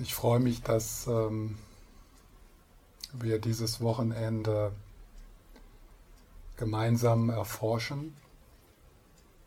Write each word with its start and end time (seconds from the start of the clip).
Ich 0.00 0.14
freue 0.14 0.38
mich, 0.38 0.62
dass 0.62 1.08
ähm, 1.08 1.58
wir 3.12 3.40
dieses 3.40 3.80
Wochenende 3.80 4.72
gemeinsam 6.56 7.30
erforschen 7.30 8.16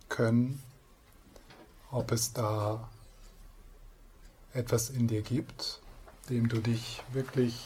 können, 0.09 0.61
ob 1.89 2.11
es 2.11 2.33
da 2.33 2.89
etwas 4.53 4.89
in 4.89 5.07
dir 5.07 5.21
gibt, 5.21 5.79
dem 6.29 6.49
du 6.49 6.59
dich 6.59 7.01
wirklich 7.13 7.63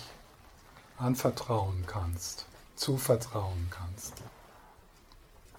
anvertrauen 0.98 1.86
kannst, 1.88 2.46
zuvertrauen 2.76 3.68
kannst. 3.72 4.14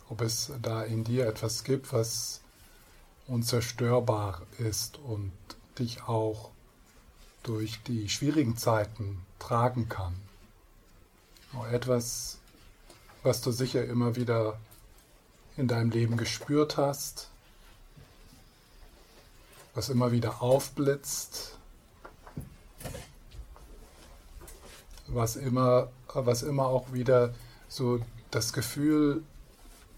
Ob 0.09 0.21
es 0.21 0.53
da 0.63 0.83
in 0.85 1.03
dir 1.03 1.27
etwas 1.27 1.65
gibt, 1.65 1.93
was 1.93 2.41
unzerstörbar 3.27 4.43
ist 4.59 4.99
und 4.99 5.33
dich 5.79 6.05
auch 6.05 6.53
durch 7.47 7.81
die 7.85 8.09
schwierigen 8.09 8.57
Zeiten 8.57 9.25
tragen 9.39 9.89
kann. 9.89 10.15
Etwas, 11.71 12.39
was 13.23 13.41
du 13.41 13.51
sicher 13.51 13.85
immer 13.85 14.17
wieder 14.17 14.59
in 15.57 15.69
deinem 15.69 15.91
Leben 15.91 16.17
gespürt 16.17 16.77
hast, 16.77 17.31
was 19.75 19.89
immer 19.89 20.13
wieder 20.13 20.43
aufblitzt, 20.43 21.57
was 25.07 25.37
immer, 25.37 25.89
was 26.13 26.43
immer 26.43 26.67
auch 26.67 26.93
wieder 26.93 27.33
so 27.69 28.01
das 28.31 28.53
Gefühl 28.53 29.23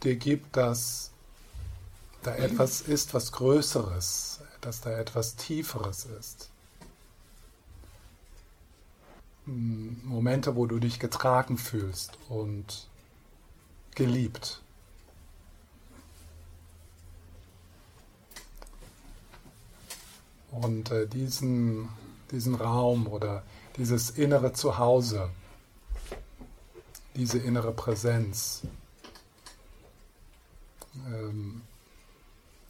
dir 0.04 0.16
gibt, 0.16 0.56
dass 0.56 1.10
da 2.22 2.36
etwas 2.36 2.82
ist, 2.82 3.14
was 3.14 3.32
Größeres, 3.32 4.40
dass 4.60 4.80
da 4.80 4.90
etwas 4.90 5.36
Tieferes 5.36 6.04
ist. 6.04 6.50
Momente, 10.04 10.56
wo 10.56 10.66
du 10.66 10.78
dich 10.78 10.98
getragen 11.00 11.56
fühlst 11.56 12.18
und 12.28 12.86
geliebt. 13.94 14.60
Und 20.50 20.90
äh, 20.90 21.06
diesen, 21.06 21.88
diesen 22.30 22.54
Raum 22.54 23.06
oder 23.06 23.42
dieses 23.76 24.10
innere 24.10 24.52
Zuhause, 24.52 25.30
diese 27.14 27.38
innere 27.38 27.72
Präsenz, 27.72 28.62
ähm, 31.06 31.62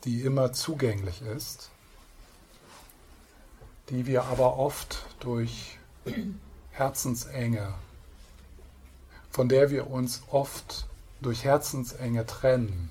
die 0.05 0.22
immer 0.22 0.53
zugänglich 0.53 1.22
ist, 1.22 1.70
die 3.91 4.06
wir 4.06 4.25
aber 4.25 4.58
oft 4.58 5.06
durch 5.20 5.78
Herzensenge, 6.79 7.75
von 9.31 9.48
der 9.48 9.71
wir 9.71 9.91
uns 9.91 10.23
oft 10.31 10.87
durch 11.21 11.45
Herzensenge 11.45 12.25
trennen. 12.27 12.91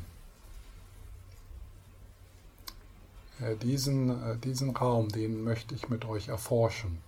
Äh, 3.40 3.56
diesen, 3.56 4.10
äh, 4.10 4.38
diesen 4.38 4.76
Raum, 4.76 5.10
den 5.10 5.44
möchte 5.44 5.76
ich 5.76 5.90
mit 5.90 6.06
euch 6.06 6.28
erforschen 6.28 7.02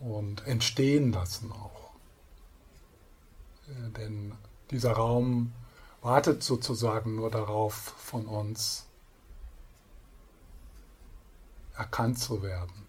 und 0.00 0.46
entstehen 0.46 1.12
lassen 1.12 1.50
auch. 1.52 1.90
Äh, 3.68 3.90
denn 3.90 4.32
dieser 4.70 4.92
Raum 4.92 5.52
wartet 6.02 6.42
sozusagen 6.42 7.16
nur 7.16 7.30
darauf, 7.30 7.74
von 7.74 8.26
uns 8.26 8.86
erkannt 11.76 12.18
zu 12.18 12.42
werden. 12.42 12.85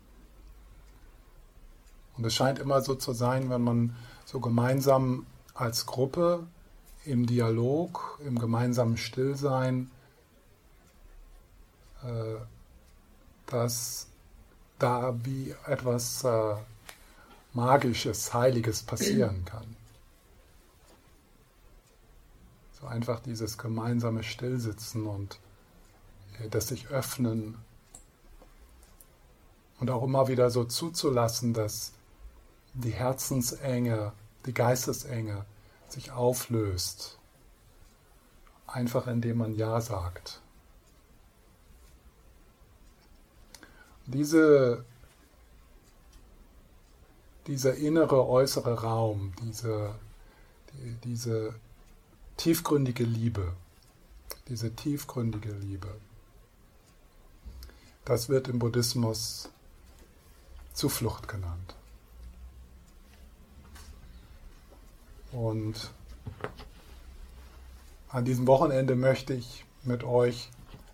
Und 2.18 2.26
es 2.26 2.34
scheint 2.34 2.60
immer 2.60 2.82
so 2.82 2.96
zu 2.96 3.14
sein, 3.14 3.50
wenn 3.50 3.62
man 3.62 3.96
so 4.26 4.40
gemeinsam 4.40 5.26
als 5.54 5.86
Gruppe 5.86 6.46
im 7.06 7.26
Dialog, 7.26 8.19
im 8.25 8.38
gemeinsamen 8.38 8.97
Stillsein, 8.97 9.91
äh, 12.03 12.36
dass 13.46 14.08
da 14.80 15.16
wie 15.24 15.56
etwas 15.66 16.24
äh, 16.24 16.56
Magisches, 17.53 18.34
Heiliges 18.34 18.84
passieren 18.84 19.46
kann. 19.46 19.75
So 22.80 22.86
einfach 22.86 23.20
dieses 23.20 23.58
gemeinsame 23.58 24.24
Stillsitzen 24.24 25.08
und 25.08 25.40
äh, 26.40 26.50
das 26.50 26.68
sich 26.68 26.88
öffnen 26.90 27.58
und 29.80 29.90
auch 29.90 30.03
immer 30.03 30.28
wieder 30.28 30.50
so 30.52 30.66
zuzulassen, 30.66 31.53
dass 31.53 31.94
die 32.73 32.91
Herzensenge, 32.91 34.13
die 34.45 34.53
Geistesenge 34.53 35.45
sich 35.89 36.11
auflöst. 36.11 37.17
Einfach 38.66 39.07
indem 39.07 39.38
man 39.38 39.55
Ja 39.55 39.79
sagt. 39.81 40.41
Diese, 44.05 44.85
dieser 47.47 47.75
innere, 47.75 48.28
äußere 48.28 48.81
Raum, 48.81 49.34
diese, 49.41 49.95
die, 50.73 50.95
diese 51.03 51.55
tiefgründige 52.38 53.03
Liebe, 53.03 53.53
diese 54.47 54.73
tiefgründige 54.73 55.51
Liebe, 55.51 55.94
das 58.05 58.29
wird 58.29 58.47
im 58.47 58.59
Buddhismus 58.59 59.49
Zuflucht 60.73 61.28
genannt. 61.28 61.77
Und 65.38 65.92
an 68.09 68.25
diesem 68.25 68.48
Wochenende 68.48 68.96
möchte 68.96 69.36
ich 69.36 69.66
mit 69.84 70.03
euch 70.03 70.50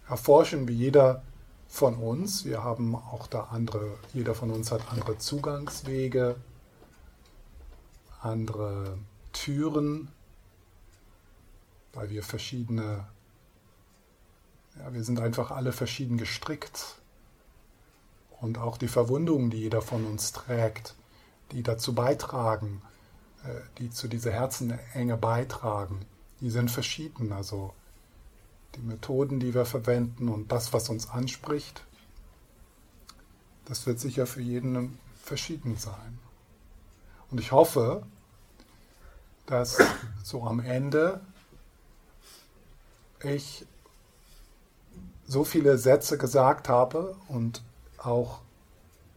erforschen, 0.09 0.67
wie 0.67 0.73
jeder 0.73 1.23
von 1.69 1.95
uns, 1.95 2.43
wir 2.43 2.61
haben 2.61 2.93
auch 2.93 3.27
da 3.27 3.45
andere, 3.51 3.97
jeder 4.13 4.35
von 4.35 4.51
uns 4.51 4.69
hat 4.69 4.91
andere 4.91 5.17
Zugangswege, 5.17 6.35
andere 8.19 8.97
Türen, 9.31 10.11
weil 11.93 12.09
wir 12.09 12.21
verschiedene, 12.21 13.07
ja, 14.77 14.93
wir 14.93 15.05
sind 15.05 15.21
einfach 15.21 15.51
alle 15.51 15.71
verschieden 15.71 16.17
gestrickt. 16.17 16.99
Und 18.41 18.57
auch 18.57 18.77
die 18.77 18.89
Verwundungen, 18.89 19.51
die 19.51 19.61
jeder 19.61 19.81
von 19.81 20.05
uns 20.05 20.33
trägt, 20.33 20.95
die 21.53 21.63
dazu 21.63 21.95
beitragen, 21.95 22.81
die 23.77 23.89
zu 23.89 24.07
dieser 24.07 24.31
Herzenenge 24.31 25.17
beitragen, 25.17 26.05
die 26.39 26.49
sind 26.49 26.71
verschieden. 26.71 27.31
Also 27.33 27.73
die 28.75 28.81
Methoden, 28.81 29.39
die 29.39 29.53
wir 29.53 29.65
verwenden 29.65 30.29
und 30.29 30.51
das, 30.51 30.73
was 30.73 30.89
uns 30.89 31.09
anspricht, 31.09 31.83
das 33.65 33.85
wird 33.85 33.99
sicher 33.99 34.25
für 34.25 34.41
jeden 34.41 34.97
verschieden 35.21 35.77
sein. 35.77 36.19
Und 37.31 37.39
ich 37.39 37.51
hoffe, 37.51 38.03
dass 39.45 39.77
so 40.23 40.43
am 40.43 40.59
Ende 40.59 41.21
ich 43.23 43.65
so 45.25 45.43
viele 45.43 45.77
Sätze 45.77 46.17
gesagt 46.17 46.69
habe 46.69 47.15
und 47.27 47.63
auch 47.97 48.41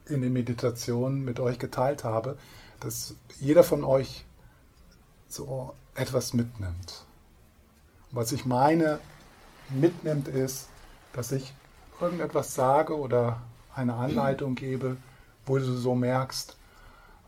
in 0.07 0.23
den 0.23 0.33
Meditationen 0.33 1.25
mit 1.25 1.41
euch 1.41 1.59
geteilt 1.59 2.05
habe, 2.05 2.39
dass 2.81 3.15
jeder 3.41 3.65
von 3.65 3.85
euch 3.85 4.25
so 5.29 5.75
etwas 5.95 6.33
mitnimmt. 6.33 7.05
Und 8.11 8.17
was 8.17 8.33
ich 8.33 8.45
meine, 8.45 9.01
mitnimmt, 9.71 10.29
ist, 10.29 10.69
dass 11.13 11.33
ich 11.33 11.53
irgendetwas 12.01 12.55
sage 12.55 12.97
oder 12.97 13.41
eine 13.75 13.95
Anleitung 13.95 14.55
gebe, 14.55 14.97
wo 15.45 15.59
du 15.59 15.77
so 15.77 15.95
merkst, 15.95 16.57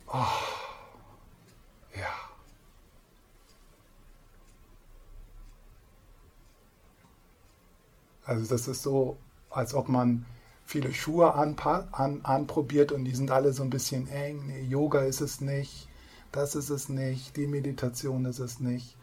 oh, 0.07 0.25
ja. 1.95 2.09
Also 8.25 8.47
das 8.47 8.69
ist 8.69 8.83
so, 8.83 9.17
als 9.51 9.73
ob 9.75 9.89
man 9.89 10.27
viele 10.69 10.93
Schuhe 10.93 11.33
an, 11.33 11.57
an, 11.93 12.21
anprobiert 12.25 12.93
und 12.93 13.07
die 13.07 13.15
sind 13.15 13.31
alle 13.31 13.55
so 13.55 13.63
ein 13.63 13.71
bisschen 13.71 14.07
eng. 14.11 14.49
Nee, 14.49 14.65
Yoga 14.65 15.01
ist 15.01 15.23
es 15.23 15.41
nicht, 15.41 15.89
das 16.31 16.55
ist 16.55 16.69
es 16.69 16.91
nicht, 16.91 17.39
die 17.39 17.47
Meditation 17.47 18.27
ist 18.27 18.39
es 18.39 18.61
nicht. 18.61 18.95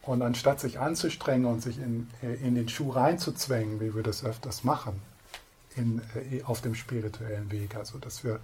Und 0.00 0.22
anstatt 0.22 0.58
sich 0.58 0.78
anzustrengen 0.78 1.44
und 1.44 1.60
sich 1.60 1.78
in, 1.78 2.08
in 2.22 2.54
den 2.54 2.70
Schuh 2.70 2.92
reinzuzwängen, 2.92 3.78
wie 3.78 3.94
wir 3.94 4.02
das 4.02 4.24
öfters 4.24 4.64
machen, 4.64 5.02
in, 5.76 6.00
äh, 6.14 6.42
auf 6.44 6.62
dem 6.62 6.74
spirituellen 6.74 7.52
Weg, 7.52 7.76
also 7.76 7.98
dass 7.98 8.24
wir 8.24 8.40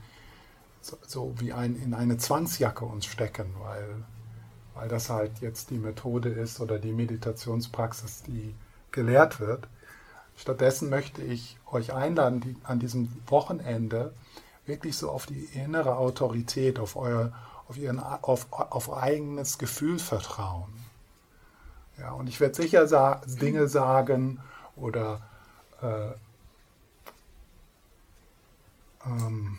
so, 0.82 0.98
so 1.06 1.34
wie 1.38 1.54
ein, 1.54 1.74
in 1.82 1.94
eine 1.94 2.18
Zwangsjacke 2.18 2.84
uns 2.84 3.06
stecken, 3.06 3.46
weil, 3.60 3.88
weil 4.74 4.88
das 4.90 5.08
halt 5.08 5.40
jetzt 5.40 5.70
die 5.70 5.78
Methode 5.78 6.28
ist 6.28 6.60
oder 6.60 6.78
die 6.78 6.92
Meditationspraxis, 6.92 8.24
die 8.24 8.54
gelehrt 8.92 9.40
wird, 9.40 9.68
Stattdessen 10.36 10.90
möchte 10.90 11.22
ich 11.22 11.56
euch 11.66 11.92
einladen, 11.92 12.40
die, 12.40 12.56
an 12.64 12.78
diesem 12.78 13.10
Wochenende 13.26 14.14
wirklich 14.66 14.96
so 14.96 15.10
auf 15.10 15.26
die 15.26 15.44
innere 15.54 15.96
Autorität, 15.96 16.78
auf 16.78 16.96
euer, 16.96 17.32
auf, 17.68 17.76
ihren, 17.76 17.98
auf, 18.00 18.46
auf 18.52 18.92
eigenes 18.92 19.58
Gefühl 19.58 19.98
vertrauen. 19.98 20.72
Ja, 21.98 22.12
und 22.12 22.28
ich 22.28 22.40
werde 22.40 22.54
sicher 22.54 22.86
sa 22.86 23.22
Dinge 23.26 23.68
sagen 23.68 24.40
oder 24.76 25.22
äh, 25.80 26.10
ähm, 29.06 29.56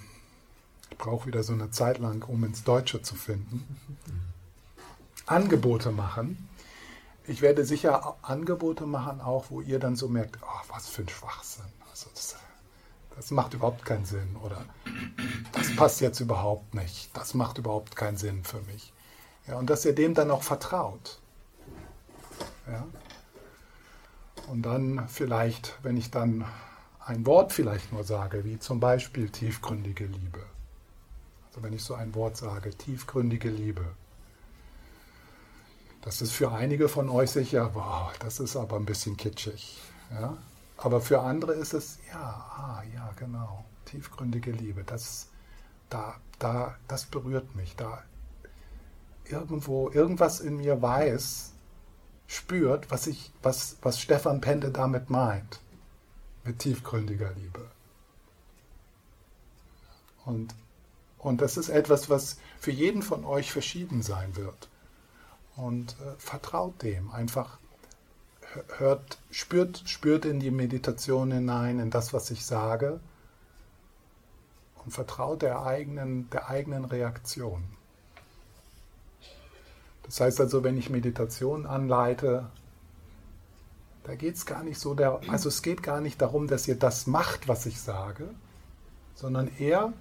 ich 0.92 0.98
brauche 0.98 1.28
wieder 1.28 1.44
so 1.44 1.54
eine 1.54 1.72
Zeit 1.72 1.98
lang, 1.98 2.24
um 2.24 2.44
ins 2.44 2.64
Deutsche 2.64 3.02
zu 3.02 3.16
finden. 3.16 3.66
Angebote 5.26 5.92
machen. 5.92 6.47
Ich 7.28 7.42
werde 7.42 7.66
sicher 7.66 8.16
Angebote 8.22 8.86
machen, 8.86 9.20
auch 9.20 9.46
wo 9.50 9.60
ihr 9.60 9.80
dann 9.80 9.98
so 9.98 10.08
merkt, 10.08 10.38
oh, 10.42 10.70
was 10.70 10.88
für 10.88 11.02
ein 11.02 11.10
Schwachsinn. 11.10 11.66
Also 11.90 12.10
das, 12.14 12.38
das 13.16 13.32
macht 13.32 13.54
überhaupt 13.54 13.84
keinen 13.84 14.06
Sinn 14.06 14.38
oder 14.44 14.64
das 15.52 15.76
passt 15.76 16.00
jetzt 16.00 16.22
überhaupt 16.22 16.74
nicht. 16.74 17.10
Das 17.16 17.34
macht 17.34 17.58
überhaupt 17.58 17.98
keinen 17.98 18.16
Sinn 18.16 18.46
für 18.46 18.62
mich. 18.62 18.94
Ja, 19.46 19.58
und 19.58 19.70
dass 19.70 19.84
ihr 19.84 19.94
dem 19.94 20.14
dann 20.14 20.32
auch 20.32 20.44
vertraut. 20.44 21.20
Ja? 22.66 22.86
Und 24.48 24.62
dann 24.62 25.08
vielleicht, 25.10 25.78
wenn 25.84 25.98
ich 25.98 26.12
dann 26.12 26.46
ein 27.00 27.26
Wort 27.26 27.52
vielleicht 27.52 27.92
nur 27.92 28.06
sage, 28.06 28.46
wie 28.46 28.60
zum 28.60 28.80
Beispiel 28.80 29.30
tiefgründige 29.30 30.06
Liebe. 30.06 30.46
Also 31.50 31.64
wenn 31.64 31.74
ich 31.74 31.84
so 31.84 31.94
ein 31.94 32.16
Wort 32.16 32.38
sage, 32.38 32.70
tiefgründige 32.70 33.50
Liebe. 33.50 33.86
Das 36.08 36.22
ist 36.22 36.32
für 36.32 36.54
einige 36.54 36.88
von 36.88 37.10
euch 37.10 37.32
sicher, 37.32 37.72
wow, 37.76 38.14
das 38.20 38.40
ist 38.40 38.56
aber 38.56 38.78
ein 38.78 38.86
bisschen 38.86 39.18
kitschig. 39.18 39.78
Ja? 40.10 40.38
Aber 40.78 41.02
für 41.02 41.20
andere 41.20 41.52
ist 41.52 41.74
es, 41.74 41.98
ja, 42.08 42.18
ah, 42.18 42.82
ja, 42.96 43.12
genau, 43.18 43.66
tiefgründige 43.84 44.52
Liebe. 44.52 44.86
Das, 44.86 45.28
da, 45.90 46.16
da, 46.40 46.78
das 46.88 47.08
berührt 47.08 47.58
mich. 47.58 47.76
Da 47.76 48.04
irgendwo, 49.26 49.90
irgendwas 49.90 50.40
in 50.40 50.56
mir 50.56 50.82
weiß, 50.82 51.52
spürt, 52.26 52.90
was, 52.90 53.08
ich, 53.08 53.34
was, 53.44 53.76
was 53.82 54.00
Stefan 54.00 54.40
Pende 54.40 54.72
damit 54.72 55.10
meint, 55.10 55.60
mit 56.46 56.60
tiefgründiger 56.60 57.34
Liebe. 57.34 57.70
Und, 60.24 60.56
und 61.18 61.42
das 61.42 61.58
ist 61.58 61.68
etwas, 61.68 62.10
was 62.10 62.38
für 62.62 62.72
jeden 62.72 63.02
von 63.02 63.26
euch 63.26 63.52
verschieden 63.52 64.02
sein 64.02 64.38
wird. 64.38 64.70
Und 65.58 65.94
äh, 65.94 66.16
vertraut 66.18 66.82
dem, 66.82 67.12
einfach 67.12 67.58
hört, 68.78 69.18
spürt, 69.32 69.84
spürt 69.86 70.24
in 70.24 70.40
die 70.40 70.52
Meditation 70.52 71.32
hinein, 71.32 71.80
in 71.80 71.90
das, 71.90 72.14
was 72.14 72.32
ich 72.32 72.46
sage 72.46 73.00
und 74.88 74.92
vertraut 74.92 75.42
der 75.42 75.64
eigenen, 75.64 76.30
der 76.30 76.48
eigenen 76.48 76.86
Reaktion. 76.86 77.62
Das 80.04 80.22
heißt 80.22 80.40
also, 80.40 80.64
wenn 80.64 80.78
ich 80.78 80.90
Meditation 80.90 81.66
anleite, 81.66 82.50
da 84.06 84.16
geht 84.16 84.36
es 84.36 84.46
gar 84.46 84.64
nicht 84.64 84.80
so, 84.80 84.94
der, 84.94 85.20
also 85.28 85.50
es 85.50 85.62
geht 85.62 85.84
gar 85.84 86.00
nicht 86.00 86.22
darum, 86.22 86.48
dass 86.48 86.70
ihr 86.70 86.80
das 86.80 87.06
macht, 87.06 87.50
was 87.50 87.66
ich 87.66 87.82
sage, 87.82 88.30
sondern 89.16 89.52
eher 89.60 89.92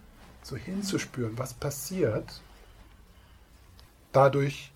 so 0.45 0.55
hinzuspüren, 0.55 1.37
was 1.37 1.53
passiert 1.53 2.41
dadurch, 4.13 4.71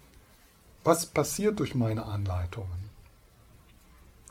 was 0.84 1.06
passiert 1.06 1.60
durch 1.60 1.74
meine 1.74 2.04
Anleitungen. 2.06 2.90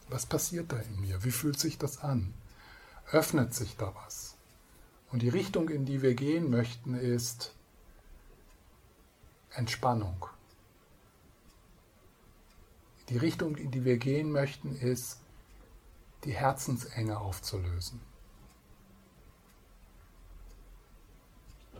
Was 0.09 0.25
passiert 0.25 0.71
da 0.71 0.77
in 0.77 1.01
mir? 1.01 1.23
Wie 1.23 1.31
fühlt 1.31 1.59
sich 1.59 1.77
das 1.77 2.01
an? 2.01 2.33
Öffnet 3.11 3.53
sich 3.53 3.75
da 3.77 3.93
was? 4.03 4.35
Und 5.11 5.21
die 5.21 5.29
Richtung, 5.29 5.69
in 5.69 5.85
die 5.85 6.01
wir 6.01 6.15
gehen 6.15 6.49
möchten, 6.49 6.95
ist 6.95 7.53
Entspannung. 9.51 10.25
Die 13.09 13.17
Richtung, 13.17 13.55
in 13.55 13.71
die 13.71 13.85
wir 13.85 13.97
gehen 13.97 14.31
möchten, 14.31 14.75
ist, 14.75 15.19
die 16.25 16.33
Herzensenge 16.33 17.19
aufzulösen. 17.19 17.99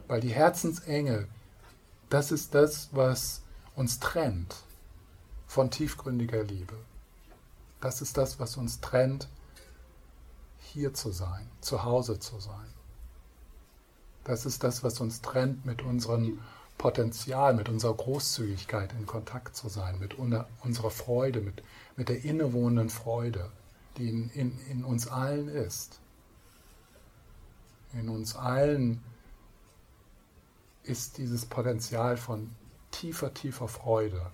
Weil 0.08 0.22
die 0.22 0.34
Herzensenge, 0.34 1.28
das 2.10 2.32
ist 2.32 2.56
das, 2.56 2.90
was 2.92 3.44
uns 3.76 4.00
trennt 4.00 4.56
von 5.48 5.72
tiefgründiger 5.72 6.44
Liebe. 6.44 6.76
Das 7.82 8.02
ist 8.02 8.18
das, 8.18 8.40
was 8.40 8.58
uns 8.58 8.82
trennt, 8.82 9.28
hier 10.60 10.94
zu 10.94 11.12
sein, 11.12 11.50
zu 11.62 11.84
Hause 11.84 12.20
zu 12.20 12.40
sein. 12.40 12.74
Das 14.24 14.46
ist 14.46 14.64
das, 14.64 14.84
was 14.84 15.00
uns 15.00 15.22
trennt 15.22 15.66
mit 15.66 15.82
unseren 15.82 16.40
Potenzial, 16.78 17.54
mit 17.54 17.68
unserer 17.68 17.94
Großzügigkeit 17.94 18.94
in 18.94 19.06
Kontakt 19.06 19.56
zu 19.56 19.70
sein, 19.70 20.00
mit 20.00 20.16
unserer 20.16 20.92
Freude, 20.92 21.42
mit, 21.42 21.64
mit 21.96 22.10
der 22.10 22.24
innewohnenden 22.24 22.90
Freude, 22.90 23.52
die 23.98 24.10
in, 24.10 24.30
in, 24.32 24.60
in 24.70 24.84
uns 24.84 25.08
allen 25.08 25.48
ist. 25.48 26.00
In 27.94 28.08
uns 28.08 28.36
allen 28.36 29.04
ist 30.84 31.18
dieses 31.18 31.46
Potenzial 31.46 32.16
von 32.16 32.56
tiefer, 32.92 33.34
tiefer 33.34 33.68
Freude. 33.68 34.32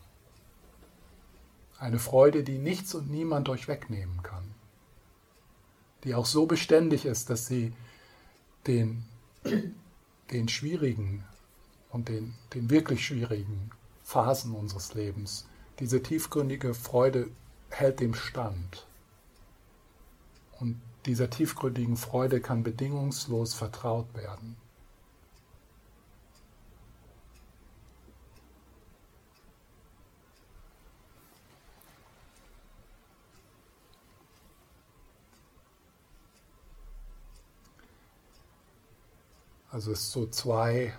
Eine 1.78 2.00
Freude, 2.00 2.44
die 2.44 2.58
nichts 2.58 2.96
und 2.96 3.10
niemand 3.10 3.50
euch 3.50 3.68
wegnehmen 3.68 4.24
kann. 4.24 4.54
Die 6.04 6.16
auch 6.16 6.26
so 6.26 6.46
beständig 6.46 7.06
ist, 7.06 7.30
dass 7.30 7.48
sie 7.48 7.74
den, 8.68 9.04
den 10.32 10.48
schwierigen 10.48 11.24
und 11.90 12.10
den, 12.10 12.36
den 12.54 12.70
wirklich 12.70 13.06
schwierigen 13.06 13.72
Phasen 14.04 14.54
unseres 14.54 14.94
Lebens. 14.94 15.48
Diese 15.80 16.02
tiefgründige 16.02 16.74
Freude 16.74 17.30
hält 17.70 18.00
dem 18.00 18.14
Stand. 18.14 18.86
Und 20.60 20.82
dieser 21.06 21.30
tiefgründigen 21.30 21.98
Freude 21.98 22.40
kann 22.40 22.64
bedingungslos 22.64 23.54
vertraut 23.54 24.14
werden. 24.16 24.56
Also 39.76 39.92
es 39.92 40.14
so 40.14 40.26
zwei 40.26 40.94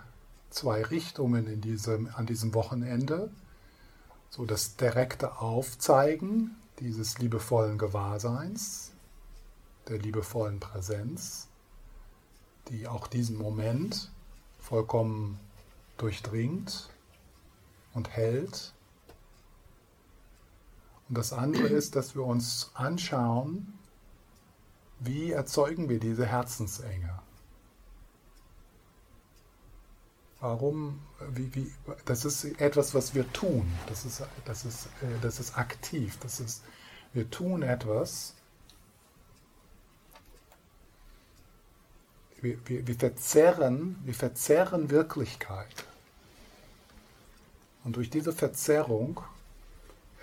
zwei 0.50 0.82
Richtungen 0.82 1.46
in 1.46 1.62
diesem, 1.62 2.10
an 2.14 2.26
diesem 2.26 2.52
Wochenende. 2.52 3.30
So 4.28 4.44
das 4.44 4.76
direkte 4.76 5.40
Aufzeigen 5.40 6.56
dieses 6.78 7.18
liebevollen 7.18 7.78
Gewahrseins, 7.78 8.92
der 9.88 9.98
liebevollen 9.98 10.60
Präsenz, 10.60 11.48
die 12.68 12.86
auch 12.86 13.06
diesen 13.06 13.38
Moment 13.38 14.10
vollkommen 14.58 15.40
durchdringt 15.96 16.90
und 17.94 18.10
hält. 18.10 18.74
Und 21.08 21.16
das 21.16 21.32
andere 21.32 21.68
ist, 21.68 21.96
dass 21.96 22.14
wir 22.14 22.24
uns 22.24 22.72
anschauen, 22.74 23.78
wie 25.00 25.30
erzeugen 25.30 25.88
wir 25.88 25.98
diese 25.98 26.26
Herzensenge. 26.26 27.25
Warum, 30.40 31.00
wie, 31.30 31.54
wie, 31.54 31.72
das 32.04 32.24
ist 32.24 32.44
etwas, 32.60 32.94
was 32.94 33.14
wir 33.14 33.30
tun. 33.32 33.66
Das 33.88 34.04
ist, 34.04 34.22
das 34.44 34.64
ist, 34.64 34.86
äh, 35.02 35.18
das 35.22 35.40
ist 35.40 35.56
aktiv. 35.56 36.18
Das 36.20 36.40
ist, 36.40 36.62
wir 37.14 37.30
tun 37.30 37.62
etwas. 37.62 38.34
Wir, 42.42 42.58
wir, 42.66 42.86
wir, 42.86 42.94
verzerren, 42.94 43.96
wir 44.04 44.14
verzerren 44.14 44.90
Wirklichkeit. 44.90 45.86
Und 47.82 47.96
durch 47.96 48.10
diese 48.10 48.32
Verzerrung 48.32 49.20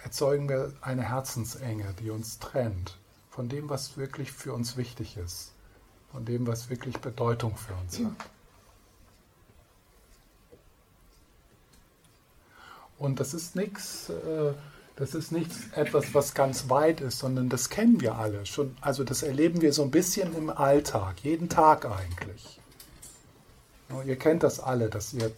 erzeugen 0.03 0.48
wir 0.48 0.74
eine 0.82 1.10
Herzensenge, 1.10 1.96
die 2.00 2.12
uns 2.12 2.38
trennt 2.38 2.98
von 3.32 3.50
dem, 3.50 3.67
was 3.67 3.98
wirklich 3.98 4.32
für 4.32 4.53
uns 4.53 4.77
wichtig 4.77 5.17
ist, 5.17 5.53
von 6.12 6.24
dem, 6.24 6.46
was 6.46 6.70
wirklich 6.70 7.00
Bedeutung 7.00 7.58
für 7.58 7.74
uns 7.74 7.98
hat. 7.98 8.29
Und 13.03 13.19
das 13.19 13.33
ist 13.33 13.57
nichts, 13.57 14.07
äh, 14.07 14.53
das 14.95 15.13
ist 15.13 15.33
nichts 15.33 15.67
etwas, 15.75 16.13
was 16.13 16.33
ganz 16.33 16.69
weit 16.69 17.01
ist, 17.01 17.19
sondern 17.19 17.50
das 17.50 17.69
kennen 17.69 18.00
wir 18.00 18.15
alle 18.15 18.45
schon. 18.45 18.77
Also 18.79 19.03
das 19.03 19.24
erleben 19.24 19.62
wir 19.62 19.74
so 19.74 19.83
ein 19.83 19.91
bisschen 19.91 20.33
im 20.38 20.50
Alltag, 20.50 21.19
jeden 21.22 21.50
Tag 21.50 21.86
eigentlich. 21.86 22.62
Ihr 24.05 24.15
kennt 24.15 24.43
das 24.43 24.62
alle, 24.62 24.89
dass 24.89 25.13
ihr, 25.13 25.33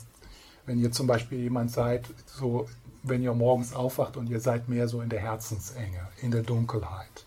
wenn 0.68 0.78
ihr 0.78 0.92
zum 0.92 1.08
Beispiel 1.08 1.40
jemand 1.40 1.72
seid, 1.72 2.08
so 2.28 2.70
wenn 3.02 3.24
ihr 3.24 3.34
morgens 3.34 3.74
aufwacht 3.74 4.16
und 4.16 4.30
ihr 4.30 4.42
seid 4.42 4.70
mehr 4.70 4.88
so 4.88 5.02
in 5.02 5.10
der 5.10 5.22
Herzensenge, 5.22 6.08
in 6.22 6.30
der 6.30 6.44
Dunkelheit. 6.44 7.26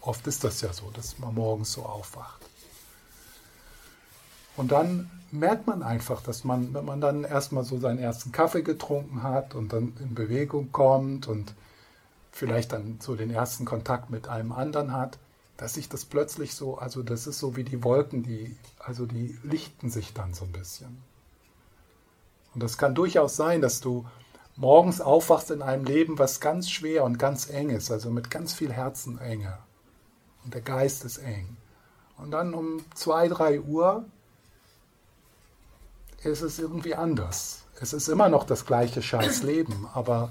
Oft 0.00 0.26
ist 0.26 0.42
das 0.42 0.60
ja 0.60 0.72
so, 0.72 0.90
dass 0.90 1.20
man 1.20 1.34
morgens 1.36 1.72
so 1.72 1.84
aufwacht. 1.84 2.42
Und 4.56 4.72
dann 4.72 5.08
merkt 5.34 5.66
man 5.66 5.82
einfach, 5.82 6.22
dass 6.22 6.44
man, 6.44 6.72
wenn 6.74 6.84
man 6.84 7.00
dann 7.00 7.24
erstmal 7.24 7.64
so 7.64 7.78
seinen 7.78 7.98
ersten 7.98 8.32
Kaffee 8.32 8.62
getrunken 8.62 9.22
hat 9.22 9.54
und 9.54 9.72
dann 9.72 9.92
in 10.00 10.14
Bewegung 10.14 10.70
kommt 10.72 11.26
und 11.26 11.54
vielleicht 12.30 12.72
dann 12.72 12.98
so 13.00 13.16
den 13.16 13.30
ersten 13.30 13.64
Kontakt 13.64 14.10
mit 14.10 14.28
einem 14.28 14.52
anderen 14.52 14.92
hat, 14.92 15.18
dass 15.56 15.74
sich 15.74 15.88
das 15.88 16.04
plötzlich 16.04 16.54
so, 16.54 16.78
also 16.78 17.02
das 17.02 17.26
ist 17.26 17.38
so 17.38 17.56
wie 17.56 17.64
die 17.64 17.84
Wolken, 17.84 18.22
die, 18.22 18.56
also 18.78 19.06
die 19.06 19.38
lichten 19.42 19.90
sich 19.90 20.14
dann 20.14 20.34
so 20.34 20.44
ein 20.44 20.52
bisschen. 20.52 21.02
Und 22.54 22.62
das 22.62 22.78
kann 22.78 22.94
durchaus 22.94 23.36
sein, 23.36 23.60
dass 23.60 23.80
du 23.80 24.06
morgens 24.56 25.00
aufwachst 25.00 25.50
in 25.50 25.62
einem 25.62 25.84
Leben, 25.84 26.18
was 26.18 26.40
ganz 26.40 26.70
schwer 26.70 27.04
und 27.04 27.18
ganz 27.18 27.50
eng 27.50 27.70
ist, 27.70 27.90
also 27.90 28.10
mit 28.10 28.30
ganz 28.30 28.52
viel 28.52 28.72
Herzenenge. 28.72 29.58
Und 30.44 30.54
der 30.54 30.60
Geist 30.60 31.04
ist 31.04 31.18
eng. 31.18 31.56
Und 32.16 32.30
dann 32.30 32.54
um 32.54 32.84
zwei, 32.94 33.26
drei 33.28 33.60
Uhr 33.60 34.04
ist 36.24 36.42
es 36.42 36.58
irgendwie 36.58 36.94
anders. 36.94 37.62
Es 37.80 37.92
ist 37.92 38.08
immer 38.08 38.28
noch 38.28 38.44
das 38.44 38.66
gleiche 38.66 39.02
Scheißleben, 39.02 39.86
aber 39.94 40.30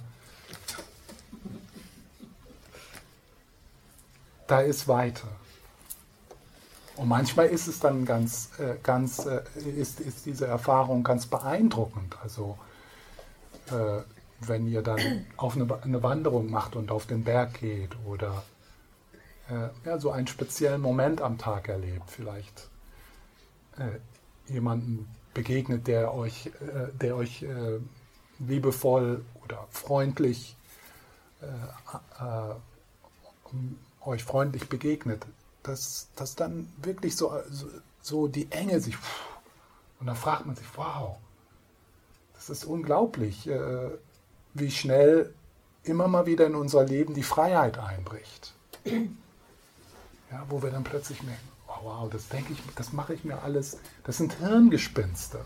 da 4.48 4.62
ist 4.62 4.88
weiter. 4.88 5.28
Und 6.96 7.08
manchmal 7.08 7.48
ist 7.48 7.68
es 7.68 7.80
dann 7.80 8.06
ganz, 8.06 8.50
äh, 8.60 8.76
ganz, 8.84 9.26
äh, 9.26 9.42
ist, 9.56 10.00
ist 10.00 10.26
diese 10.26 10.46
Erfahrung 10.46 11.04
ganz 11.04 11.26
beeindruckend. 11.26 12.16
Also 12.22 12.58
äh, 13.68 14.02
wenn 14.40 14.68
ihr 14.68 14.82
dann 14.84 15.26
auf 15.38 15.56
eine, 15.56 15.68
eine, 15.82 16.04
Wanderung 16.04 16.52
macht 16.52 16.76
und 16.76 16.92
auf 16.92 17.08
den 17.08 17.24
Berg 17.24 17.56
geht 17.56 17.92
oder 18.06 18.44
äh, 19.50 19.70
ja, 19.86 19.98
so 19.98 20.12
einen 20.12 20.28
speziellen 20.28 20.82
Moment 20.82 21.22
am 21.22 21.38
Tag 21.38 21.68
erlebt, 21.68 22.10
vielleicht 22.10 22.70
äh, 23.78 24.52
jemanden 24.52 25.08
begegnet, 25.34 25.88
der 25.88 26.14
euch, 26.14 26.48
äh, 26.48 26.92
der 26.94 27.16
euch 27.16 27.46
liebevoll 28.40 29.24
oder 29.44 29.68
freundlich 29.70 30.56
euch 34.06 34.24
freundlich 34.24 34.70
begegnet, 34.70 35.26
dass, 35.64 36.08
dass 36.16 36.36
dann 36.36 36.72
wirklich 36.82 37.16
so, 37.16 37.34
so, 37.50 37.68
so 38.02 38.28
die 38.28 38.52
Enge 38.52 38.80
sich. 38.80 38.98
Und 40.00 40.08
dann 40.08 40.16
fragt 40.16 40.46
man 40.46 40.56
sich, 40.56 40.68
wow, 40.76 41.18
das 42.34 42.50
ist 42.50 42.66
unglaublich, 42.66 43.48
äh, 43.48 43.90
wie 44.54 44.72
schnell 44.72 45.34
immer 45.84 46.08
mal 46.08 46.26
wieder 46.26 46.46
in 46.48 46.56
unser 46.56 46.84
Leben 46.84 47.14
die 47.14 47.24
Freiheit 47.24 47.78
einbricht. 47.78 48.54
Ja, 50.32 50.46
wo 50.50 50.62
wir 50.62 50.72
dann 50.72 50.84
plötzlich 50.84 51.22
merken, 51.24 51.48
wow, 51.84 52.10
das 52.10 52.28
denke 52.30 52.54
ich, 52.54 52.60
das 52.76 52.94
mache 52.94 53.14
ich 53.14 53.24
mir 53.24 53.42
alles, 53.44 53.78
das 54.04 54.18
sind 54.18 54.34
Hirngespinste. 54.40 55.44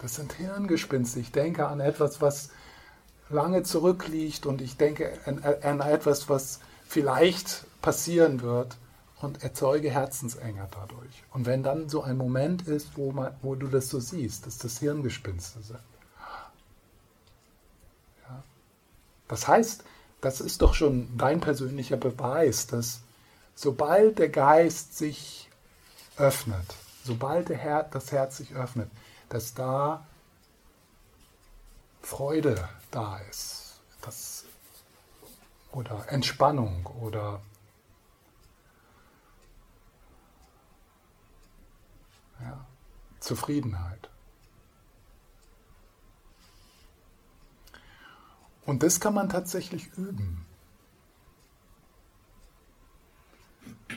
Das 0.00 0.16
sind 0.16 0.32
Hirngespinste. 0.32 1.20
Ich 1.20 1.32
denke 1.32 1.66
an 1.68 1.80
etwas, 1.80 2.20
was 2.20 2.50
lange 3.30 3.62
zurückliegt 3.62 4.46
und 4.46 4.60
ich 4.60 4.76
denke 4.76 5.18
an, 5.26 5.42
an 5.42 5.80
etwas, 5.80 6.28
was 6.28 6.60
vielleicht 6.86 7.64
passieren 7.80 8.42
wird 8.42 8.76
und 9.20 9.42
erzeuge 9.42 9.90
Herzensenge 9.90 10.68
dadurch. 10.72 11.24
Und 11.32 11.46
wenn 11.46 11.62
dann 11.62 11.88
so 11.88 12.02
ein 12.02 12.16
Moment 12.16 12.66
ist, 12.66 12.96
wo, 12.96 13.12
man, 13.12 13.32
wo 13.42 13.54
du 13.54 13.68
das 13.68 13.88
so 13.88 14.00
siehst, 14.00 14.46
dass 14.46 14.58
das 14.58 14.78
Hirngespinste 14.80 15.62
sind. 15.62 15.78
Ja. 18.28 18.42
Das 19.28 19.46
heißt, 19.46 19.84
das 20.20 20.40
ist 20.40 20.62
doch 20.62 20.74
schon 20.74 21.16
dein 21.16 21.40
persönlicher 21.40 21.96
Beweis, 21.96 22.66
dass 22.66 23.01
sobald 23.54 24.18
der 24.18 24.28
Geist 24.28 24.96
sich 24.96 25.50
öffnet, 26.16 26.74
sobald 27.04 27.48
Her 27.48 27.88
das 27.90 28.12
Herz 28.12 28.36
sich 28.36 28.54
öffnet, 28.54 28.90
dass 29.28 29.54
da 29.54 30.06
Freude 32.02 32.68
da 32.90 33.18
ist. 33.30 33.80
Das, 34.02 34.44
oder 35.70 36.04
Entspannung 36.08 36.86
oder 37.00 37.40
ja, 42.40 42.66
Zufriedenheit. 43.20 44.10
Und 48.64 48.82
das 48.82 49.00
kann 49.00 49.14
man 49.14 49.28
tatsächlich 49.28 49.92
üben. 49.96 50.44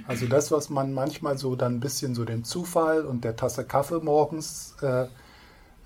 Also 0.07 0.27
das, 0.27 0.51
was 0.51 0.69
man 0.69 0.93
manchmal 0.93 1.38
so 1.38 1.55
dann 1.55 1.75
ein 1.75 1.79
bisschen 1.79 2.15
so 2.15 2.25
dem 2.25 2.43
Zufall 2.43 3.05
und 3.05 3.24
der 3.24 3.36
Tasse 3.36 3.65
Kaffee 3.65 4.00
morgens 4.00 4.75
äh, 4.81 5.07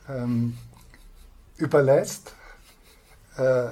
ähm, 0.09 0.57
überlässt 1.57 2.33
äh, 3.37 3.69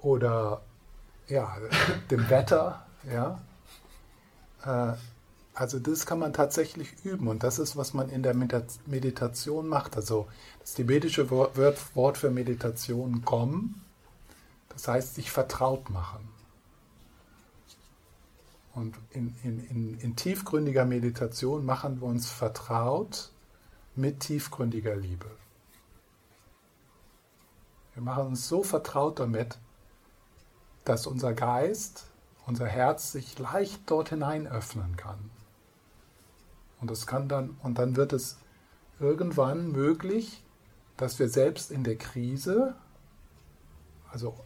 oder 0.00 0.60
ja, 1.28 1.56
dem 2.10 2.28
Wetter, 2.30 2.86
ja. 3.10 3.40
Äh, 4.64 4.96
also 5.54 5.80
das 5.80 6.06
kann 6.06 6.20
man 6.20 6.32
tatsächlich 6.32 7.04
üben 7.04 7.26
und 7.26 7.42
das 7.42 7.58
ist, 7.58 7.76
was 7.76 7.92
man 7.92 8.10
in 8.10 8.22
der 8.22 8.34
Meditation 8.34 9.66
macht. 9.66 9.96
Also 9.96 10.28
das 10.60 10.74
tibetische 10.74 11.30
Wort 11.30 12.16
für 12.16 12.30
Meditation 12.30 13.22
Gom, 13.24 13.74
das 14.68 14.86
heißt 14.86 15.16
sich 15.16 15.32
vertraut 15.32 15.90
machen. 15.90 16.27
Und 18.78 18.96
in, 19.10 19.34
in, 19.42 19.58
in, 19.70 19.98
in 19.98 20.14
tiefgründiger 20.14 20.84
Meditation 20.84 21.66
machen 21.66 22.00
wir 22.00 22.06
uns 22.06 22.30
vertraut 22.30 23.32
mit 23.96 24.20
tiefgründiger 24.20 24.94
Liebe. 24.94 25.26
Wir 27.94 28.04
machen 28.04 28.28
uns 28.28 28.46
so 28.46 28.62
vertraut 28.62 29.18
damit, 29.18 29.58
dass 30.84 31.08
unser 31.08 31.34
Geist, 31.34 32.06
unser 32.46 32.68
Herz 32.68 33.10
sich 33.10 33.36
leicht 33.40 33.82
dort 33.86 34.10
hinein 34.10 34.46
öffnen 34.46 34.96
kann. 34.96 35.28
Und 36.80 36.92
es 36.92 37.08
kann 37.08 37.28
dann, 37.28 37.56
und 37.64 37.78
dann 37.80 37.96
wird 37.96 38.12
es 38.12 38.38
irgendwann 39.00 39.72
möglich, 39.72 40.44
dass 40.96 41.18
wir 41.18 41.28
selbst 41.28 41.72
in 41.72 41.82
der 41.82 41.96
Krise, 41.96 42.76
also 44.12 44.38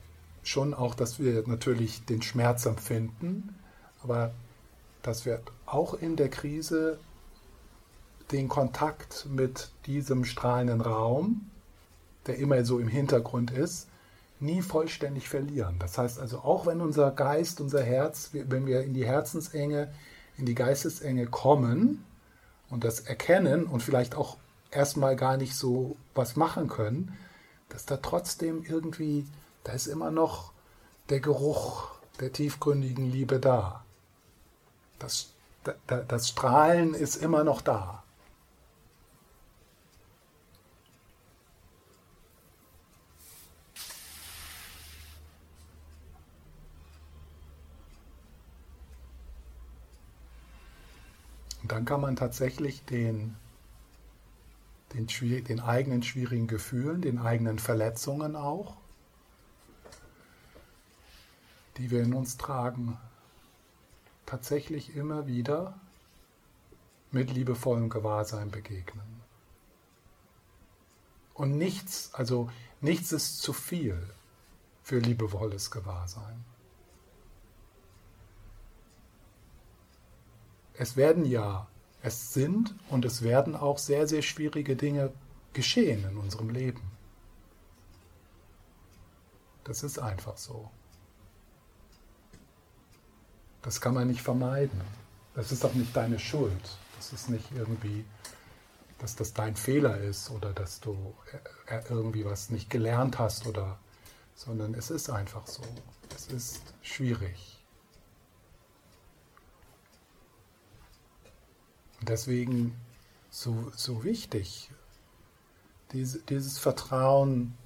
schon 0.42 0.72
auch, 0.72 0.94
dass 0.94 1.18
wir 1.18 1.46
natürlich 1.46 2.06
den 2.06 2.22
Schmerz 2.22 2.64
empfinden, 2.64 3.58
aber 4.02 4.32
dass 5.02 5.26
wir 5.26 5.40
auch 5.66 5.94
in 5.94 6.16
der 6.16 6.28
Krise 6.28 6.99
den 8.30 8.49
Kontakt 8.49 9.26
mit 9.28 9.71
diesem 9.87 10.25
strahlenden 10.25 10.80
Raum, 10.80 11.50
der 12.26 12.38
immer 12.38 12.64
so 12.64 12.78
im 12.78 12.88
Hintergrund 12.88 13.50
ist, 13.50 13.88
nie 14.40 14.62
vollständig 14.62 15.28
verlieren. 15.28 15.76
Das 15.78 15.99
heißt 15.99 16.18
also, 16.18 16.38
auch 16.38 16.66
wenn 16.66 16.80
unser 16.80 17.11
Geist, 17.11 17.61
unser 17.61 17.82
Herz, 17.82 18.30
wenn 18.32 18.66
wir 18.66 18.82
in 18.82 18.94
die 18.94 19.06
Herzensenge, 19.06 19.92
in 20.38 20.47
die 20.47 20.54
Geistesenge 20.54 21.26
kommen 21.26 22.04
und 22.71 22.85
das 22.85 23.00
erkennen 23.00 23.66
und 23.66 23.82
vielleicht 23.82 24.14
auch 24.14 24.37
erstmal 24.71 25.16
gar 25.16 25.37
nicht 25.37 25.54
so 25.54 25.97
was 26.14 26.37
machen 26.37 26.68
können, 26.68 27.16
dass 27.68 27.87
da 27.87 27.99
trotzdem 27.99 28.64
irgendwie, 28.64 29.26
da 29.64 29.73
ist 29.73 29.87
immer 29.87 30.11
noch 30.11 30.52
der 31.09 31.21
Geruch 31.21 31.88
der 32.21 32.32
tiefgründigen 32.32 33.11
Liebe 33.11 33.38
da. 33.38 33.85
Das, 35.02 35.32
das 35.87 36.28
Strahlen 36.28 36.94
ist 36.94 37.16
immer 37.16 37.42
noch 37.42 37.61
da. 37.61 38.02
dann 51.73 51.87
kann 51.87 52.02
man 52.02 52.16
tatsächlich 52.16 52.85
den, 52.85 53.35
den, 54.92 55.06
den 55.44 55.61
eigenen 55.61 56.02
schwierigen 56.02 56.47
Gefühlen, 56.47 57.00
den 57.00 57.18
eigenen 57.18 57.59
Verletzungen 57.59 58.37
auch, 58.37 58.76
die 61.78 61.90
wir 61.90 62.02
in 62.02 62.12
uns 62.12 62.37
tragen, 62.37 62.99
tatsächlich 64.26 64.97
immer 64.97 65.26
wieder 65.26 65.79
mit 67.11 67.31
liebevollem 67.31 67.91
Gewahrsein 67.91 68.50
begegnen. 68.50 69.23
Und 71.35 71.57
nichts, 71.57 72.14
also 72.14 72.50
nichts 72.81 73.12
ist 73.12 73.43
zu 73.43 73.52
viel 73.52 73.99
für 74.83 74.99
liebevolles 74.99 75.71
Gewahrsein. 75.71 76.45
es 80.83 80.97
werden 80.97 81.25
ja, 81.25 81.69
es 82.02 82.33
sind 82.33 82.75
und 82.88 83.05
es 83.05 83.23
werden 83.23 83.55
auch 83.55 83.79
sehr, 83.79 84.09
sehr 84.09 84.23
schwierige 84.23 84.75
Dinge 84.75 85.12
geschehen 85.52 86.05
in 86.09 86.17
unserem 86.17 86.50
Leben. 86.50 86.83
Das 89.64 89.85
ist 89.85 90.00
einfach 90.00 90.37
so. 90.37 90.71
Das 93.62 93.81
kann 93.81 93.95
man 93.95 94.09
nicht 94.09 94.23
vermeiden. 94.23 94.81
Das 95.35 95.52
ist 95.52 95.64
auch 95.64 95.75
nicht 95.75 95.97
deine 95.97 96.19
Schuld. 96.19 96.61
Das 96.97 97.12
ist 97.12 97.31
nicht 97.31 97.47
irgendwie, 97.54 98.04
dass 98.99 99.16
das 99.16 99.33
dein 99.33 99.57
Fehler 99.57 99.99
ist 99.99 100.31
oder 100.31 100.52
dass 100.52 100.81
du 100.81 101.14
äh, 101.69 101.76
äh, 101.76 101.83
irgendwie 101.88 102.25
was 102.25 102.50
nicht 102.50 102.71
gelernt 102.71 103.19
hast 103.19 103.47
oder, 103.47 103.78
sondern 104.35 104.75
es 104.75 104.90
ist 104.90 105.11
einfach 105.11 105.47
so. 105.47 105.62
Es 106.14 106.26
ist 106.26 106.75
schwierig. 106.83 107.61
Und 112.00 112.09
deswegen 112.09 112.76
so, 113.31 113.73
so 113.76 114.02
wichtig, 114.04 114.71
diese, 115.92 116.19
dieses 116.21 116.59
Vertrauen 116.59 117.57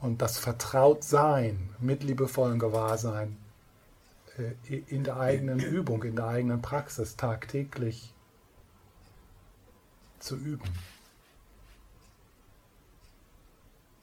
und 0.00 0.20
das 0.20 0.36
Vertrautsein 0.36 1.70
mit 1.78 2.02
liebevollem 2.02 2.58
Gewahrsein 2.58 3.36
in 4.66 5.04
der 5.04 5.18
eigenen 5.18 5.60
Übung, 5.60 6.02
in 6.02 6.16
der 6.16 6.26
eigenen 6.26 6.60
Praxis 6.60 7.16
tagtäglich 7.16 8.12
zu 10.18 10.36
üben. 10.36 10.68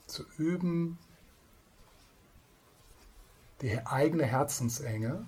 Zu 0.07 0.25
üben, 0.37 0.97
die 3.61 3.85
eigene 3.85 4.25
Herzensenge 4.25 5.25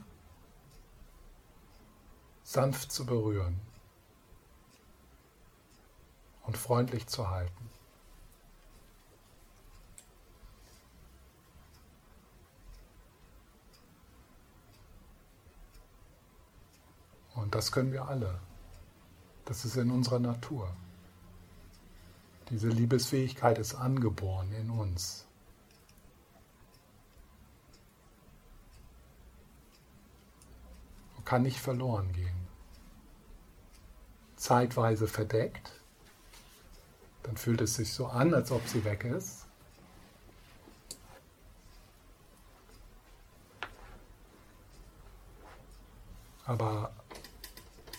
sanft 2.44 2.92
zu 2.92 3.06
berühren 3.06 3.60
und 6.44 6.58
freundlich 6.58 7.08
zu 7.08 7.30
halten. 7.30 7.63
Und 17.36 17.56
das 17.56 17.72
können 17.72 17.92
wir 17.92 18.08
alle. 18.08 18.40
Das 19.46 19.66
ist 19.66 19.76
in 19.76 19.92
unserer 19.92 20.20
Natur. 20.20 20.72
Diese 22.50 22.70
Liebesfähigkeit 22.70 23.58
ist 23.58 23.76
angeboren 23.76 24.52
in 24.54 24.70
uns. 24.70 25.26
Und 31.18 31.26
kann 31.26 31.44
nicht 31.44 31.60
verloren 31.60 32.12
gehen. 32.14 32.48
Zeitweise 34.36 35.08
verdeckt, 35.08 35.72
dann 37.24 37.38
fühlt 37.38 37.62
es 37.62 37.76
sich 37.76 37.94
so 37.94 38.08
an, 38.08 38.34
als 38.34 38.52
ob 38.52 38.68
sie 38.68 38.84
weg 38.84 39.06
ist. 39.06 39.46
Aber 46.46 46.94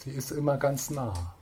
sie 0.04 0.10
ist 0.10 0.30
immer 0.30 0.56
ganz 0.58 0.90
nah. 0.90 1.34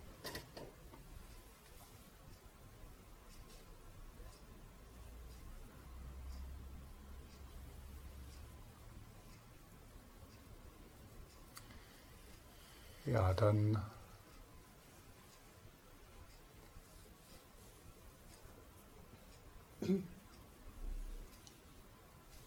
Ja, 13.05 13.35
dann 13.35 13.79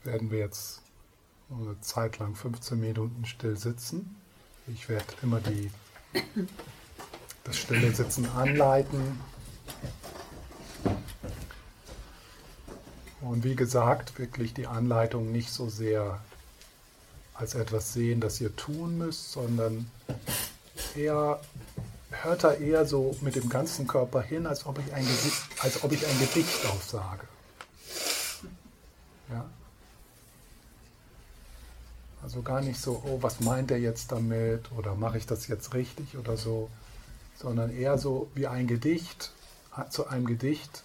werden 0.03 0.31
wir 0.31 0.39
jetzt 0.39 0.81
eine 1.49 1.79
Zeit 1.81 2.19
lang 2.19 2.35
15 2.35 2.79
Minuten 2.79 3.25
still 3.25 3.57
sitzen. 3.57 4.15
Ich 4.67 4.87
werde 4.89 5.05
immer 5.21 5.39
die, 5.41 5.69
das 7.43 7.57
stille 7.57 7.93
Sitzen 7.93 8.29
anleiten. 8.31 9.19
Und 13.21 13.43
wie 13.43 13.55
gesagt, 13.55 14.19
wirklich 14.19 14.53
die 14.53 14.67
Anleitung 14.67 15.31
nicht 15.31 15.51
so 15.51 15.69
sehr 15.69 16.21
als 17.33 17.55
etwas 17.55 17.93
sehen, 17.93 18.21
das 18.21 18.39
ihr 18.39 18.55
tun 18.55 18.97
müsst, 18.97 19.31
sondern 19.31 19.89
eher 20.95 21.41
hört 22.21 22.43
da 22.43 22.53
eher 22.53 22.85
so 22.85 23.15
mit 23.21 23.35
dem 23.35 23.49
ganzen 23.49 23.87
Körper 23.87 24.21
hin, 24.21 24.45
als 24.45 24.65
ob 24.65 24.79
ich 24.79 24.93
ein, 24.93 25.05
Gesicht, 25.05 25.43
als 25.59 25.83
ob 25.83 25.91
ich 25.91 26.05
ein 26.05 26.19
Gedicht 26.19 26.65
aufsage. 26.65 27.27
Ja? 29.29 29.45
Also 32.25 32.41
gar 32.41 32.61
nicht 32.61 32.81
so, 32.81 33.03
oh, 33.05 33.19
was 33.21 33.39
meint 33.39 33.69
er 33.69 33.77
jetzt 33.77 34.11
damit 34.11 34.71
oder 34.71 34.95
mache 34.95 35.19
ich 35.19 35.27
das 35.27 35.47
jetzt 35.47 35.75
richtig 35.75 36.17
oder 36.17 36.37
so, 36.37 36.71
sondern 37.35 37.69
eher 37.69 37.99
so 37.99 38.31
wie 38.33 38.47
ein 38.47 38.65
Gedicht, 38.65 39.31
zu 39.91 40.07
einem 40.07 40.25
Gedicht 40.25 40.83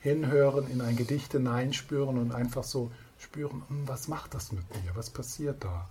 hinhören, 0.00 0.66
in 0.70 0.80
ein 0.80 0.96
Gedicht 0.96 1.32
hineinspüren 1.32 2.16
und 2.16 2.32
einfach 2.32 2.64
so 2.64 2.90
spüren, 3.18 3.64
hm, 3.68 3.86
was 3.86 4.08
macht 4.08 4.32
das 4.32 4.50
mit 4.50 4.64
mir, 4.70 4.96
was 4.96 5.10
passiert 5.10 5.62
da. 5.62 5.90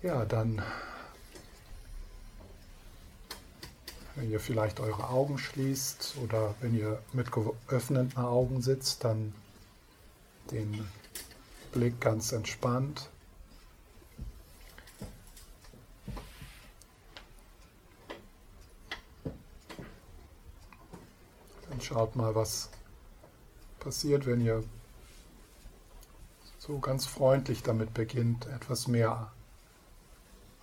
Ja, 0.00 0.24
dann, 0.24 0.62
wenn 4.16 4.30
ihr 4.30 4.40
vielleicht 4.40 4.80
eure 4.80 5.08
Augen 5.08 5.38
schließt 5.38 6.16
oder 6.22 6.54
wenn 6.60 6.74
ihr 6.74 7.02
mit 7.12 7.32
geöffneten 7.32 8.16
Augen 8.16 8.62
sitzt, 8.62 9.04
dann 9.04 9.34
den 10.50 10.88
Blick 11.72 12.00
ganz 12.00 12.32
entspannt. 12.32 13.10
Dann 21.68 21.80
schaut 21.80 22.14
mal, 22.14 22.34
was 22.34 22.70
passiert, 23.80 24.26
wenn 24.26 24.40
ihr 24.40 24.62
so 26.58 26.78
ganz 26.78 27.04
freundlich 27.04 27.62
damit 27.62 27.92
beginnt, 27.92 28.46
etwas 28.46 28.86
mehr 28.86 29.32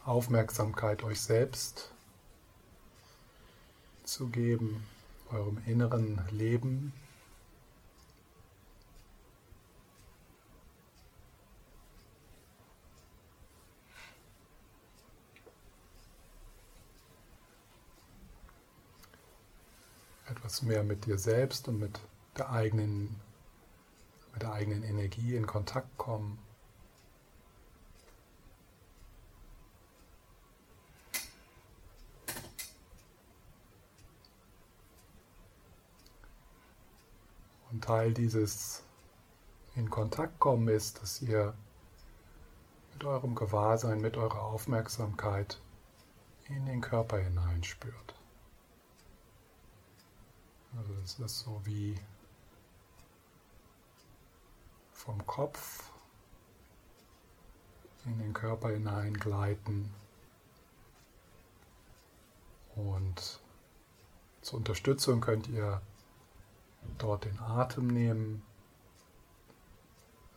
Aufmerksamkeit 0.06 1.04
euch 1.04 1.22
selbst 1.22 1.92
zu 4.12 4.28
geben, 4.28 4.84
eurem 5.32 5.58
inneren 5.66 6.20
Leben. 6.32 6.92
Etwas 20.28 20.62
mehr 20.62 20.84
mit 20.84 21.06
dir 21.06 21.18
selbst 21.18 21.70
und 21.70 21.80
mit 21.80 22.02
der 22.38 22.52
eigenen, 22.52 23.16
mit 24.34 24.42
der 24.42 24.52
eigenen 24.52 24.84
Energie 24.84 25.36
in 25.36 25.48
Kontakt 25.48 25.98
kommen. 25.98 26.38
Und 37.72 37.84
Teil 37.84 38.14
dieses 38.14 38.84
in 39.76 39.90
Kontakt 39.90 40.40
kommen 40.40 40.68
ist, 40.68 41.02
dass 41.02 41.22
ihr 41.22 41.54
mit 42.94 43.04
eurem 43.06 43.36
Gewahrsein, 43.36 44.02
mit 44.02 44.18
eurer 44.18 44.42
Aufmerksamkeit 44.42 45.62
in 46.50 46.66
den 46.66 46.82
Körper 46.82 47.18
hineinspürt. 47.18 48.16
Also 50.78 50.94
es 51.04 51.20
ist 51.20 51.40
so 51.40 51.62
wie 51.64 51.96
vom 54.92 55.26
Kopf 55.26 55.90
in 58.06 58.20
den 58.20 58.34
Körper 58.34 58.70
hineingleiten 58.70 59.94
und 62.76 63.40
zur 64.42 64.58
Unterstützung 64.58 65.22
könnt 65.22 65.48
ihr 65.48 65.82
dort 66.98 67.26
den 67.26 67.40
Atem 67.40 67.88
nehmen. 67.88 68.44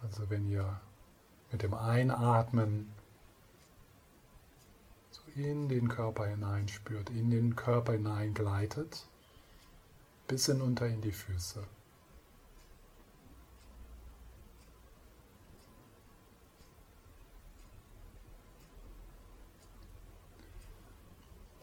Also 0.02 0.28
wenn 0.30 0.50
ihr 0.50 0.80
mit 1.50 1.62
dem 1.62 1.74
Einatmen 1.74 2.92
so 5.10 5.22
in 5.34 5.68
den 5.68 5.88
Körper 5.88 6.26
hineinspürt, 6.26 7.10
in 7.10 7.30
den 7.30 7.56
Körper 7.56 7.92
hineingleitet, 7.92 9.06
bis 10.26 10.46
hinunter 10.46 10.86
in 10.86 11.00
die 11.00 11.12
Füße. 11.12 11.64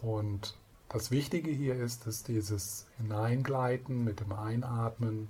Und 0.01 0.57
Das 0.93 1.09
Wichtige 1.09 1.49
hier 1.49 1.75
ist, 1.75 2.05
dass 2.05 2.23
dieses 2.23 2.85
Hineingleiten 2.97 4.03
mit 4.03 4.19
dem 4.19 4.33
Einatmen, 4.33 5.29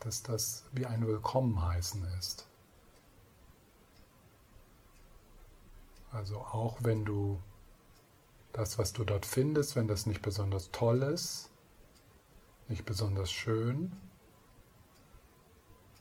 dass 0.00 0.22
das 0.22 0.64
wie 0.72 0.86
ein 0.86 1.06
Willkommenheißen 1.06 2.06
ist. 2.18 2.46
Also 6.10 6.38
auch 6.38 6.78
wenn 6.80 7.04
du 7.04 7.38
das, 8.54 8.78
was 8.78 8.94
du 8.94 9.04
dort 9.04 9.26
findest, 9.26 9.76
wenn 9.76 9.88
das 9.88 10.06
nicht 10.06 10.22
besonders 10.22 10.70
toll 10.70 11.02
ist, 11.02 11.50
nicht 12.68 12.86
besonders 12.86 13.30
schön, 13.30 13.92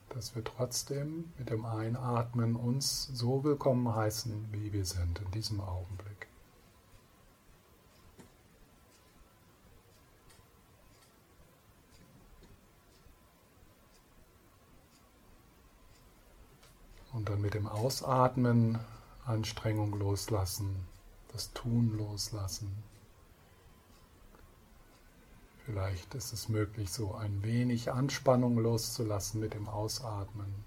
dass 0.07 0.33
wir 0.33 0.45
trotzdem 0.45 1.33
mit 1.37 1.49
dem 1.49 1.65
Einatmen 1.65 2.55
uns 2.55 3.07
so 3.07 3.43
willkommen 3.43 3.93
heißen, 3.93 4.47
wie 4.53 4.71
wir 4.71 4.85
sind 4.85 5.19
in 5.19 5.31
diesem 5.31 5.59
Augenblick. 5.59 6.26
Und 17.17 17.29
dann 17.29 17.41
mit 17.41 17.55
dem 17.55 17.65
Ausatmen 17.65 18.77
Anstrengung 19.25 19.97
loslassen, 19.97 20.85
das 21.33 21.51
Tun 21.51 21.97
loslassen. 21.97 22.71
Vielleicht 25.65 26.13
ist 26.13 26.31
es 26.31 26.47
möglich, 26.47 26.91
so 26.91 27.15
ein 27.15 27.41
wenig 27.41 27.91
Anspannung 27.91 28.59
loszulassen 28.59 29.41
mit 29.41 29.55
dem 29.55 29.67
Ausatmen. 29.67 30.63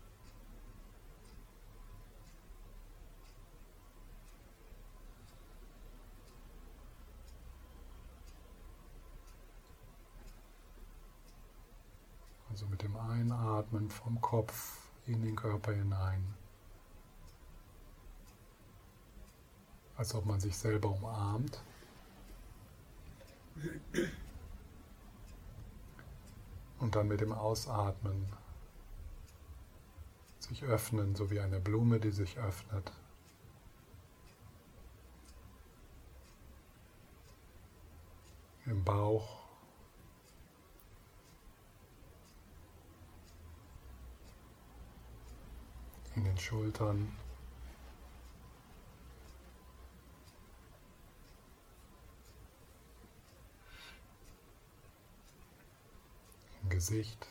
Also 12.51 12.67
mit 12.67 12.83
dem 12.83 12.97
Einatmen 12.97 13.89
vom 13.89 14.21
Kopf 14.21 14.79
in 15.07 15.23
den 15.23 15.37
Körper 15.37 15.73
hinein. 15.73 16.39
Als 20.01 20.15
ob 20.15 20.25
man 20.25 20.41
sich 20.41 20.57
selber 20.57 20.89
umarmt. 20.89 21.61
Und 26.79 26.97
dann 26.97 27.07
mit 27.07 27.21
dem 27.21 27.33
Ausatmen 27.33 28.27
sich 30.39 30.63
öffnen, 30.63 31.15
so 31.15 31.31
wie 31.31 31.41
eine 31.41 31.61
Blume, 31.61 32.01
die 32.01 32.13
sich 32.13 32.39
öffnet. 32.39 32.91
Im 38.65 38.83
Bauch. 38.83 39.45
In 46.17 46.25
den 46.25 46.39
Schultern. 46.39 47.20
Gesicht. 56.81 57.27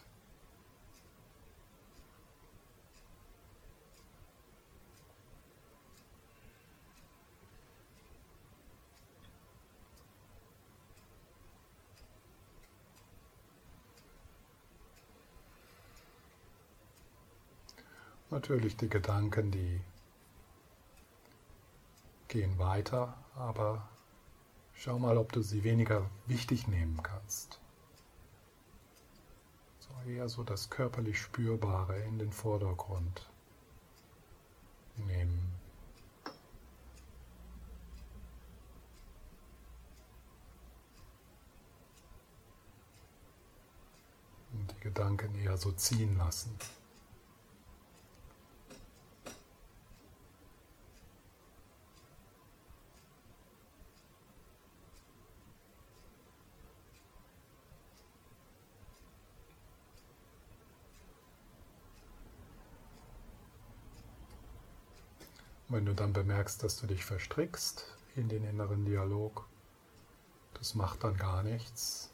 Natürlich 18.29 18.77
die 18.77 18.87
Gedanken, 18.87 19.49
die 19.49 19.81
gehen 22.27 22.59
weiter, 22.59 23.17
aber 23.33 23.89
schau 24.75 24.99
mal, 24.99 25.17
ob 25.17 25.31
du 25.31 25.41
sie 25.41 25.63
weniger 25.63 26.07
wichtig 26.27 26.67
nehmen 26.67 27.01
kannst 27.01 27.59
eher 30.07 30.29
so 30.29 30.43
das 30.43 30.69
körperlich 30.69 31.19
Spürbare 31.19 31.99
in 32.03 32.19
den 32.19 32.31
Vordergrund 32.31 33.29
nehmen. 34.95 35.53
Und 44.51 44.71
die 44.71 44.79
Gedanken 44.81 45.35
eher 45.35 45.57
so 45.57 45.71
ziehen 45.71 46.17
lassen. 46.17 46.57
Wenn 65.71 65.85
du 65.85 65.93
dann 65.93 66.13
bemerkst, 66.13 66.63
dass 66.63 66.77
du 66.77 66.87
dich 66.87 67.05
verstrickst 67.05 67.85
in 68.15 68.27
den 68.27 68.43
inneren 68.43 68.85
Dialog, 68.85 69.45
das 70.55 70.73
macht 70.73 71.03
dann 71.03 71.15
gar 71.15 71.43
nichts. 71.43 72.09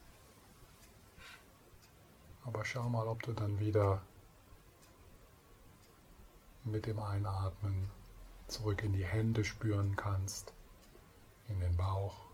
Aber 2.44 2.66
schau 2.66 2.90
mal, 2.90 3.08
ob 3.08 3.24
du 3.24 3.32
dann 3.32 3.58
wieder 3.62 4.02
mit 6.66 6.86
dem 6.86 7.00
Einatmen 7.00 7.90
zurück 8.50 8.84
in 8.84 8.92
die 8.92 9.06
Hände 9.06 9.46
spüren 9.46 9.96
kannst, 9.96 10.52
in 11.48 11.62
den 11.62 11.78
Bauch. 11.78 12.25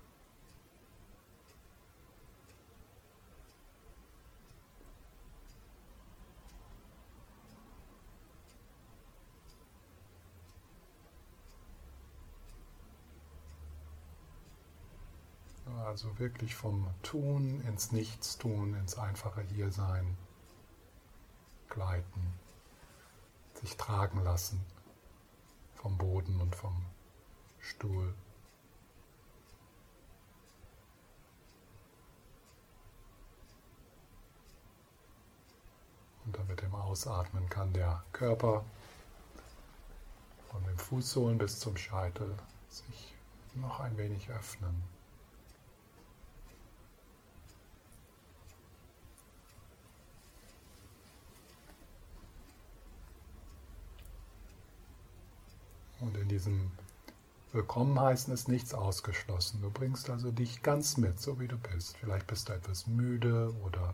Also 15.91 16.17
wirklich 16.19 16.55
vom 16.55 16.87
Tun 17.03 17.59
ins 17.67 17.91
Nichtstun, 17.91 18.75
ins 18.75 18.97
einfache 18.97 19.41
Hiersein 19.41 20.17
gleiten, 21.67 22.33
sich 23.55 23.75
tragen 23.75 24.23
lassen 24.23 24.65
vom 25.75 25.97
Boden 25.97 26.39
und 26.39 26.55
vom 26.55 26.85
Stuhl. 27.59 28.13
Und 36.23 36.37
dann 36.37 36.47
mit 36.47 36.61
dem 36.61 36.73
Ausatmen 36.73 37.49
kann 37.49 37.73
der 37.73 38.01
Körper 38.13 38.63
von 40.49 40.63
den 40.63 40.77
Fußsohlen 40.77 41.37
bis 41.37 41.59
zum 41.59 41.75
Scheitel 41.75 42.33
sich 42.69 43.13
noch 43.55 43.81
ein 43.81 43.97
wenig 43.97 44.29
öffnen. 44.29 45.00
Und 56.01 56.17
in 56.17 56.27
diesem 56.27 56.71
Willkommen 57.53 57.99
heißen 57.99 58.33
ist 58.33 58.47
nichts 58.47 58.73
ausgeschlossen. 58.73 59.61
Du 59.61 59.69
bringst 59.69 60.09
also 60.09 60.31
dich 60.31 60.63
ganz 60.63 60.97
mit, 60.97 61.19
so 61.21 61.39
wie 61.39 61.47
du 61.47 61.57
bist. 61.57 61.97
Vielleicht 61.97 62.25
bist 62.25 62.49
du 62.49 62.53
etwas 62.53 62.87
müde 62.87 63.53
oder 63.63 63.93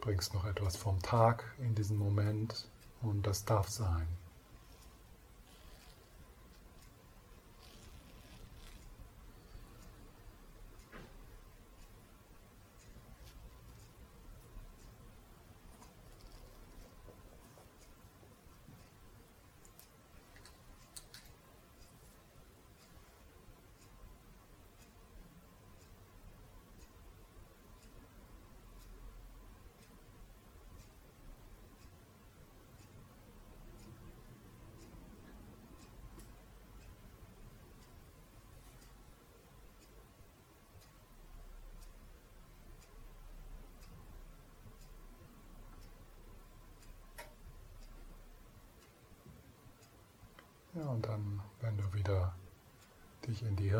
bringst 0.00 0.34
noch 0.34 0.44
etwas 0.44 0.76
vom 0.76 1.00
Tag 1.02 1.44
in 1.58 1.74
diesen 1.74 1.96
Moment 1.96 2.66
und 3.00 3.26
das 3.26 3.44
darf 3.44 3.68
sein. 3.68 4.06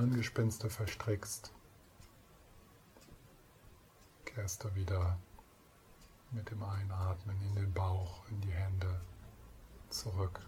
Hirngespinste 0.05 0.69
verstrickst, 0.69 1.51
kehrst 4.27 4.63
du 4.63 4.75
wieder 4.75 5.19
mit 6.31 6.51
dem 6.51 6.63
Einatmen 6.63 7.41
in 7.41 7.55
den 7.55 7.73
Bauch, 7.73 8.21
in 8.29 8.39
die 8.43 8.53
Hände 8.53 9.01
zurück. 9.89 10.41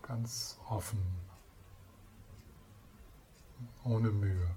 Ganz 0.00 0.58
offen, 0.66 1.02
ohne 3.84 4.10
Mühe. 4.10 4.50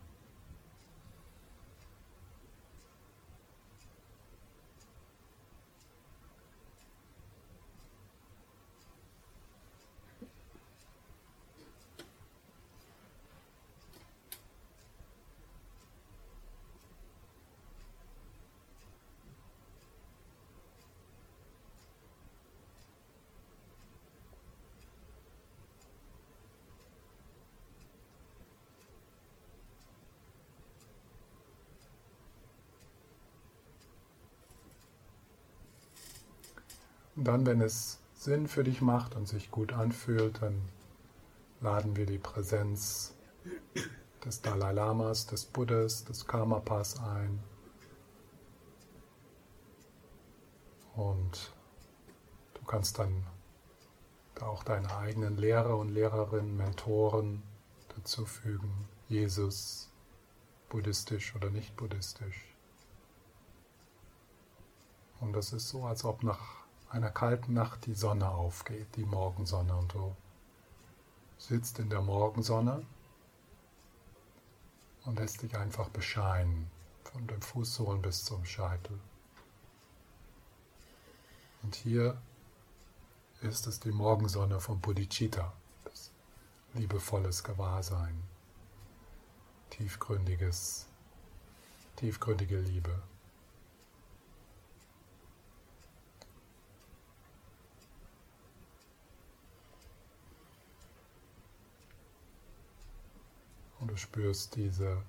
Dann, 37.24 37.46
wenn 37.46 37.62
es 37.62 38.00
Sinn 38.14 38.48
für 38.48 38.64
dich 38.64 38.82
macht 38.82 39.16
und 39.16 39.28
sich 39.28 39.52
gut 39.52 39.74
anfühlt, 39.74 40.42
dann 40.42 40.62
laden 41.62 41.96
wir 41.96 42.06
die 42.06 42.18
Präsenz 42.18 43.14
des 44.24 44.42
Dalai 44.42 44.72
Lamas, 44.72 45.26
des 45.28 45.46
Buddhas, 45.46 46.06
des 46.06 46.26
Karmapas 46.26 47.00
ein. 47.00 47.44
Und 50.96 51.52
du 52.54 52.64
kannst 52.66 53.00
dann 53.00 53.26
auch 54.42 54.64
deine 54.64 54.96
eigenen 54.98 55.38
Lehrer 55.38 55.78
und 55.78 55.90
Lehrerinnen, 55.90 56.56
Mentoren 56.56 57.44
dazu 57.96 58.26
fügen. 58.26 58.88
Jesus, 59.08 59.92
buddhistisch 60.70 61.36
oder 61.36 61.50
nicht 61.50 61.76
buddhistisch. 61.76 62.56
Und 65.20 65.34
das 65.34 65.54
ist 65.54 65.70
so, 65.70 65.86
als 65.86 66.04
ob 66.04 66.24
nach 66.24 66.62
einer 66.93 67.10
kalten 67.10 67.53
Nacht 67.53 67.88
die 67.88 67.95
Sonne 67.95 68.29
aufgeht, 68.29 68.95
die 68.95 69.06
Morgensonne, 69.06 69.75
und 69.75 69.93
du 69.95 70.15
sitzt 71.39 71.79
in 71.79 71.89
der 71.89 72.01
Morgensonne 72.01 72.86
und 75.06 75.17
lässt 75.17 75.41
dich 75.41 75.58
einfach 75.58 75.89
bescheinen, 75.89 76.69
von 77.03 77.25
dem 77.25 77.41
Fußsohlen 77.41 78.01
bis 78.01 78.23
zum 78.23 78.45
Scheitel. 78.45 78.99
Und 81.63 81.73
hier 81.75 82.21
ist 83.41 83.65
es 83.65 83.79
die 83.79 83.91
Morgensonne 83.91 84.60
von 84.60 84.79
Bodhicitta, 84.79 85.51
das 85.86 86.12
liebevolles 86.75 87.43
Gewahrsein, 87.43 88.21
tiefgründiges, 89.71 90.86
tiefgründige 91.95 92.60
Liebe. 92.60 93.01
Und 103.84 103.91
du 103.91 103.98
spürst 103.98 104.56
diese 104.56 105.04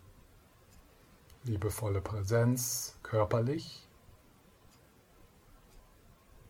liebevolle 1.44 2.00
Präsenz 2.00 2.96
körperlich, 3.04 3.86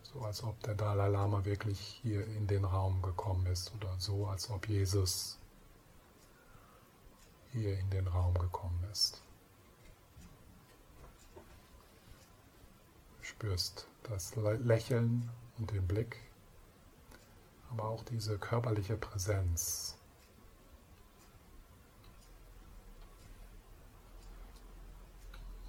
so 0.00 0.22
als 0.22 0.42
ob 0.42 0.58
der 0.62 0.74
Dalai 0.74 1.08
Lama 1.08 1.44
wirklich 1.44 2.00
hier 2.02 2.26
in 2.26 2.46
den 2.46 2.64
Raum 2.64 3.02
gekommen 3.02 3.44
ist 3.44 3.74
oder 3.74 3.94
so, 3.98 4.26
als 4.26 4.48
ob 4.48 4.66
Jesus 4.66 5.38
hier 7.52 7.78
in 7.78 7.90
den 7.90 8.06
Raum 8.08 8.32
gekommen 8.38 8.82
ist. 8.90 9.20
Du 13.18 13.24
spürst 13.24 13.86
das 14.04 14.34
Lächeln 14.34 15.28
und 15.58 15.70
den 15.72 15.86
Blick, 15.86 16.16
aber 17.70 17.84
auch 17.84 18.02
diese 18.02 18.38
körperliche 18.38 18.96
Präsenz. 18.96 19.93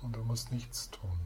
Und 0.06 0.15
du 0.15 0.24
musst 0.24 0.52
nichts 0.52 0.91
tun. 0.91 1.20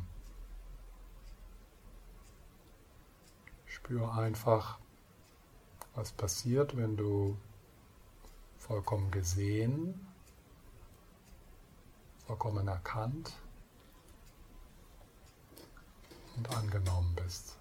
Spür 3.66 4.14
einfach, 4.14 4.80
was 5.96 6.14
passiert, 6.14 6.78
wenn 6.78 6.96
du 6.96 7.38
vollkommen 8.58 9.12
gesehen, 9.12 10.08
vollkommen 12.26 12.70
erkannt 12.70 13.34
und 16.38 16.50
angenommen 16.56 17.14
bist. 17.16 17.59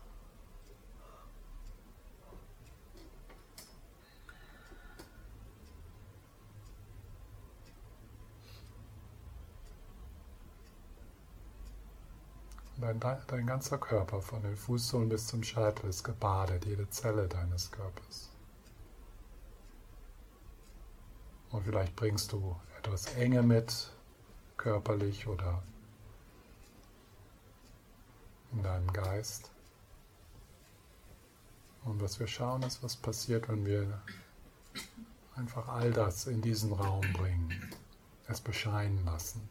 Dein, 12.80 13.00
dein 13.00 13.44
ganzer 13.44 13.78
Körper, 13.78 14.22
von 14.22 14.40
den 14.42 14.56
Fußsohlen 14.56 15.08
bis 15.08 15.26
zum 15.26 15.42
Scheitel, 15.42 15.90
ist 15.90 16.04
gebadet, 16.04 16.64
jede 16.64 16.88
Zelle 16.90 17.26
deines 17.26 17.72
Körpers. 17.72 18.30
Und 21.50 21.64
vielleicht 21.64 21.96
bringst 21.96 22.30
du 22.32 22.54
etwas 22.78 23.06
Enge 23.14 23.42
mit, 23.42 23.90
körperlich 24.56 25.26
oder 25.26 25.60
in 28.52 28.62
deinem 28.62 28.92
Geist. 28.92 29.50
Und 31.84 32.00
was 32.00 32.20
wir 32.20 32.28
schauen, 32.28 32.62
ist, 32.62 32.82
was 32.84 32.94
passiert, 32.94 33.48
wenn 33.48 33.66
wir 33.66 34.00
einfach 35.34 35.68
all 35.68 35.92
das 35.92 36.28
in 36.28 36.42
diesen 36.42 36.72
Raum 36.72 37.12
bringen, 37.12 37.74
es 38.28 38.40
bescheinen 38.40 39.04
lassen. 39.04 39.48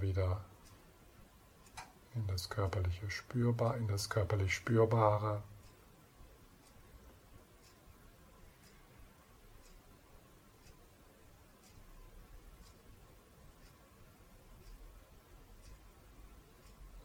Wieder 0.00 0.40
in 2.14 2.26
das 2.26 2.48
körperliche 2.48 3.10
Spürbar, 3.10 3.76
in 3.76 3.88
das 3.88 4.08
körperlich 4.08 4.54
Spürbare. 4.54 5.42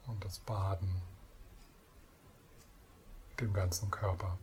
Und 0.07 0.23
das 0.23 0.39
Baden 0.39 1.01
dem 3.39 3.53
ganzen 3.53 3.89
Körper. 3.91 4.37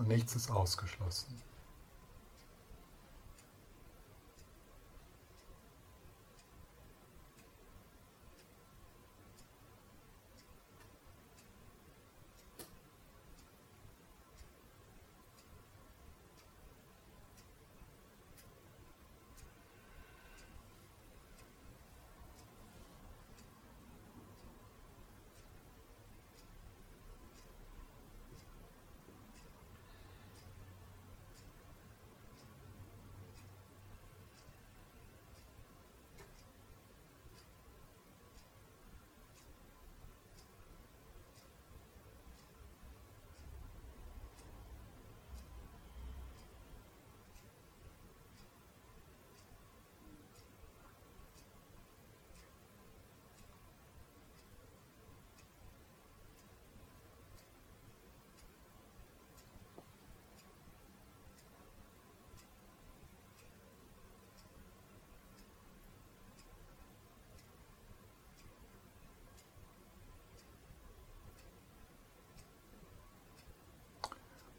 und 0.00 0.08
nichts 0.20 0.36
ist 0.36 0.50
ausgeschlossen. 0.50 1.34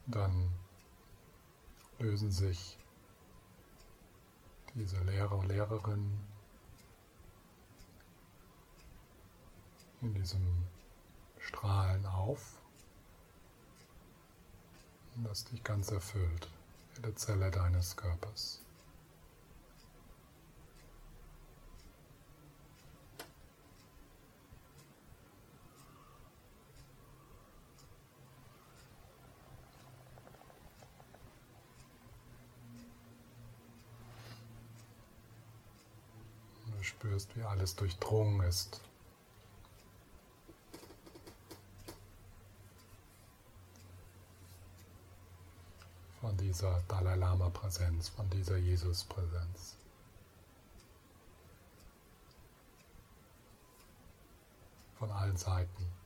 Dann 0.08 0.52
lösen 2.00 2.32
sich 2.32 2.78
diese 4.74 5.00
Lehrer 5.04 5.38
und 5.38 5.48
Lehrerinnen 5.48 6.20
in 10.02 10.14
diesem 10.14 10.66
Strahlen 11.40 12.06
auf, 12.06 12.58
das 15.24 15.44
dich 15.46 15.64
ganz 15.64 15.92
erfüllt, 15.92 16.48
jede 16.96 17.14
Zelle 17.16 17.52
deines 17.52 17.96
Körpers. 17.96 18.62
Du 37.00 37.11
spürst, 37.22 37.36
wie 37.36 37.44
alles 37.44 37.76
durchdrungen 37.76 38.42
ist 38.48 38.82
von 46.20 46.38
dieser 46.38 46.82
Dalai 46.88 47.16
Lama-Präsenz, 47.16 48.10
von 48.10 48.30
dieser 48.30 48.58
Jesus-Präsenz. 48.58 49.76
Von 55.00 55.12
allen 55.12 55.36
Seiten. 55.36 56.01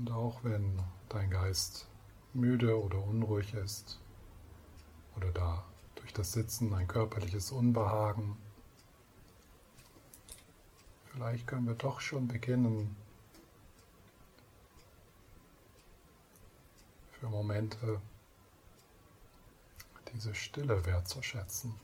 Und 0.00 0.12
auch 0.12 0.42
wenn 0.44 0.82
dein 1.10 1.28
Geist 1.28 1.86
müde 2.32 2.82
oder 2.82 3.04
unruhig 3.04 3.52
ist 3.52 4.00
oder 5.14 5.30
da 5.30 5.62
durch 5.96 6.14
das 6.14 6.32
Sitzen 6.32 6.72
ein 6.72 6.88
körperliches 6.88 7.52
Unbehagen, 7.52 8.38
vielleicht 11.12 11.46
können 11.46 11.66
wir 11.66 11.74
doch 11.74 12.00
schon 12.00 12.28
beginnen, 12.28 12.96
für 17.20 17.28
Momente 17.28 18.00
diese 20.14 20.34
Stille 20.34 20.86
wertzuschätzen, 20.86 21.74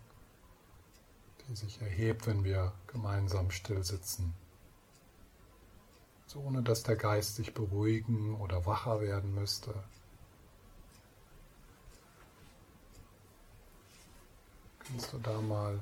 die 1.47 1.55
sich 1.55 1.83
erhebt, 1.83 2.27
wenn 2.27 2.45
wir 2.45 2.73
gemeinsam 2.87 3.51
still 3.51 3.85
sitzen 3.85 4.33
so 6.27 6.41
ohne 6.41 6.63
dass 6.63 6.83
der 6.83 6.97
Geist 6.97 7.37
sich 7.37 7.55
beruhigen 7.55 8.35
oder 8.41 8.67
wacher 8.67 9.01
werden 9.01 9.35
müsste. 9.35 9.75
Kannst 14.81 15.13
du 15.13 15.19
da 15.19 15.41
mal 15.41 15.81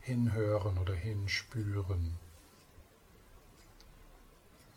hinhören 0.00 0.78
oder 0.78 0.94
hinspüren 0.94 2.18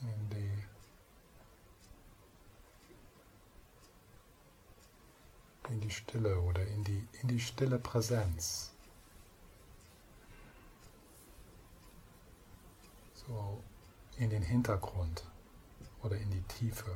in 0.01 0.29
die 0.29 0.63
in 5.69 5.81
die 5.81 5.89
Stille 5.89 6.39
oder 6.41 6.65
in 6.67 6.83
die, 6.83 7.07
in 7.21 7.27
die 7.27 7.39
stille 7.39 7.79
Präsenz. 7.79 8.71
So 13.15 13.59
in 14.17 14.29
den 14.29 14.41
Hintergrund 14.41 15.23
oder 16.03 16.17
in 16.17 16.29
die 16.31 16.41
Tiefe. 16.43 16.95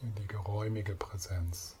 in 0.00 0.14
die 0.14 0.28
geräumige 0.28 0.94
Präsenz. 0.94 1.74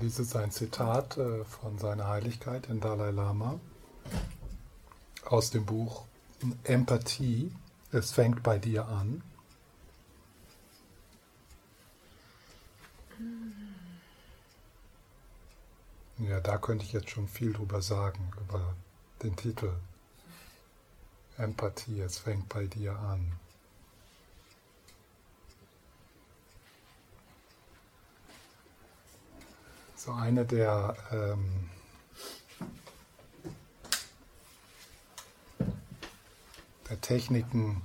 Dies 0.00 0.18
ist 0.18 0.36
ein 0.36 0.50
Zitat 0.50 1.16
äh, 1.16 1.44
von 1.44 1.78
seiner 1.78 2.08
Heiligkeit, 2.08 2.68
den 2.68 2.80
Dalai 2.80 3.10
Lama, 3.10 3.58
aus 5.24 5.50
dem 5.50 5.64
Buch 5.64 6.04
Empathie. 6.64 7.52
Es 7.90 8.12
fängt 8.12 8.42
bei 8.42 8.58
dir 8.58 8.86
an. 8.86 9.22
Ja, 16.18 16.40
da 16.40 16.58
könnte 16.58 16.84
ich 16.84 16.92
jetzt 16.92 17.10
schon 17.10 17.26
viel 17.26 17.52
drüber 17.52 17.80
sagen, 17.80 18.30
über 18.40 18.74
den 19.22 19.36
Titel. 19.36 19.72
Empathie, 21.38 22.00
es 22.00 22.18
fängt 22.18 22.48
bei 22.48 22.66
dir 22.66 22.98
an. 22.98 23.32
So 30.04 30.10
eine 30.10 30.44
der 30.44 30.96
ähm, 31.12 31.70
der 36.90 37.00
Techniken, 37.00 37.82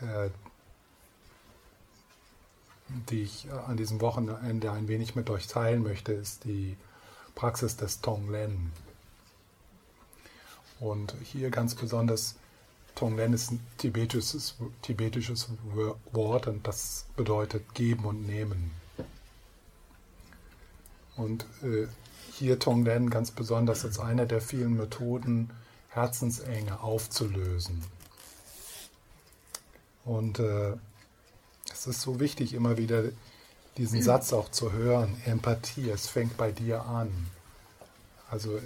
äh, 0.00 0.30
die 3.10 3.22
ich 3.22 3.50
an 3.66 3.76
diesem 3.76 4.00
Wochenende 4.00 4.70
ein 4.70 4.86
wenig 4.86 5.16
mit 5.16 5.28
euch 5.30 5.48
teilen 5.48 5.82
möchte, 5.82 6.12
ist 6.12 6.44
die 6.44 6.76
Praxis 7.34 7.76
des 7.76 8.00
Tonglen. 8.00 8.70
Und 10.78 11.12
hier 11.24 11.50
ganz 11.50 11.74
besonders, 11.74 12.36
Tonglen 12.94 13.32
ist 13.32 13.50
ein 13.50 13.66
tibetisches, 13.78 14.54
tibetisches 14.82 15.48
Wort 16.12 16.46
und 16.46 16.68
das 16.68 17.06
bedeutet 17.16 17.74
geben 17.74 18.04
und 18.04 18.24
nehmen. 18.28 18.70
Und 21.18 21.44
äh, 21.62 21.86
hier 22.32 22.58
Tonglen 22.58 23.10
ganz 23.10 23.30
besonders 23.30 23.84
als 23.84 23.98
eine 23.98 24.26
der 24.26 24.40
vielen 24.40 24.76
Methoden, 24.76 25.50
Herzensenge 25.88 26.80
aufzulösen. 26.80 27.84
Und 30.04 30.38
äh, 30.38 30.72
es 31.70 31.86
ist 31.86 32.00
so 32.00 32.20
wichtig, 32.20 32.54
immer 32.54 32.78
wieder 32.78 33.04
diesen 33.76 34.02
Satz 34.02 34.32
auch 34.32 34.50
zu 34.50 34.72
hören, 34.72 35.20
Empathie, 35.24 35.90
es 35.90 36.08
fängt 36.08 36.36
bei 36.36 36.50
dir 36.50 36.84
an. 36.84 37.12
Also, 38.30 38.58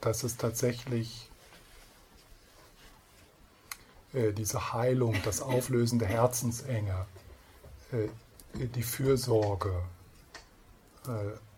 das 0.00 0.24
ist 0.24 0.40
tatsächlich 0.40 1.28
äh, 4.12 4.32
diese 4.32 4.72
Heilung, 4.72 5.16
das 5.24 5.42
Auflösen 5.42 5.98
der 5.98 6.08
Herzensenge, 6.08 7.06
äh, 7.92 8.08
die 8.54 8.82
Fürsorge, 8.82 9.82
äh, 11.06 11.49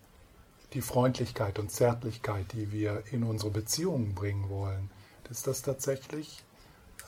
die 0.75 0.81
Freundlichkeit 0.81 1.59
und 1.59 1.71
Zärtlichkeit, 1.71 2.53
die 2.53 2.73
wir 2.73 3.05
in 3.11 3.23
unsere 3.25 3.51
Beziehungen 3.51 4.15
bringen 4.15 4.49
wollen, 4.49 4.91
dass 5.25 5.43
das 5.43 5.63
tatsächlich, 5.63 6.43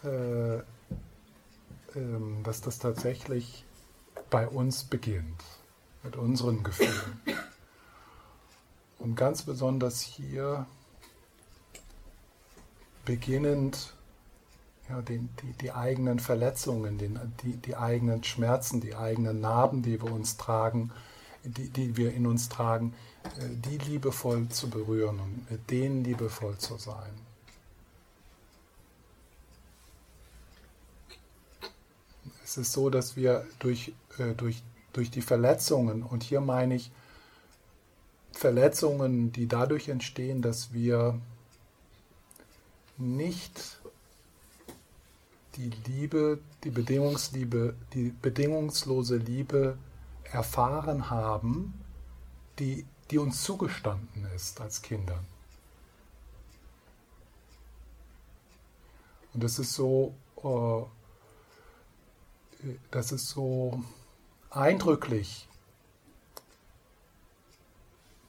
äh, 0.04 0.58
ähm, 1.94 2.42
dass 2.42 2.60
das 2.60 2.78
tatsächlich 2.78 3.64
bei 4.30 4.46
uns 4.46 4.84
beginnt, 4.84 5.42
mit 6.02 6.16
unseren 6.16 6.62
Gefühlen. 6.62 7.20
Und 8.98 9.16
ganz 9.16 9.42
besonders 9.42 10.00
hier 10.00 10.66
beginnend 13.04 13.94
ja, 14.88 15.00
den, 15.02 15.30
die, 15.42 15.52
die 15.52 15.72
eigenen 15.72 16.18
Verletzungen, 16.18 16.98
den, 16.98 17.18
die, 17.42 17.56
die 17.56 17.76
eigenen 17.76 18.22
Schmerzen, 18.24 18.80
die 18.80 18.94
eigenen 18.94 19.40
Narben, 19.40 19.82
die 19.82 20.00
wir 20.02 20.12
uns 20.12 20.36
tragen, 20.36 20.90
die, 21.42 21.70
die 21.70 21.96
wir 21.96 22.12
in 22.12 22.26
uns 22.26 22.48
tragen, 22.48 22.92
äh, 22.92 23.13
die 23.38 23.78
liebevoll 23.78 24.48
zu 24.48 24.68
berühren 24.68 25.18
und 25.20 25.50
mit 25.50 25.70
denen 25.70 26.04
liebevoll 26.04 26.56
zu 26.58 26.76
sein. 26.76 27.12
Es 32.44 32.58
ist 32.58 32.72
so, 32.72 32.90
dass 32.90 33.16
wir 33.16 33.46
durch, 33.58 33.92
äh, 34.18 34.34
durch, 34.34 34.62
durch 34.92 35.10
die 35.10 35.22
Verletzungen, 35.22 36.02
und 36.02 36.22
hier 36.22 36.40
meine 36.40 36.76
ich 36.76 36.90
Verletzungen, 38.32 39.32
die 39.32 39.48
dadurch 39.48 39.88
entstehen, 39.88 40.42
dass 40.42 40.72
wir 40.72 41.18
nicht 42.96 43.78
die 45.56 45.70
Liebe, 45.86 46.38
die 46.64 46.70
Bedingungsliebe, 46.70 47.74
die 47.92 48.10
bedingungslose 48.10 49.16
Liebe 49.16 49.78
erfahren 50.24 51.10
haben, 51.10 51.74
die, 52.58 52.84
die 53.10 53.18
uns 53.18 53.42
zugestanden 53.42 54.26
ist 54.34 54.60
als 54.60 54.82
Kinder. 54.82 55.18
Und 59.32 59.42
das 59.42 59.58
ist 59.58 59.72
so, 59.74 60.14
äh, 60.42 60.82
das 62.90 63.12
ist 63.12 63.28
so 63.28 63.82
eindrücklich, 64.50 65.48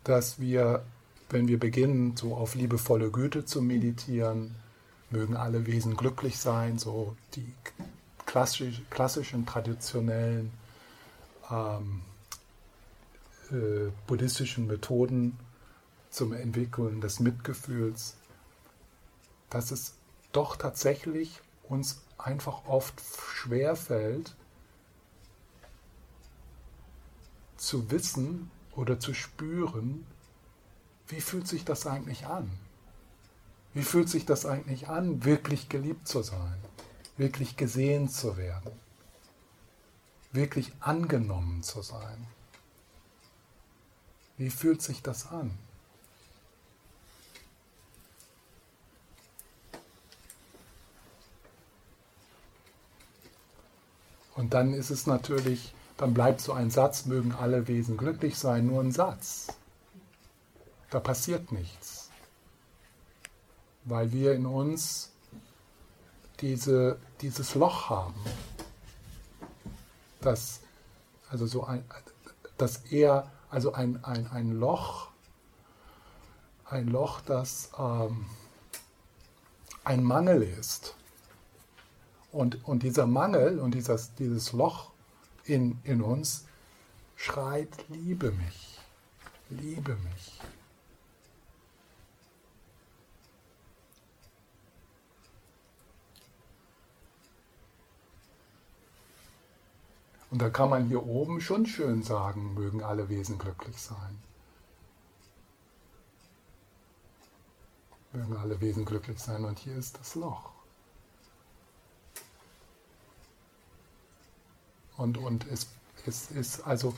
dass 0.04 0.40
wir, 0.40 0.84
wenn 1.30 1.48
wir 1.48 1.60
beginnen, 1.60 2.18
so 2.18 2.36
auf 2.36 2.56
liebevolle 2.56 3.12
Güte 3.12 3.46
zu 3.46 3.62
meditieren, 3.62 4.56
mögen 5.10 5.36
alle 5.36 5.66
Wesen 5.68 5.96
glücklich 5.96 6.38
sein, 6.38 6.80
so 6.80 7.16
die 7.36 7.54
klassisch, 8.26 8.82
klassischen, 8.90 9.46
traditionellen 9.46 10.52
ähm, 11.50 12.02
äh, 13.52 13.92
buddhistischen 14.08 14.68
Methoden 14.68 15.38
zum 16.10 16.34
Entwickeln 16.34 17.02
des 17.02 17.20
Mitgefühls, 17.20 18.16
dass 19.50 19.72
es 19.72 19.96
doch 20.32 20.56
tatsächlich 20.56 21.42
uns 21.64 22.02
einfach 22.18 22.66
oft 22.66 23.02
schwer 23.34 23.76
fällt, 23.76 24.36
zu 27.58 27.90
wissen 27.92 28.52
oder 28.76 29.00
zu 29.00 29.14
spüren, 29.14 30.06
wie 31.08 31.22
fühlt 31.22 31.48
sich 31.48 31.66
das 31.66 31.86
eigentlich 31.86 32.26
an? 32.26 32.52
Wie 33.74 33.84
fühlt 33.84 34.10
sich 34.10 34.26
das 34.26 34.46
eigentlich 34.46 34.88
an, 34.88 35.26
wirklich 35.26 35.70
geliebt 35.70 36.08
zu 36.08 36.22
sein, 36.22 36.58
wirklich 37.18 37.58
gesehen 37.58 38.10
zu 38.10 38.38
werden, 38.38 38.72
wirklich 40.32 40.72
angenommen 40.80 41.62
zu 41.62 41.82
sein? 41.82 42.28
Wie 44.38 44.50
fühlt 44.50 44.82
sich 44.82 45.02
das 45.02 45.28
an? 45.28 45.52
Und 54.36 54.54
dann 54.54 54.74
ist 54.74 54.90
es 54.90 55.08
natürlich, 55.08 55.74
dann 55.98 56.14
bleibt 56.14 56.42
so 56.42 56.52
ein 56.52 56.70
Satz, 56.70 57.06
mögen 57.06 57.32
alle 57.32 57.68
Wesen 57.68 57.96
glücklich 57.96 58.38
sein, 58.38 58.68
nur 58.68 58.82
ein 58.82 58.92
Satz. 58.92 59.48
Da 60.90 61.00
passiert 61.00 61.52
nichts. 61.52 62.10
Weil 63.86 64.12
wir 64.12 64.34
in 64.34 64.46
uns 64.46 65.12
diese, 66.42 67.00
dieses 67.22 67.56
Loch 67.56 67.90
haben. 67.90 68.16
Das, 70.22 70.60
also 71.30 71.46
so 71.46 71.64
ein, 71.64 71.86
das 72.58 72.78
eher, 72.92 73.32
also 73.56 73.72
ein, 73.72 74.04
ein, 74.04 74.28
ein 74.28 74.52
Loch, 74.52 75.08
ein 76.66 76.90
Loch, 76.90 77.22
das 77.22 77.72
ähm, 77.80 78.26
ein 79.86 80.04
Mangel 80.04 80.42
ist. 80.42 80.94
Und, 82.34 82.68
und 82.68 82.84
dieser 82.84 83.08
Mangel 83.08 83.60
und 83.60 83.74
dieses, 83.74 84.14
dieses 84.16 84.52
Loch 84.52 84.92
in, 85.46 85.80
in 85.86 86.02
uns 86.02 86.44
schreit, 87.16 87.70
liebe 87.88 88.32
mich, 88.32 88.78
liebe 89.50 89.96
mich. 89.96 90.38
Und 100.36 100.42
da 100.42 100.50
kann 100.50 100.70
man 100.70 100.86
hier 100.90 101.02
oben 101.02 101.40
schon 101.40 101.66
schön 101.66 102.04
sagen, 102.04 102.56
mögen 102.56 102.84
alle 102.84 103.08
Wesen 103.08 103.38
glücklich 103.38 103.82
sein. 103.82 104.22
Mögen 108.12 108.36
alle 108.36 108.60
Wesen 108.60 108.84
glücklich 108.84 109.18
sein. 109.18 109.46
Und 109.46 109.58
hier 109.60 109.78
ist 109.78 109.98
das 109.98 110.14
Loch. 110.16 110.52
Und, 114.98 115.18
und 115.20 115.48
es, 115.48 115.70
es 116.06 116.32
ist 116.32 116.68
also 116.68 116.94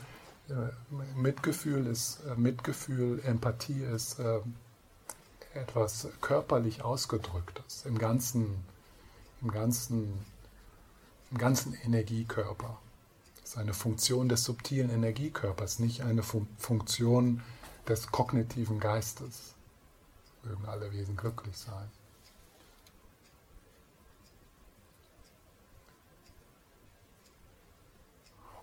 äh, 0.50 0.72
Mitgefühl 1.16 1.86
ist 1.86 2.22
äh, 2.26 2.34
Mitgefühl, 2.36 3.20
Empathie 3.24 3.84
ist 3.84 4.18
äh, 4.18 4.40
etwas 5.54 6.08
körperlich 6.22 6.82
ausgedrücktes 6.82 7.86
im 7.86 8.00
ganzen, 8.00 8.66
im 9.44 9.52
ganzen, 9.52 10.26
im 11.30 11.38
ganzen 11.38 11.76
Energiekörper. 11.76 12.80
Ist 13.48 13.58
eine 13.58 13.74
Funktion 13.74 14.28
des 14.28 14.44
subtilen 14.44 14.90
Energiekörpers, 14.90 15.80
nicht 15.80 16.02
eine 16.02 16.22
Fu 16.22 16.46
Funktion 16.58 17.42
des 17.88 18.12
kognitiven 18.12 18.82
Geistes. 18.82 19.54
Mögen 20.44 20.66
alle 20.66 20.92
Wesen 20.92 21.16
glücklich 21.16 21.56
sein. 21.56 21.90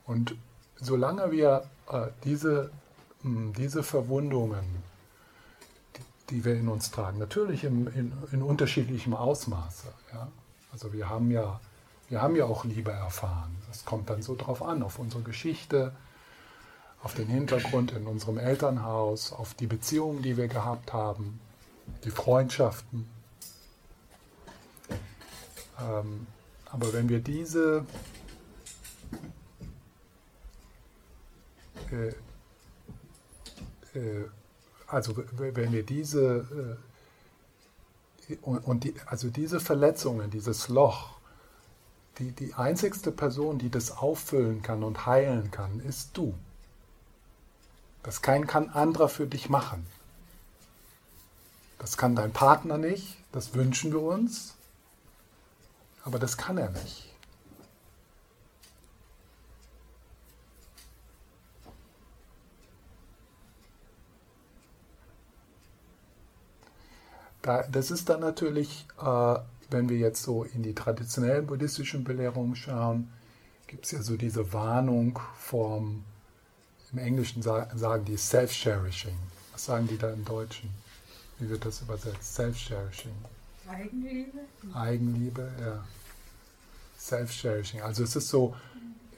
Und 0.05 0.37
solange 0.77 1.33
wir 1.33 1.67
äh, 1.91 2.09
diese, 2.25 2.71
mh, 3.23 3.37
hm, 3.37 3.53
diese 3.55 3.83
Verwundungen, 3.83 4.67
die, 5.97 6.03
die, 6.29 6.45
wir 6.45 6.57
in 6.57 6.69
uns 6.69 6.91
tragen, 6.91 7.19
natürlich 7.19 7.65
im, 7.65 7.87
in, 7.87 8.13
in 8.33 8.43
unterschiedlichem 8.43 9.15
Ausmaße, 9.15 9.89
ja? 10.13 10.29
also 10.73 10.93
wir 10.93 11.09
haben 11.09 11.31
ja 11.31 11.59
wir 12.09 12.23
haben 12.23 12.37
ja 12.37 12.45
auch 12.45 12.65
Liebe 12.65 12.93
erfahren. 12.93 13.57
Das 13.69 13.85
kommt 13.85 14.11
dann 14.11 14.23
so 14.23 14.35
drauf 14.37 14.63
an, 14.63 14.83
auf 14.83 14.99
unsere 14.99 15.23
Geschichte, 15.23 15.93
auf 17.03 17.15
den 17.15 17.27
Hintergrund 17.27 17.93
in 17.93 18.07
unserem 18.07 18.39
Elternhaus, 18.39 19.33
auf 19.33 19.55
die 19.55 19.67
Beziehungen, 19.67 20.23
die 20.23 20.37
wir 20.37 20.49
gehabt 20.49 20.93
haben, 20.93 21.41
die 22.05 22.11
Freundschaften. 22.11 23.09
Ähm, 25.81 26.27
aber 26.71 26.93
wenn 26.93 27.09
wir 27.09 27.21
diese 27.21 27.85
äh, 31.91 32.09
äh, 33.99 34.25
also 34.87 35.15
wenn 35.37 35.73
wir 35.73 35.83
diese 35.83 36.79
äh, 38.29 38.37
und, 38.43 38.59
und 38.59 38.85
die, 38.85 38.95
also 39.07 39.29
diese 39.29 39.61
Verletzungen, 39.61 40.31
dieses 40.31 40.69
Loch, 40.69 41.14
die, 42.19 42.33
die 42.33 42.55
einzigste 42.55 43.11
Person, 43.11 43.59
die 43.59 43.71
das 43.71 43.91
auffüllen 43.91 44.63
kann 44.63 44.83
und 44.83 45.07
heilen 45.07 45.51
kann, 45.51 45.81
ist 45.81 46.17
du. 46.17 46.35
Das 48.03 48.23
kein 48.23 48.47
kann 48.47 48.69
anderer 48.71 49.09
für 49.09 49.27
dich 49.27 49.49
machen. 49.49 49.87
Das 51.79 51.97
kann 51.97 52.15
dein 52.15 52.33
Partner 52.33 52.79
nicht, 52.79 53.19
das 53.33 53.55
wünschen 53.55 53.93
wir 53.93 54.01
uns, 54.01 54.55
aber 56.05 56.19
das 56.19 56.37
kann 56.37 56.59
er 56.59 56.71
nicht. 56.71 57.11
das 67.71 67.91
ist 67.91 68.09
dann 68.09 68.21
natürlich 68.21 68.87
äh, 68.99 69.37
wenn 69.71 69.89
wir 69.89 69.99
jetzt 69.99 70.23
so 70.23 70.45
in 70.45 70.63
die 70.63 70.75
traditionellen 70.75 71.47
buddhistischen 71.47 72.05
Belehrungen 72.05 72.57
schauen, 72.57 73.11
gibt 73.67 73.87
es 73.87 73.93
ja 73.93 74.03
so 74.03 74.17
diese 74.17 74.53
Warnung 74.53 75.19
vom, 75.37 76.05
im 76.93 76.99
Englischen 76.99 77.43
sagen 77.43 78.05
die 78.05 78.17
Self-Cherishing. 78.17 79.17
Was 79.53 79.65
sagen 79.65 79.89
die 79.89 79.99
da 79.99 80.11
im 80.11 80.25
Deutschen? 80.25 80.71
Wie 81.39 81.49
wird 81.49 81.65
das 81.65 81.81
übersetzt? 81.81 82.35
Self-Cherishing. 82.35 83.15
Eigenliebe? 83.69 84.39
Eigenliebe, 84.75 85.53
ja. 85.61 85.85
Self-Cherishing. 86.99 87.81
Also 87.83 88.05
es 88.05 88.17
ist 88.17 88.29
so, 88.29 88.55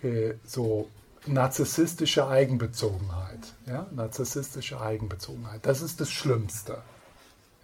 äh, 0.03 0.35
so 0.45 0.89
narzisstische 1.27 2.27
Eigenbezogenheit. 2.29 3.55
Ja? 3.67 3.87
Narzisstische 3.93 4.81
Eigenbezogenheit. 4.81 5.65
Das 5.67 5.83
ist 5.83 6.01
das 6.01 6.11
Schlimmste 6.11 6.83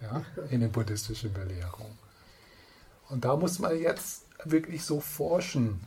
ja? 0.01 0.23
in 0.49 0.61
den 0.61 0.71
buddhistischen 0.71 1.33
Belehrungen. 1.33 2.02
Und 3.13 3.25
da 3.25 3.37
muss 3.37 3.59
man 3.59 3.79
jetzt 3.79 4.25
wirklich 4.43 4.83
so 4.83 4.99
forschen. 4.99 5.85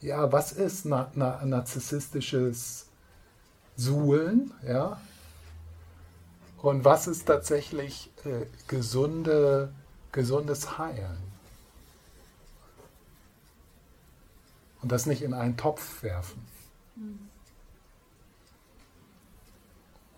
Ja, 0.00 0.30
was 0.30 0.52
ist 0.52 0.84
na, 0.84 1.10
na, 1.16 1.44
narzisstisches 1.44 2.86
Suhlen? 3.76 4.54
Ja? 4.64 5.00
Und 6.58 6.84
was 6.84 7.08
ist 7.08 7.26
tatsächlich 7.26 8.12
äh, 8.24 8.46
gesunde, 8.68 9.72
gesundes 10.12 10.78
Heilen? 10.78 11.18
Und 14.80 14.92
das 14.92 15.06
nicht 15.06 15.22
in 15.22 15.34
einen 15.34 15.56
Topf 15.56 16.04
werfen. 16.04 16.46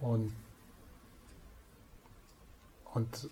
Und, 0.02 0.36
und 2.92 3.30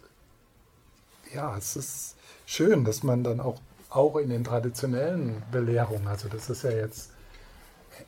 ja, 1.35 1.55
es 1.59 1.77
ist 1.77 2.18
schön, 2.49 2.85
dass 2.85 3.03
man 3.03 3.23
dann 3.23 3.41
auch, 3.41 3.61
auch 3.91 4.17
in 4.17 4.31
den 4.31 4.43
traditionellen 4.43 5.43
Belehrungen, 5.53 6.09
also 6.09 6.29
das 6.29 6.49
ist 6.49 6.65
ja 6.65 6.71
jetzt 6.71 7.11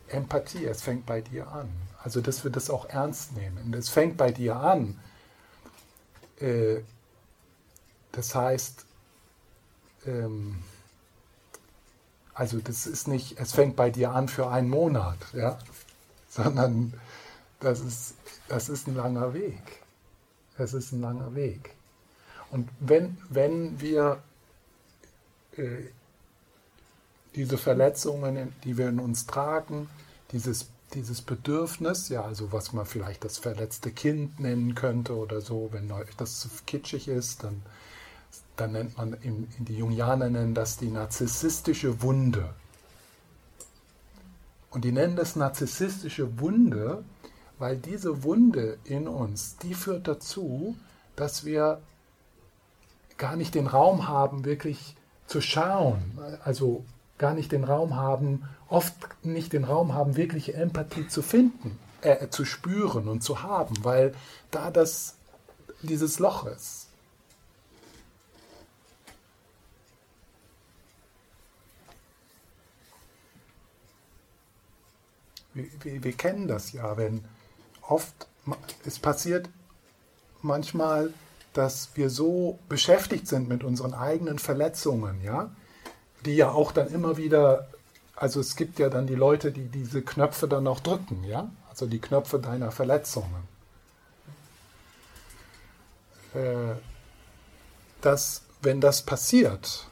Empathie, 0.09 0.64
es 0.64 0.82
fängt 0.82 1.05
bei 1.05 1.20
dir 1.20 1.47
an. 1.49 1.68
Also 2.03 2.22
dass 2.22 2.43
wir 2.43 2.51
das 2.51 2.70
auch 2.70 2.86
ernst 2.88 3.36
nehmen. 3.36 3.74
Es 3.74 3.91
fängt 3.91 4.16
bei 4.16 4.32
dir 4.32 4.57
an. 4.57 4.99
Äh, 6.38 6.80
das 8.12 8.34
heißt, 8.34 8.86
ähm, 10.07 10.62
also 12.32 12.59
das 12.61 12.86
ist 12.86 13.09
nicht, 13.09 13.38
es 13.38 13.53
fängt 13.53 13.76
bei 13.76 13.91
dir 13.91 14.12
an 14.12 14.28
für 14.28 14.49
einen 14.49 14.70
Monat, 14.70 15.18
ja, 15.34 15.59
sondern 16.30 16.95
das 17.61 17.80
ist, 17.80 18.14
das 18.49 18.70
ist 18.70 18.88
ein 18.88 18.97
langer 18.97 19.34
Weg. 19.34 19.82
Es 20.57 20.72
ist 20.72 20.93
ein 20.93 21.03
langer 21.03 21.34
Weg. 21.34 21.74
Und 22.51 22.68
wenn, 22.80 23.18
wenn 23.28 23.80
wir 23.80 24.22
diese 27.35 27.59
Verletzungen, 27.59 28.53
die 28.65 28.77
wir 28.77 28.89
in 28.89 28.99
uns 28.99 29.27
tragen, 29.27 29.89
dieses, 30.33 30.69
dieses 30.95 31.23
Bedürfnis, 31.23 32.09
ja, 32.09 32.23
also 32.23 32.53
was 32.53 32.73
man 32.73 32.87
vielleicht 32.87 33.25
das 33.25 33.39
verletzte 33.39 33.91
Kind 33.91 34.41
nennen 34.41 34.75
könnte 34.75 35.17
oder 35.17 35.41
so, 35.41 35.69
wenn 35.73 35.93
das 36.17 36.41
zu 36.41 36.49
kitschig 36.67 37.09
ist, 37.09 37.45
dann, 37.45 37.63
dann 38.57 38.73
nennt 38.73 38.97
man, 38.97 39.15
in 39.15 39.49
die 39.59 39.77
Jungianer 39.77 40.31
nennen 40.31 40.55
das 40.55 40.77
die 40.77 40.91
narzisstische 40.91 42.03
Wunde. 42.03 42.55
Und 44.71 44.85
die 44.85 44.93
nennen 44.93 45.17
das 45.17 45.35
narzisstische 45.37 46.39
Wunde, 46.41 47.05
weil 47.59 47.77
diese 47.77 48.23
Wunde 48.23 48.79
in 48.85 49.09
uns, 49.09 49.57
die 49.57 49.75
führt 49.75 50.09
dazu, 50.09 50.77
dass 51.17 51.45
wir 51.45 51.83
gar 53.19 53.37
nicht 53.37 53.55
den 53.55 53.67
Raum 53.67 54.09
haben, 54.09 54.45
wirklich 54.45 54.97
zu 55.31 55.41
schauen, 55.41 56.18
also 56.43 56.85
gar 57.16 57.35
nicht 57.35 57.53
den 57.53 57.62
Raum 57.62 57.95
haben, 57.95 58.49
oft 58.68 58.97
nicht 59.24 59.53
den 59.53 59.62
Raum 59.62 59.95
haben, 59.95 60.16
wirkliche 60.16 60.55
Empathie 60.55 61.07
zu 61.07 61.22
finden, 61.22 61.78
äh, 62.01 62.28
zu 62.31 62.45
spüren 62.45 63.07
und 63.07 63.22
zu 63.22 63.41
haben, 63.41 63.76
weil 63.85 64.12
da 64.51 64.72
das 64.72 65.14
dieses 65.83 66.18
Loch 66.18 66.47
ist. 66.47 66.89
Wir, 75.55 75.66
wir, 75.83 76.03
wir 76.03 76.12
kennen 76.12 76.49
das 76.49 76.72
ja, 76.72 76.97
wenn 76.97 77.24
oft 77.83 78.26
es 78.85 78.99
passiert 78.99 79.49
manchmal 80.43 81.14
dass 81.53 81.91
wir 81.95 82.11
so 82.11 82.59
beschäftigt 82.69 83.27
sind 83.27 83.49
mit 83.49 83.65
unseren 83.65 83.95
eigenen 83.95 84.39
Verletzungen, 84.39 85.21
ja, 85.23 85.51
die 86.25 86.37
ja 86.37 86.51
auch 86.51 86.73
dann 86.73 86.89
immer 86.89 87.17
wieder, 87.17 87.69
also 88.15 88.41
es 88.41 88.57
gibt 88.57 88.79
ja 88.79 88.89
dann 88.89 89.07
die 89.07 89.15
Leute, 89.15 89.53
die 89.53 89.67
diese 89.67 90.03
Knöpfe 90.03 90.47
dann 90.47 90.67
auch 90.67 90.81
drücken, 90.81 91.25
ja, 91.25 91.51
also 91.69 91.87
die 91.87 91.99
Knöpfe 91.99 92.39
deiner 92.39 92.71
Verletzungen. 92.71 93.49
Äh, 96.35 96.75
dass, 98.01 98.43
wenn 98.63 98.81
das 98.81 99.03
passiert, 99.03 99.87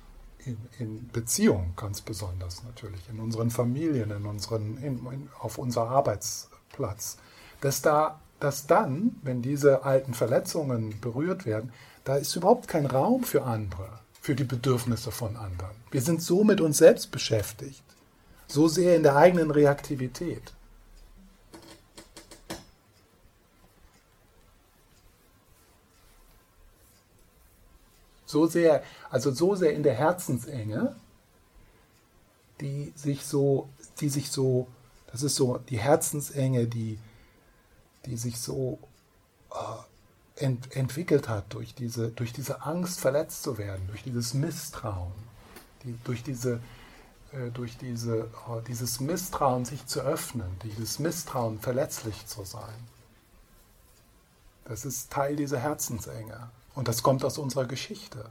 in, 0.44 0.56
in 0.78 1.08
Beziehungen 1.08 1.74
ganz 1.76 2.00
besonders 2.00 2.62
natürlich, 2.62 3.08
in 3.10 3.20
unseren 3.20 3.50
Familien, 3.50 4.10
in 4.10 4.24
unseren, 4.24 4.78
in, 4.78 5.04
in, 5.06 5.28
auf 5.40 5.58
unser 5.58 5.88
Arbeitsplatz, 5.88 7.18
dass 7.60 7.82
da 7.82 8.20
dass 8.40 8.66
dann, 8.66 9.16
wenn 9.22 9.42
diese 9.42 9.84
alten 9.84 10.14
Verletzungen 10.14 11.00
berührt 11.00 11.46
werden, 11.46 11.72
da 12.04 12.16
ist 12.16 12.34
überhaupt 12.36 12.68
kein 12.68 12.86
Raum 12.86 13.24
für 13.24 13.42
andere, 13.42 13.88
für 14.20 14.34
die 14.34 14.44
Bedürfnisse 14.44 15.10
von 15.10 15.36
anderen. 15.36 15.76
Wir 15.90 16.02
sind 16.02 16.22
so 16.22 16.44
mit 16.44 16.60
uns 16.60 16.78
selbst 16.78 17.10
beschäftigt, 17.10 17.82
so 18.46 18.68
sehr 18.68 18.96
in 18.96 19.02
der 19.02 19.16
eigenen 19.16 19.50
Reaktivität. 19.50 20.52
So 28.24 28.46
sehr, 28.46 28.82
also 29.10 29.30
so 29.32 29.54
sehr 29.54 29.72
in 29.72 29.82
der 29.82 29.94
Herzensenge, 29.94 30.94
die 32.60 32.92
sich 32.94 33.24
so, 33.24 33.70
die 34.00 34.10
sich 34.10 34.30
so, 34.30 34.68
das 35.10 35.22
ist 35.22 35.36
so 35.36 35.58
die 35.70 35.78
Herzensenge, 35.78 36.66
die 36.66 36.98
die 38.08 38.16
sich 38.16 38.40
so 38.40 38.78
äh, 39.52 40.44
ent, 40.44 40.74
entwickelt 40.74 41.28
hat 41.28 41.52
durch 41.54 41.74
diese, 41.74 42.08
durch 42.08 42.32
diese 42.32 42.62
Angst, 42.62 43.00
verletzt 43.00 43.42
zu 43.42 43.58
werden, 43.58 43.86
durch 43.86 44.02
dieses 44.02 44.34
Misstrauen, 44.34 45.12
die, 45.84 45.96
durch 46.04 46.22
diese 46.22 46.60
äh, 47.32 47.50
durch 47.50 47.76
diese, 47.76 48.30
oh, 48.48 48.60
dieses 48.66 49.00
Misstrauen 49.00 49.64
sich 49.64 49.86
zu 49.86 50.00
öffnen, 50.00 50.58
dieses 50.62 50.98
Misstrauen 50.98 51.60
verletzlich 51.60 52.26
zu 52.26 52.44
sein. 52.44 52.88
Das 54.64 54.84
ist 54.84 55.10
Teil 55.10 55.36
dieser 55.36 55.58
Herzensenge. 55.58 56.50
Und 56.74 56.88
das 56.88 57.02
kommt 57.02 57.24
aus 57.24 57.38
unserer 57.38 57.66
Geschichte. 57.66 58.30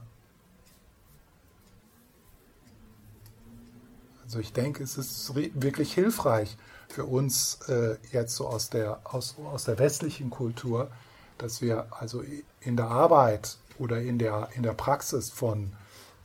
Also 4.28 4.40
ich 4.40 4.52
denke, 4.52 4.82
es 4.82 4.98
ist 4.98 5.34
wirklich 5.34 5.94
hilfreich 5.94 6.58
für 6.90 7.06
uns 7.06 7.60
äh, 7.68 7.96
jetzt 8.12 8.36
so 8.36 8.46
aus 8.46 8.68
der, 8.68 9.00
aus, 9.04 9.36
aus 9.42 9.64
der 9.64 9.78
westlichen 9.78 10.28
Kultur, 10.28 10.90
dass 11.38 11.62
wir 11.62 11.86
also 11.98 12.22
in 12.60 12.76
der 12.76 12.88
Arbeit 12.88 13.56
oder 13.78 14.02
in 14.02 14.18
der, 14.18 14.50
in 14.54 14.62
der 14.62 14.74
Praxis 14.74 15.30
von 15.30 15.72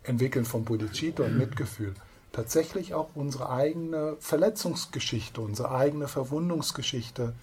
Entwickeln 0.03 0.43
von 0.43 0.65
Bodhicitta 0.65 1.23
und 1.23 1.37
Mitgefühl 1.37 1.93
tatsächlich 2.33 2.93
auch 2.93 3.11
unsere 3.15 3.49
eigene 3.49 4.17
Verletzungsgeschichte, 4.19 5.39
unsere 5.39 5.71
eigene 5.71 6.09
Verwundungsgeschichte 6.09 7.33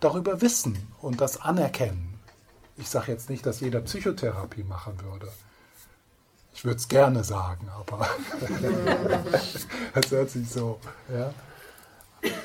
darüber 0.00 0.40
wissen 0.40 0.78
und 1.02 1.20
das 1.20 1.42
anerkennen. 1.42 2.14
Ich 2.78 2.88
sage 2.88 3.12
jetzt 3.12 3.28
nicht, 3.28 3.44
dass 3.44 3.60
jeder 3.60 3.82
Psychotherapie 3.82 4.62
machen 4.62 4.98
würde. 5.02 5.30
Ich 6.54 6.64
würde 6.64 6.76
es 6.76 6.88
gerne 6.88 7.24
sagen, 7.24 7.68
aber 7.68 8.06
das 9.94 10.10
hört 10.10 10.30
sich 10.30 10.48
so. 10.50 10.78
Ja? 11.12 11.32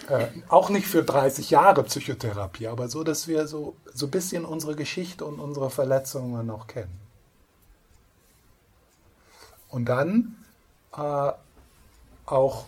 Äh, 0.10 0.28
auch 0.47 0.70
nicht 0.70 0.88
für 0.88 1.03
30 1.03 1.49
Jahre 1.49 1.84
Psychotherapie, 1.84 2.68
aber 2.68 2.88
so, 2.88 3.03
dass 3.03 3.28
wir 3.28 3.47
so, 3.47 3.76
so 3.93 4.06
ein 4.08 4.12
bisschen 4.12 4.45
unsere 4.45 4.76
Geschichte 4.76 5.26
und 5.26 5.39
unsere 5.39 5.70
Verletzungen 5.70 6.45
noch 6.45 6.68
kennen. 6.68 6.99
Und 9.70 9.86
dann 9.86 10.38
äh, 10.95 11.32
auch, 12.26 12.68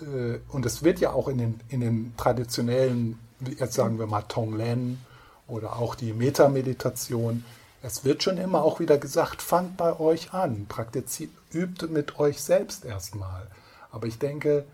äh, 0.00 0.38
und 0.48 0.66
es 0.66 0.82
wird 0.82 1.00
ja 1.00 1.12
auch 1.12 1.28
in 1.28 1.38
den, 1.38 1.60
in 1.68 1.80
den 1.80 2.14
traditionellen, 2.16 3.18
jetzt 3.58 3.74
sagen 3.74 3.98
wir 3.98 4.06
mal 4.06 4.22
Tonglen 4.22 5.00
oder 5.48 5.76
auch 5.76 5.94
die 5.94 6.12
Metameditation, 6.12 7.44
es 7.86 8.04
wird 8.04 8.24
schon 8.24 8.36
immer 8.36 8.62
auch 8.62 8.80
wieder 8.80 8.98
gesagt, 8.98 9.40
fangt 9.40 9.76
bei 9.76 9.98
euch 10.00 10.34
an, 10.34 10.66
praktiziert, 10.66 11.30
übt 11.52 11.86
mit 11.86 12.18
euch 12.18 12.42
selbst 12.42 12.84
erstmal. 12.84 13.46
Aber 13.92 14.08
ich 14.08 14.18
denke, 14.18 14.66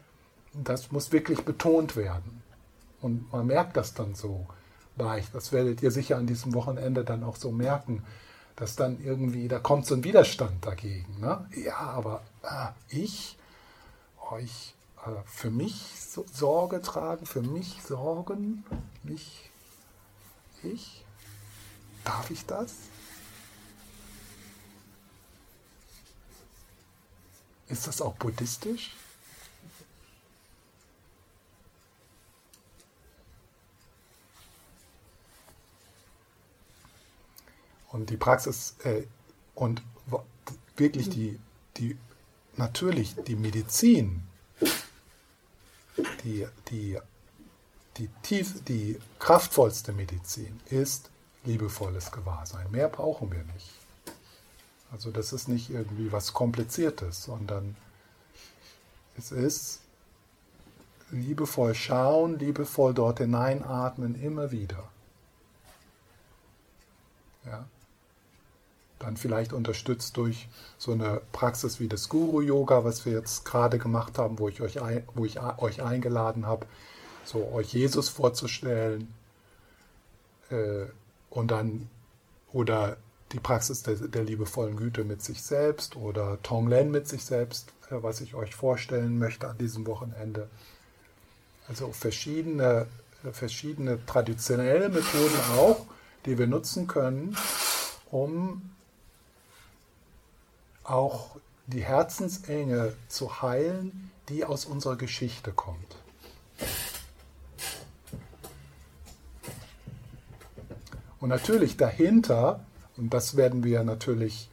das 0.54 0.92
muss 0.92 1.12
wirklich 1.12 1.44
betont 1.44 1.94
werden. 1.94 2.42
Und 3.02 3.30
man 3.30 3.46
merkt 3.46 3.76
das 3.76 3.92
dann 3.92 4.14
so 4.14 4.46
leicht. 4.96 5.34
Das 5.34 5.52
werdet 5.52 5.82
ihr 5.82 5.90
sicher 5.90 6.16
an 6.16 6.26
diesem 6.26 6.54
Wochenende 6.54 7.04
dann 7.04 7.22
auch 7.22 7.36
so 7.36 7.52
merken, 7.52 8.02
dass 8.56 8.76
dann 8.76 8.98
irgendwie, 9.04 9.46
da 9.46 9.58
kommt 9.58 9.84
so 9.84 9.94
ein 9.94 10.04
Widerstand 10.04 10.64
dagegen. 10.64 11.20
Ne? 11.20 11.46
Ja, 11.54 11.76
aber 11.76 12.22
ah, 12.42 12.72
ich, 12.88 13.36
euch 14.30 14.74
äh, 15.04 15.10
für 15.26 15.50
mich 15.50 16.00
so 16.00 16.24
Sorge 16.32 16.80
tragen, 16.80 17.26
für 17.26 17.42
mich 17.42 17.82
sorgen, 17.82 18.64
mich, 19.02 19.50
ich, 20.62 21.04
darf 22.04 22.30
ich 22.30 22.46
das? 22.46 22.72
Ist 27.72 27.86
das 27.86 28.02
auch 28.02 28.14
buddhistisch? 28.16 28.90
Und 37.90 38.10
die 38.10 38.18
Praxis 38.18 38.74
äh, 38.84 39.04
und 39.54 39.82
wirklich 40.76 41.08
die, 41.08 41.38
die, 41.78 41.96
natürlich 42.56 43.14
die 43.26 43.36
Medizin, 43.36 44.22
die, 46.24 46.46
die, 46.68 46.98
die, 47.96 48.08
tief, 48.22 48.62
die 48.64 48.98
kraftvollste 49.18 49.92
Medizin 49.92 50.60
ist 50.68 51.10
liebevolles 51.44 52.10
Gewahrsein. 52.10 52.70
Mehr 52.70 52.88
brauchen 52.88 53.32
wir 53.32 53.44
nicht. 53.44 53.81
Also 54.92 55.10
das 55.10 55.32
ist 55.32 55.48
nicht 55.48 55.70
irgendwie 55.70 56.12
was 56.12 56.32
Kompliziertes, 56.32 57.24
sondern 57.24 57.76
es 59.16 59.32
ist 59.32 59.80
liebevoll 61.10 61.74
schauen, 61.74 62.38
liebevoll 62.38 62.94
dort 62.94 63.18
hineinatmen, 63.18 64.14
immer 64.22 64.50
wieder. 64.50 64.88
Ja 67.44 67.66
dann 69.02 69.16
vielleicht 69.16 69.52
unterstützt 69.52 70.16
durch 70.16 70.48
so 70.78 70.92
eine 70.92 71.20
Praxis 71.32 71.80
wie 71.80 71.88
das 71.88 72.08
Guru-Yoga, 72.08 72.84
was 72.84 73.04
wir 73.04 73.12
jetzt 73.12 73.44
gerade 73.44 73.78
gemacht 73.78 74.18
haben, 74.18 74.38
wo 74.38 74.48
ich 74.48 74.60
euch, 74.60 74.78
wo 75.14 75.24
ich 75.24 75.40
euch 75.40 75.82
eingeladen 75.82 76.46
habe, 76.46 76.66
so 77.24 77.50
euch 77.52 77.72
Jesus 77.72 78.08
vorzustellen 78.08 79.12
äh, 80.50 80.86
und 81.30 81.50
dann 81.50 81.88
oder 82.52 82.96
die 83.32 83.40
Praxis 83.40 83.82
der, 83.82 83.94
der, 83.94 84.24
liebevollen 84.24 84.76
Güte 84.76 85.04
mit 85.04 85.22
sich 85.22 85.42
selbst 85.42 85.96
oder 85.96 86.40
Tonglen 86.42 86.90
mit 86.90 87.08
sich 87.08 87.24
selbst, 87.24 87.72
äh, 87.90 88.02
was 88.02 88.20
ich 88.20 88.34
euch 88.34 88.54
vorstellen 88.54 89.18
möchte 89.18 89.48
an 89.48 89.58
diesem 89.58 89.86
Wochenende. 89.86 90.48
Also 91.68 91.92
verschiedene, 91.92 92.86
verschiedene 93.32 94.04
traditionelle 94.04 94.88
Methoden 94.88 95.38
auch, 95.56 95.86
die 96.26 96.38
wir 96.38 96.46
nutzen 96.46 96.86
können, 96.86 97.36
um 98.10 98.70
auch 100.84 101.36
die 101.66 101.82
Herzensenge 101.82 102.94
zu 103.08 103.40
heilen, 103.40 104.10
die 104.28 104.44
aus 104.44 104.64
unserer 104.64 104.96
Geschichte 104.96 105.52
kommt. 105.52 105.96
Und 111.20 111.28
natürlich 111.28 111.76
dahinter, 111.76 112.64
und 112.96 113.12
das 113.12 113.36
werden 113.36 113.64
wir 113.64 113.82
natürlich 113.84 114.50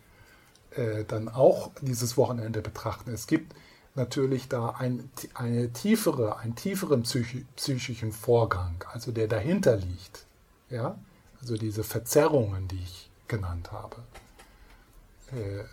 äh, 0.72 1.04
dann 1.06 1.30
auch 1.30 1.72
dieses 1.82 2.18
Wochenende 2.18 2.62
betrachten, 2.62 3.12
es 3.12 3.28
gibt 3.28 3.54
natürlich 3.96 4.48
da 4.48 4.70
ein, 4.70 5.10
eine 5.34 5.72
tiefere, 5.74 6.38
einen 6.38 6.56
tieferen 6.56 7.04
psychi 7.04 7.46
psychischen 7.56 8.12
Vorgang, 8.12 8.84
also 8.92 9.12
der 9.12 9.28
dahinter 9.28 9.76
liegt. 9.76 10.26
Ja? 10.70 10.98
Also 11.42 11.58
diese 11.58 11.84
Verzerrungen, 11.84 12.68
die 12.68 12.82
ich 12.84 13.10
genannt 13.28 13.72
habe. 13.72 13.98
Äh, 15.32 15.64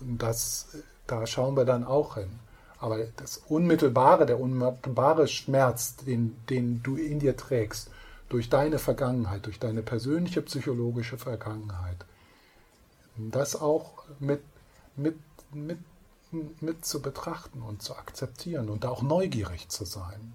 und 0.00 0.22
das, 0.22 0.76
da 1.06 1.26
schauen 1.26 1.56
wir 1.56 1.64
dann 1.64 1.84
auch 1.84 2.16
hin. 2.16 2.30
Aber 2.78 2.98
das 3.16 3.38
Unmittelbare, 3.48 4.26
der 4.26 4.38
unmittelbare 4.38 5.28
Schmerz, 5.28 5.96
den, 5.96 6.36
den 6.50 6.82
du 6.82 6.96
in 6.96 7.18
dir 7.18 7.36
trägst, 7.36 7.90
durch 8.28 8.48
deine 8.48 8.78
Vergangenheit, 8.78 9.46
durch 9.46 9.58
deine 9.58 9.82
persönliche 9.82 10.42
psychologische 10.42 11.18
Vergangenheit, 11.18 12.04
das 13.16 13.56
auch 13.56 14.04
mit, 14.18 14.42
mit, 14.96 15.16
mit, 15.52 15.78
mit 16.60 16.84
zu 16.84 17.00
betrachten 17.00 17.62
und 17.62 17.82
zu 17.82 17.96
akzeptieren 17.96 18.68
und 18.68 18.84
auch 18.84 19.02
neugierig 19.02 19.68
zu 19.68 19.84
sein. 19.84 20.34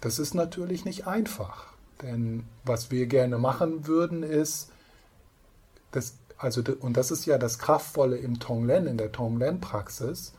Das 0.00 0.18
ist 0.18 0.34
natürlich 0.34 0.84
nicht 0.84 1.06
einfach. 1.06 1.70
Denn 2.02 2.46
was 2.64 2.90
wir 2.90 3.06
gerne 3.06 3.38
machen 3.38 3.86
würden, 3.86 4.22
ist, 4.22 4.70
das, 5.92 6.14
also, 6.38 6.62
und 6.80 6.96
das 6.96 7.10
ist 7.10 7.26
ja 7.26 7.36
das 7.36 7.58
Kraftvolle 7.58 8.16
im 8.16 8.40
Tonglen, 8.40 8.86
in 8.86 8.96
der 8.96 9.12
Tonglen-Praxis. 9.12 10.32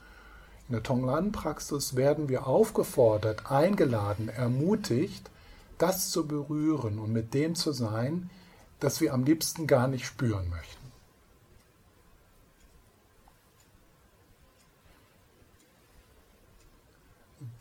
In 0.72 0.76
der 0.76 0.84
Tonglen-Praxis 0.84 1.98
werden 1.98 2.30
wir 2.30 2.48
aufgefordert, 2.48 3.52
eingeladen, 3.52 4.30
ermutigt, 4.30 5.30
das 5.78 6.12
zu 6.12 6.26
berühren 6.26 6.98
und 6.98 7.12
mit 7.12 7.34
dem 7.34 7.56
zu 7.56 7.74
sein, 7.74 8.30
das 8.80 9.02
wir 9.02 9.14
am 9.14 9.26
liebsten 9.26 9.68
gar 9.68 9.90
nicht 9.90 10.06
spüren 10.06 10.50
möchten. 10.50 10.92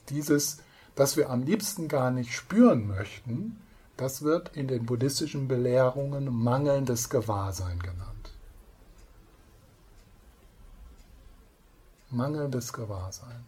Dieses, 0.08 0.58
das 0.94 1.16
wir 1.16 1.30
am 1.30 1.42
liebsten 1.42 1.88
gar 1.88 2.12
nicht 2.12 2.32
spüren 2.32 2.86
möchten, 2.86 3.60
das 3.96 4.22
wird 4.22 4.56
in 4.56 4.68
den 4.68 4.86
buddhistischen 4.86 5.48
Belehrungen 5.48 6.32
mangelndes 6.32 7.10
Gewahrsein 7.10 7.80
genannt. 7.80 8.09
Mangelndes 12.10 12.72
Gewahrsein. 12.72 13.44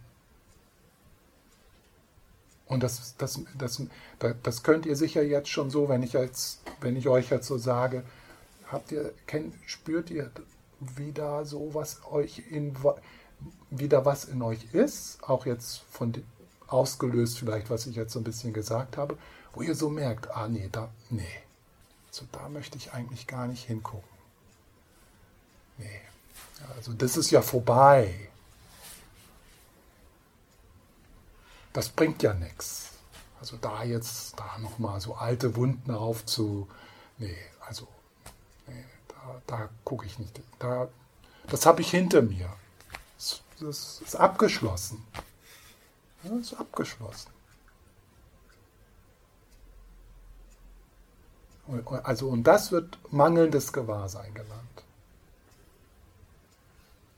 Und 2.65 2.81
das, 2.81 3.15
das, 3.17 3.41
das, 3.57 3.81
das 4.41 4.63
könnt 4.63 4.85
ihr 4.85 4.95
sicher 4.95 5.21
jetzt 5.21 5.49
schon 5.49 5.69
so, 5.69 5.89
wenn 5.89 6.01
ich, 6.01 6.17
als, 6.17 6.59
wenn 6.81 6.95
ich 6.95 7.07
euch 7.07 7.29
jetzt 7.29 7.47
so 7.47 7.57
sage, 7.57 8.03
habt 8.71 8.91
ihr, 8.91 9.13
kennt, 9.27 9.53
spürt 9.65 10.09
ihr 10.09 10.31
wieder 10.79 11.45
so, 11.45 11.73
was 11.73 12.01
euch 12.09 12.43
in, 12.49 12.75
wieder 13.69 14.05
was 14.05 14.25
in 14.25 14.41
euch 14.41 14.73
ist, 14.73 15.23
auch 15.23 15.45
jetzt 15.45 15.83
von 15.91 16.13
ausgelöst 16.67 17.37
vielleicht, 17.37 17.69
was 17.69 17.85
ich 17.85 17.95
jetzt 17.95 18.13
so 18.13 18.19
ein 18.19 18.23
bisschen 18.23 18.53
gesagt 18.53 18.97
habe, 18.97 19.17
wo 19.53 19.61
ihr 19.61 19.75
so 19.75 19.89
merkt, 19.89 20.31
ah 20.31 20.47
nee, 20.47 20.69
da, 20.71 20.89
nee, 21.09 21.27
so 22.09 22.25
da 22.31 22.49
möchte 22.49 22.77
ich 22.77 22.93
eigentlich 22.93 23.27
gar 23.27 23.47
nicht 23.47 23.65
hingucken. 23.65 24.09
Nee, 25.77 26.01
also 26.75 26.93
das 26.93 27.17
ist 27.17 27.29
ja 27.29 27.41
vorbei. 27.41 28.29
Das 31.73 31.89
bringt 31.89 32.21
ja 32.23 32.33
nichts. 32.33 32.91
Also 33.39 33.57
da 33.57 33.83
jetzt, 33.83 34.39
da 34.39 34.57
nochmal 34.59 35.01
so 35.01 35.15
alte 35.15 35.55
Wunden 35.55 35.91
aufzu. 35.91 36.69
Nee, 37.17 37.35
also, 37.67 37.87
nee, 38.67 38.85
da, 39.07 39.41
da 39.47 39.69
gucke 39.83 40.05
ich 40.05 40.17
nicht. 40.19 40.39
Da, 40.59 40.87
das 41.47 41.65
habe 41.65 41.81
ich 41.81 41.89
hinter 41.89 42.21
mir. 42.21 42.49
Das, 43.17 43.41
das 43.59 44.01
ist 44.01 44.15
abgeschlossen. 44.15 45.05
Das 46.23 46.31
ist 46.31 46.53
abgeschlossen. 46.53 47.31
Also, 52.03 52.29
und 52.29 52.43
das 52.43 52.71
wird 52.71 52.97
mangelndes 53.11 53.73
Gewahrsein 53.73 54.33
genannt. 54.33 54.83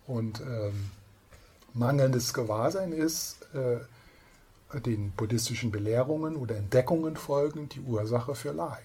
Und 0.08 0.39
ähm, 0.41 0.91
mangelndes 1.74 2.34
Gewahrsein 2.34 2.91
ist 2.91 3.47
äh, 3.53 3.80
den 4.80 5.11
buddhistischen 5.11 5.71
Belehrungen 5.71 6.36
oder 6.36 6.55
Entdeckungen 6.55 7.15
folgend 7.15 7.76
die 7.76 7.82
Ursache 7.82 8.36
für 8.36 8.51
Leid. 8.51 8.82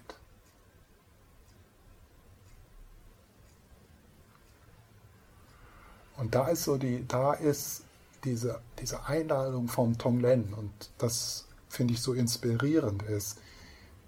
Und 6.17 6.35
da 6.35 6.49
ist 6.49 6.65
so 6.65 6.77
die, 6.77 7.07
da 7.09 7.33
ist 7.33 7.83
diese, 8.25 8.61
diese 8.79 9.07
Einladung 9.07 9.69
vom 9.69 9.97
Tonglen 9.97 10.53
und 10.53 10.71
das 10.99 11.47
finde 11.69 11.95
ich 11.95 12.03
so 12.03 12.13
inspirierend 12.13 13.03
ist, 13.05 13.39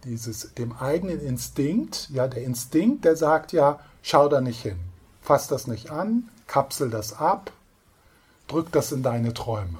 dieses 0.05 0.53
dem 0.55 0.73
eigenen 0.73 1.21
Instinkt, 1.21 2.11
ja, 2.11 2.29
der 2.29 2.43
Instinkt, 2.43 3.05
der 3.05 3.17
sagt 3.17 3.53
ja, 3.53 3.81
schau 4.03 4.29
da 4.29 4.41
nicht 4.41 4.61
hin, 4.61 4.79
fass 5.23 5.49
das 5.49 5.67
nicht 5.67 5.91
an, 5.91 6.29
kapsel 6.47 6.91
das 6.91 7.15
ab, 7.15 7.53
drück 8.47 8.71
das 8.73 8.93
in 8.93 9.03
deine 9.03 9.33
Träume. 9.33 9.79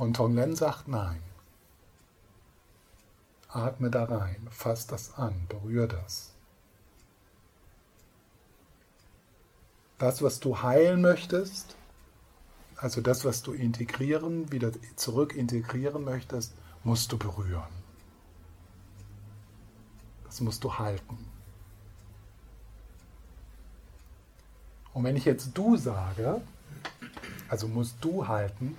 Und 0.00 0.14
Tonglen 0.16 0.56
sagt 0.56 0.88
nein. 0.88 1.20
Atme 3.50 3.90
da 3.90 4.04
rein, 4.04 4.48
fass 4.50 4.86
das 4.86 5.12
an, 5.18 5.46
berühr 5.46 5.86
das. 5.86 6.32
Das, 9.98 10.22
was 10.22 10.40
du 10.40 10.62
heilen 10.62 11.02
möchtest, 11.02 11.76
also 12.76 13.02
das, 13.02 13.26
was 13.26 13.42
du 13.42 13.52
integrieren, 13.52 14.50
wieder 14.50 14.72
zurück 14.96 15.34
integrieren 15.34 16.02
möchtest, 16.02 16.54
musst 16.82 17.12
du 17.12 17.18
berühren. 17.18 17.74
Das 20.24 20.40
musst 20.40 20.64
du 20.64 20.78
halten. 20.78 21.28
Und 24.94 25.04
wenn 25.04 25.16
ich 25.16 25.26
jetzt 25.26 25.50
du 25.52 25.76
sage, 25.76 26.40
also 27.50 27.68
musst 27.68 27.96
du 28.00 28.26
halten, 28.26 28.78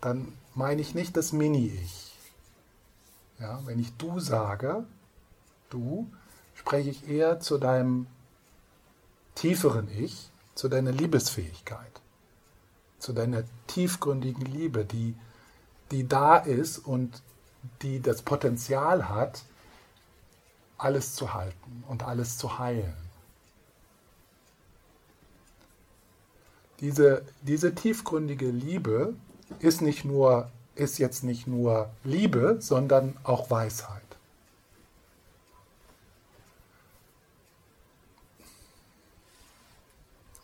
dann 0.00 0.32
meine 0.54 0.80
ich 0.80 0.94
nicht 0.94 1.16
das 1.16 1.32
Mini-Ich. 1.32 2.12
Ja, 3.38 3.60
wenn 3.66 3.78
ich 3.78 3.96
du 3.96 4.18
sage, 4.20 4.84
du, 5.70 6.10
spreche 6.54 6.90
ich 6.90 7.08
eher 7.08 7.40
zu 7.40 7.58
deinem 7.58 8.06
tieferen 9.34 9.88
Ich, 9.90 10.30
zu 10.54 10.68
deiner 10.68 10.90
Liebesfähigkeit 10.90 12.00
zu 12.98 13.12
deiner 13.12 13.44
tiefgründigen 13.66 14.44
Liebe, 14.44 14.84
die, 14.84 15.14
die 15.90 16.06
da 16.06 16.36
ist 16.36 16.78
und 16.78 17.22
die 17.82 18.00
das 18.00 18.22
Potenzial 18.22 19.08
hat, 19.08 19.44
alles 20.76 21.14
zu 21.14 21.34
halten 21.34 21.84
und 21.88 22.02
alles 22.04 22.38
zu 22.38 22.58
heilen. 22.58 22.96
Diese, 26.80 27.24
diese 27.42 27.74
tiefgründige 27.74 28.50
Liebe 28.50 29.14
ist, 29.60 29.80
nicht 29.80 30.04
nur, 30.04 30.50
ist 30.74 30.98
jetzt 30.98 31.24
nicht 31.24 31.46
nur 31.46 31.90
Liebe, 32.04 32.58
sondern 32.60 33.16
auch 33.22 33.50
Weisheit. 33.50 34.02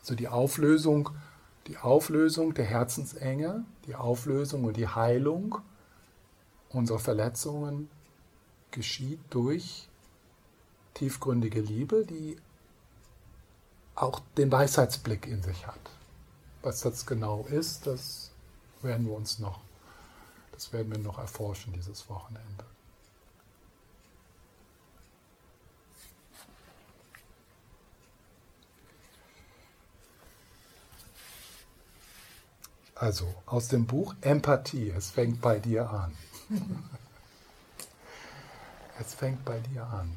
Also 0.01 0.15
die 0.15 0.27
Auflösung 0.27 1.09
die 1.67 1.77
Auflösung 1.77 2.53
der 2.53 2.65
Herzensenge, 2.65 3.65
die 3.87 3.95
Auflösung 3.95 4.65
und 4.65 4.77
die 4.77 4.87
Heilung 4.87 5.57
unserer 6.69 6.99
Verletzungen 6.99 7.89
geschieht 8.71 9.19
durch 9.29 9.87
tiefgründige 10.93 11.61
Liebe, 11.61 12.05
die 12.05 12.37
auch 13.95 14.19
den 14.37 14.51
Weisheitsblick 14.51 15.25
in 15.25 15.41
sich 15.41 15.65
hat. 15.65 15.79
Was 16.61 16.81
das 16.81 17.05
genau 17.05 17.45
ist, 17.49 17.87
das 17.87 18.31
werden 18.85 19.07
wir 19.07 19.13
uns 19.13 19.39
noch, 19.39 19.59
das 20.53 20.71
werden 20.71 20.91
wir 20.91 20.99
noch 20.99 21.17
erforschen 21.17 21.73
dieses 21.73 22.09
Wochenende. 22.09 22.63
Also 32.95 33.35
aus 33.45 33.67
dem 33.67 33.85
Buch 33.85 34.15
Empathie, 34.21 34.89
es 34.89 35.11
fängt 35.11 35.41
bei 35.41 35.59
dir 35.59 35.89
an. 35.89 36.13
es 38.99 39.13
fängt 39.13 39.43
bei 39.43 39.59
dir 39.59 39.85
an. 39.85 40.15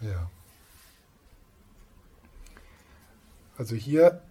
Ja. 0.00 0.30
Also 3.60 3.76
hier 3.76 4.22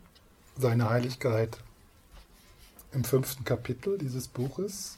seine 0.58 0.90
Heiligkeit 0.90 1.60
im 2.94 3.04
fünften 3.04 3.44
Kapitel 3.44 4.00
dieses 4.00 4.28
Buches. 4.28 4.98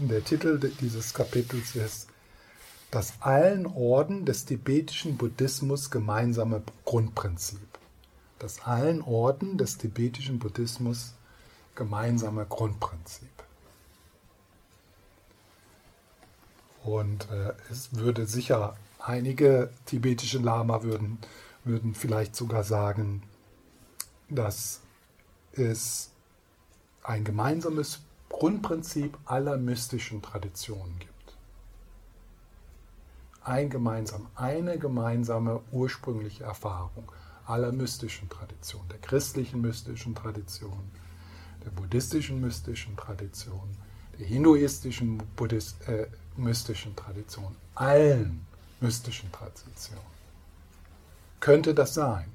Und 0.00 0.08
der 0.08 0.24
Titel 0.24 0.58
dieses 0.80 1.14
Kapitels 1.14 1.76
ist 1.76 2.08
Das 2.90 3.12
allen 3.20 3.66
Orden 3.66 4.24
des 4.26 4.44
tibetischen 4.44 5.16
Buddhismus 5.16 5.92
gemeinsame 5.92 6.64
Grundprinzip. 6.84 7.60
Das 8.40 8.60
allen 8.62 9.02
Orden 9.02 9.56
des 9.56 9.78
tibetischen 9.78 10.40
Buddhismus 10.40 11.14
gemeinsame 11.76 12.46
Grundprinzip. 12.46 13.28
Und 16.82 17.30
äh, 17.30 17.52
es 17.70 17.94
würde 17.94 18.26
sicher 18.26 18.76
Einige 18.98 19.70
tibetische 19.84 20.38
Lama 20.38 20.82
würden, 20.82 21.18
würden 21.62 21.94
vielleicht 21.94 22.34
sogar 22.34 22.64
sagen, 22.64 23.22
dass 24.34 24.80
es 25.52 26.10
ein 27.02 27.24
gemeinsames 27.24 28.00
Grundprinzip 28.28 29.16
aller 29.26 29.56
mystischen 29.56 30.22
Traditionen 30.22 30.98
gibt. 30.98 31.12
Ein 33.42 33.70
gemeinsam, 33.70 34.26
eine 34.34 34.78
gemeinsame 34.78 35.60
ursprüngliche 35.70 36.44
Erfahrung 36.44 37.10
aller 37.46 37.72
mystischen 37.72 38.28
Traditionen, 38.28 38.88
der 38.88 38.98
christlichen 38.98 39.60
mystischen 39.60 40.14
Tradition, 40.14 40.90
der 41.64 41.70
buddhistischen 41.70 42.40
mystischen 42.40 42.96
Tradition, 42.96 43.76
der 44.18 44.26
hinduistischen 44.26 45.18
Buddhist, 45.36 45.86
äh, 45.88 46.06
mystischen 46.36 46.96
Tradition, 46.96 47.54
allen 47.74 48.46
mystischen 48.80 49.30
Tradition. 49.30 50.00
Könnte 51.40 51.74
das 51.74 51.94
sein? 51.94 52.33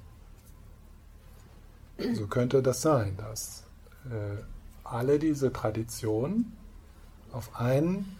So 2.14 2.26
könnte 2.26 2.62
das 2.62 2.82
sein, 2.82 3.16
dass 3.16 3.64
äh, 4.06 4.42
alle 4.84 5.18
diese 5.18 5.52
Traditionen 5.52 6.56
auf 7.32 7.60
ein 7.60 8.16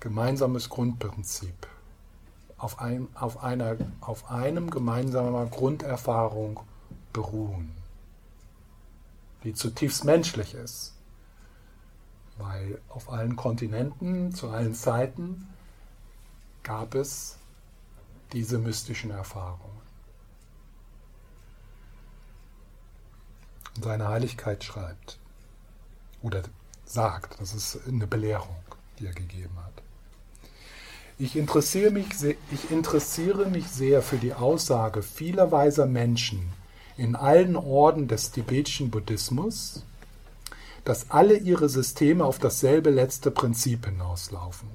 gemeinsames 0.00 0.68
Grundprinzip, 0.68 1.66
auf, 2.58 2.80
ein, 2.80 3.08
auf, 3.14 3.42
einer, 3.42 3.76
auf 4.00 4.30
einem 4.30 4.70
gemeinsamen 4.70 5.50
Grunderfahrung 5.50 6.60
beruhen, 7.12 7.72
die 9.44 9.54
zutiefst 9.54 10.04
menschlich 10.04 10.54
ist, 10.54 10.94
weil 12.38 12.80
auf 12.88 13.10
allen 13.10 13.36
Kontinenten 13.36 14.32
zu 14.32 14.48
allen 14.48 14.74
Zeiten 14.74 15.48
gab 16.62 16.94
es 16.94 17.36
diese 18.32 18.58
mystischen 18.58 19.10
Erfahrungen. 19.10 19.71
Und 23.76 23.84
seine 23.84 24.08
Heiligkeit 24.08 24.64
schreibt 24.64 25.18
oder 26.22 26.42
sagt, 26.84 27.40
das 27.40 27.54
ist 27.54 27.78
eine 27.88 28.06
Belehrung, 28.06 28.56
die 28.98 29.06
er 29.06 29.14
gegeben 29.14 29.56
hat. 29.64 29.82
Ich 31.18 31.36
interessiere, 31.36 31.90
mich 31.90 32.06
ich 32.50 32.70
interessiere 32.70 33.46
mich 33.46 33.68
sehr 33.68 34.02
für 34.02 34.16
die 34.16 34.34
Aussage 34.34 35.02
vieler 35.02 35.52
weiser 35.52 35.86
Menschen 35.86 36.52
in 36.96 37.16
allen 37.16 37.56
Orden 37.56 38.08
des 38.08 38.30
tibetischen 38.32 38.90
Buddhismus, 38.90 39.84
dass 40.84 41.10
alle 41.10 41.36
ihre 41.36 41.68
Systeme 41.68 42.24
auf 42.24 42.38
dasselbe 42.38 42.90
letzte 42.90 43.30
Prinzip 43.30 43.86
hinauslaufen. 43.86 44.68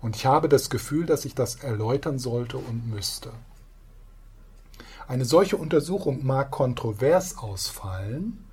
Und 0.00 0.16
ich 0.16 0.26
habe 0.26 0.48
das 0.48 0.70
Gefühl, 0.70 1.06
dass 1.06 1.24
ich 1.24 1.34
das 1.34 1.56
erläutern 1.56 2.18
sollte 2.18 2.58
und 2.58 2.88
müsste. 2.88 3.32
Eine 5.08 5.24
solche 5.24 5.56
Untersuchung 5.56 6.26
mag 6.26 6.50
kontrovers 6.50 7.38
ausfallen, 7.38 8.44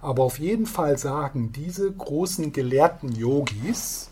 aber 0.00 0.22
auf 0.22 0.38
jeden 0.38 0.64
Fall 0.64 0.96
sagen 0.96 1.52
diese 1.52 1.92
großen 1.92 2.50
gelehrten 2.52 3.12
Yogis, 3.12 4.08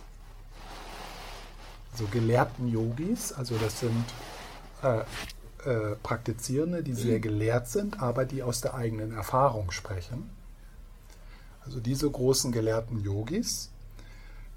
so 1.94 2.04
gelehrten 2.10 2.68
Yogis, 2.68 3.32
also 3.32 3.56
das 3.56 3.80
sind 3.80 4.04
äh, 4.82 4.98
äh, 5.66 5.96
Praktizierende, 6.02 6.82
die 6.82 6.92
sehr 6.92 7.18
gelehrt 7.18 7.68
sind, 7.68 8.02
aber 8.02 8.26
die 8.26 8.42
aus 8.42 8.60
der 8.60 8.74
eigenen 8.74 9.14
Erfahrung 9.14 9.70
sprechen. 9.70 10.28
Also 11.64 11.80
diese 11.80 12.10
großen 12.10 12.52
gelehrten 12.52 13.02
Yogis, 13.02 13.70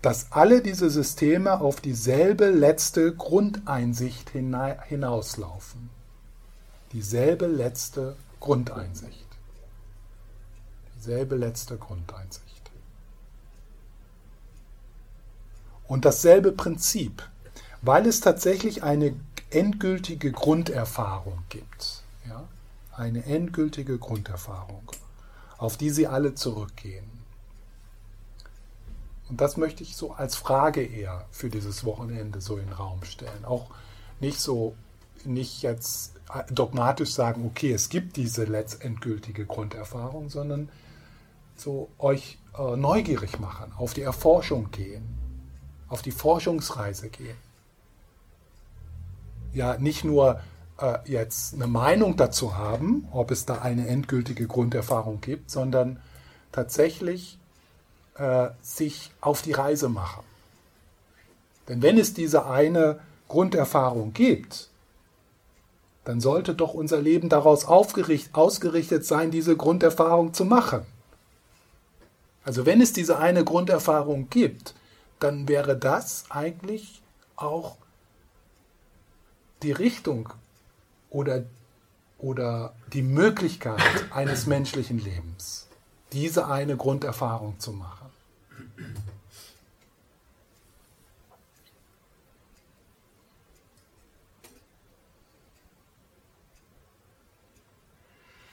dass 0.02 0.34
alle 0.34 0.62
diese 0.62 0.90
Systeme 0.90 1.62
auf 1.62 1.80
dieselbe 1.80 2.50
letzte 2.50 3.16
Grundeinsicht 3.16 4.30
hinauslaufen. 4.32 5.97
Dieselbe 6.98 7.46
letzte 7.46 8.16
Grundeinsicht. 8.40 9.28
Dieselbe 10.96 11.36
letzte 11.36 11.78
Grundeinsicht. 11.78 12.72
Und 15.88 16.06
dasselbe 16.06 16.52
Prinzip, 16.52 17.22
weil 17.84 18.08
es 18.08 18.20
tatsächlich 18.20 18.82
eine 18.82 19.16
endgültige 19.52 20.32
Grunderfahrung 20.32 21.44
gibt. 21.50 22.02
Ja? 22.28 22.48
Eine 22.94 23.24
endgültige 23.26 24.00
Grunderfahrung, 24.00 24.92
auf 25.60 25.78
die 25.78 25.92
sie 25.92 26.08
alle 26.08 26.34
zurückgehen. 26.34 27.08
Und 29.30 29.40
das 29.40 29.56
möchte 29.56 29.84
ich 29.84 29.96
so 29.96 30.14
als 30.14 30.36
Frage 30.36 30.84
eher 30.84 31.28
für 31.30 31.52
dieses 31.52 31.86
Wochenende 31.86 32.42
so 32.42 32.58
in 32.58 32.66
den 32.66 32.74
Raum 32.74 33.04
stellen. 33.04 33.46
Auch 33.46 33.70
nicht 34.20 34.40
so, 34.40 34.76
nicht 35.24 35.62
jetzt 35.62 36.17
dogmatisch 36.50 37.14
sagen, 37.14 37.46
okay, 37.46 37.72
es 37.72 37.90
gibt 37.90 38.18
diese 38.18 38.44
letztendgültige 38.44 39.46
Grunderfahrung, 39.46 40.30
sondern 40.30 40.70
so 41.56 41.90
euch 41.98 42.38
äh, 42.58 42.76
neugierig 42.76 43.40
machen, 43.40 43.72
auf 43.78 43.94
die 43.94 44.02
Erforschung 44.02 44.72
gehen, 44.72 45.04
auf 45.88 46.02
die 46.02 46.12
Forschungsreise 46.12 47.10
gehen. 47.10 47.38
Ja, 49.54 49.78
nicht 49.78 50.04
nur 50.04 50.42
äh, 50.80 50.98
jetzt 51.06 51.54
eine 51.54 51.68
Meinung 51.68 52.18
dazu 52.18 52.58
haben, 52.58 53.08
ob 53.12 53.32
es 53.32 53.46
da 53.46 53.60
eine 53.62 53.88
endgültige 53.88 54.48
Grunderfahrung 54.48 55.22
gibt, 55.22 55.50
sondern 55.50 56.00
tatsächlich 56.52 57.40
äh, 58.16 58.50
sich 58.62 59.12
auf 59.22 59.42
die 59.42 59.54
Reise 59.54 59.90
machen. 59.90 60.24
Denn 61.68 61.82
wenn 61.82 61.98
es 61.98 62.14
diese 62.14 62.46
eine 62.46 63.00
Grunderfahrung 63.28 64.14
gibt, 64.14 64.70
dann 66.08 66.22
sollte 66.22 66.56
doch 66.56 66.74
unser 66.74 67.02
Leben 67.02 67.28
daraus 67.28 67.66
ausgerichtet 67.66 69.06
sein, 69.06 69.30
diese 69.30 69.58
Grunderfahrung 69.58 70.34
zu 70.34 70.46
machen. 70.46 70.86
Also 72.46 72.66
wenn 72.66 72.80
es 72.80 72.94
diese 72.94 73.20
eine 73.20 73.44
Grunderfahrung 73.44 74.30
gibt, 74.30 74.74
dann 75.20 75.50
wäre 75.50 75.76
das 75.76 76.24
eigentlich 76.30 77.02
auch 77.36 77.76
die 79.64 79.74
Richtung 79.74 80.30
oder, 81.10 81.44
oder 82.20 82.74
die 82.94 83.02
Möglichkeit 83.02 83.82
eines 84.12 84.46
menschlichen 84.46 85.00
Lebens, 85.00 85.68
diese 86.14 86.48
eine 86.48 86.78
Grunderfahrung 86.78 87.60
zu 87.60 87.74
machen. 87.74 88.07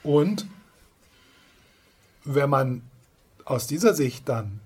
Und 0.04 0.46
wenn 2.24 2.50
man 2.50 2.82
aus 3.44 3.66
dieser 3.66 3.94
Sicht 3.94 4.28
dann 4.28 4.60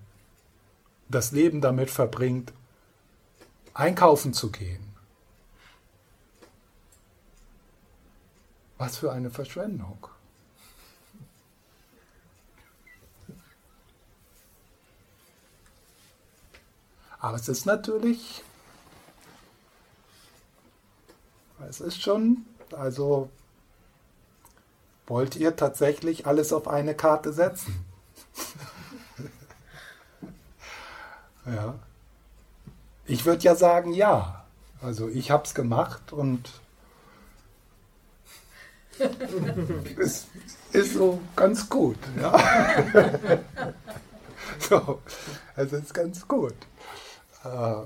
das 1.07 1.31
Leben 1.31 1.61
damit 1.61 1.89
verbringt, 1.89 2.53
einkaufen 3.73 4.33
zu 4.33 4.51
gehen, 4.51 4.83
was 8.77 8.97
für 8.97 9.11
eine 9.11 9.31
Verschwendung. 9.31 10.07
Aber 17.19 17.35
es 17.35 17.49
ist 17.49 17.65
natürlich, 17.65 18.43
es 21.67 21.81
ist 21.81 22.01
schon, 22.01 22.45
also 22.71 23.29
wollt 25.09 25.35
ihr 25.35 25.55
tatsächlich 25.55 26.25
alles 26.27 26.53
auf 26.53 26.67
eine 26.67 26.95
Karte 26.95 27.33
setzen? 27.33 27.85
Ja. 31.45 31.73
Ich 33.05 33.25
würde 33.25 33.41
ja 33.41 33.55
sagen, 33.55 33.91
ja. 33.91 34.45
Also 34.81 35.07
ich 35.09 35.31
habe 35.31 35.45
es 35.45 35.55
gemacht 35.55 36.13
und 36.13 36.47
es 39.99 40.27
ist 40.73 40.93
so 40.93 41.19
ganz 41.35 41.67
gut. 41.69 41.97
Ja. 42.21 42.37
so, 44.59 45.01
es 45.55 45.73
ist 45.73 45.93
ganz 45.93 46.27
gut. 46.27 46.55
Äh, 47.43 47.83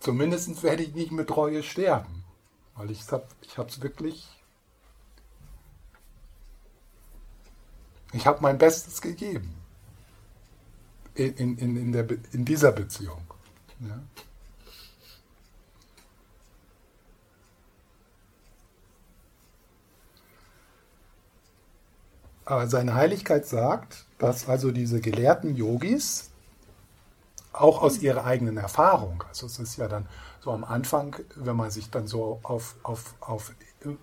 zumindest 0.00 0.62
werde 0.62 0.82
ich 0.82 0.94
nicht 0.94 1.12
mit 1.12 1.34
Reue 1.34 1.62
sterben, 1.62 2.24
weil 2.74 2.90
ich 2.90 3.10
habe 3.10 3.26
es 3.68 3.80
wirklich, 3.80 4.28
ich 8.16 8.26
habe 8.26 8.40
mein 8.40 8.58
Bestes 8.58 9.00
gegeben 9.00 9.54
in, 11.14 11.58
in, 11.58 11.76
in, 11.76 11.92
der, 11.92 12.06
in 12.32 12.44
dieser 12.44 12.72
Beziehung. 12.72 13.22
Ja? 13.80 14.00
Aber 22.44 22.68
seine 22.68 22.94
Heiligkeit 22.94 23.46
sagt, 23.46 24.06
dass 24.18 24.48
also 24.48 24.70
diese 24.70 25.00
gelehrten 25.00 25.56
Yogis 25.56 26.30
auch 27.52 27.82
aus 27.82 27.98
ihrer 27.98 28.24
eigenen 28.24 28.56
Erfahrung, 28.56 29.24
also 29.28 29.46
es 29.46 29.58
ist 29.58 29.76
ja 29.78 29.88
dann 29.88 30.06
so 30.40 30.52
am 30.52 30.62
Anfang, 30.62 31.16
wenn 31.34 31.56
man 31.56 31.70
sich 31.70 31.90
dann 31.90 32.06
so 32.06 32.38
auf, 32.42 32.76
auf, 32.82 33.14
auf 33.20 33.52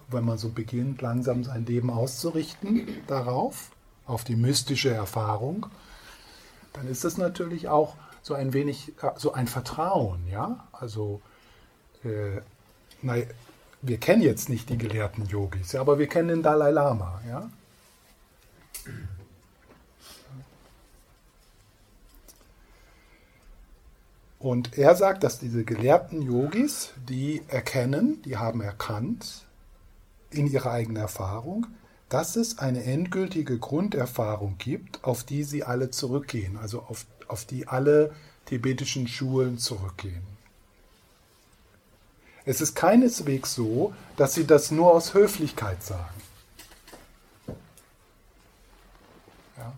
wenn 0.09 0.26
man 0.26 0.38
so 0.38 0.49
beginnt, 0.49 1.01
langsam 1.01 1.43
sein 1.43 1.66
Leben 1.66 1.89
auszurichten 1.89 2.88
darauf, 3.07 3.72
auf 4.06 4.24
die 4.24 4.36
mystische 4.36 4.93
Erfahrung, 4.93 5.68
dann 6.74 6.88
ist 6.88 7.04
das 7.04 7.18
natürlich 7.18 7.68
auch 7.68 7.95
so 8.22 8.34
ein 8.34 8.54
wenig, 8.54 8.93
äh, 9.01 9.12
so 9.18 9.34
ein 9.34 9.47
Vertrauen, 9.47 10.28
ja. 10.28 10.68
Also, 10.72 11.22
äh, 12.04 12.41
na, 13.01 13.16
wir 13.82 13.97
kennen 13.97 14.22
jetzt 14.22 14.49
nicht 14.49 14.70
die 14.70 14.78
gelehrten 14.78 15.26
Yogis, 15.26 15.76
aber 15.76 15.99
wir 15.99 16.08
kennen 16.08 16.30
den 16.30 16.43
Dalai 16.43 16.72
Lama, 16.72 17.22
ja. 17.28 17.49
Und 24.39 24.78
er 24.78 24.95
sagt, 24.95 25.24
dass 25.24 25.39
diese 25.39 25.64
gelehrten 25.64 26.22
Yogis, 26.22 26.91
die 27.08 27.43
erkennen, 27.47 28.22
die 28.24 28.36
haben 28.36 28.60
erkannt 28.60 29.45
in 30.32 30.47
ihrer 30.47 30.72
eigenen 30.72 31.01
Erfahrung, 31.01 31.68
dass 32.14 32.36
es 32.36 32.59
eine 32.59 32.84
endgültige 32.84 33.57
Grunderfahrung 33.57 34.59
gibt, 34.59 35.03
auf 35.03 35.24
die 35.24 35.43
sie 35.43 35.64
alle 35.64 35.89
zurückgehen, 35.89 36.57
also 36.57 36.84
auf, 36.84 37.07
auf 37.28 37.43
die 37.43 37.68
alle 37.68 38.14
tibetischen 38.45 39.07
Schulen 39.07 39.57
zurückgehen. 39.57 40.22
Es 42.45 42.61
ist 42.61 42.76
keineswegs 42.76 43.55
so, 43.55 43.95
dass 44.16 44.36
sie 44.36 44.45
das 44.45 44.70
nur 44.70 44.93
aus 44.93 45.16
Höflichkeit 45.16 45.82
sagen. 45.82 46.22
Ja. 49.57 49.74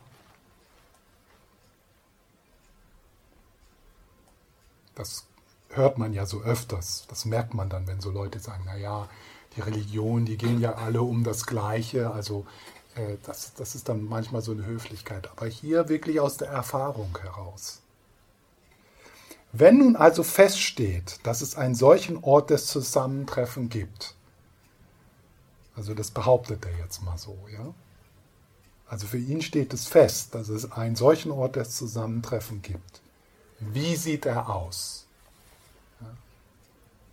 Das 4.93 5.25
hört 5.69 5.97
man 5.97 6.11
ja 6.11 6.25
so 6.25 6.41
öfters. 6.41 7.05
Das 7.07 7.23
merkt 7.23 7.53
man 7.53 7.69
dann, 7.69 7.87
wenn 7.87 8.01
so 8.01 8.11
Leute 8.11 8.39
sagen, 8.39 8.65
naja, 8.65 9.07
die 9.55 9.61
Religionen, 9.61 10.25
die 10.25 10.37
gehen 10.37 10.59
ja 10.59 10.75
alle 10.75 11.01
um 11.01 11.23
das 11.23 11.45
Gleiche. 11.45 12.11
Also 12.11 12.45
äh, 12.95 13.17
das, 13.23 13.53
das 13.53 13.75
ist 13.75 13.89
dann 13.89 14.05
manchmal 14.05 14.41
so 14.41 14.51
eine 14.51 14.65
Höflichkeit. 14.65 15.29
Aber 15.31 15.47
hier 15.47 15.89
wirklich 15.89 16.19
aus 16.19 16.37
der 16.37 16.49
Erfahrung 16.49 17.17
heraus. 17.21 17.81
Wenn 19.51 19.77
nun 19.77 19.95
also 19.95 20.23
feststeht, 20.23 21.19
dass 21.23 21.41
es 21.41 21.55
einen 21.55 21.75
solchen 21.75 22.21
Ort 22.23 22.49
des 22.49 22.67
Zusammentreffens 22.67 23.69
gibt, 23.69 24.15
also 25.75 25.93
das 25.93 26.11
behauptet 26.11 26.65
er 26.65 26.77
jetzt 26.79 27.01
mal 27.03 27.17
so, 27.17 27.37
ja. 27.51 27.73
Also 28.87 29.07
für 29.07 29.17
ihn 29.17 29.41
steht 29.41 29.73
es 29.73 29.87
fest, 29.87 30.35
dass 30.35 30.49
es 30.49 30.71
einen 30.71 30.95
solchen 30.95 31.31
Ort 31.31 31.55
des 31.55 31.75
Zusammentreffens 31.75 32.63
gibt. 32.63 33.01
Wie 33.59 33.95
sieht 33.95 34.25
er 34.25 34.49
aus? 34.49 35.04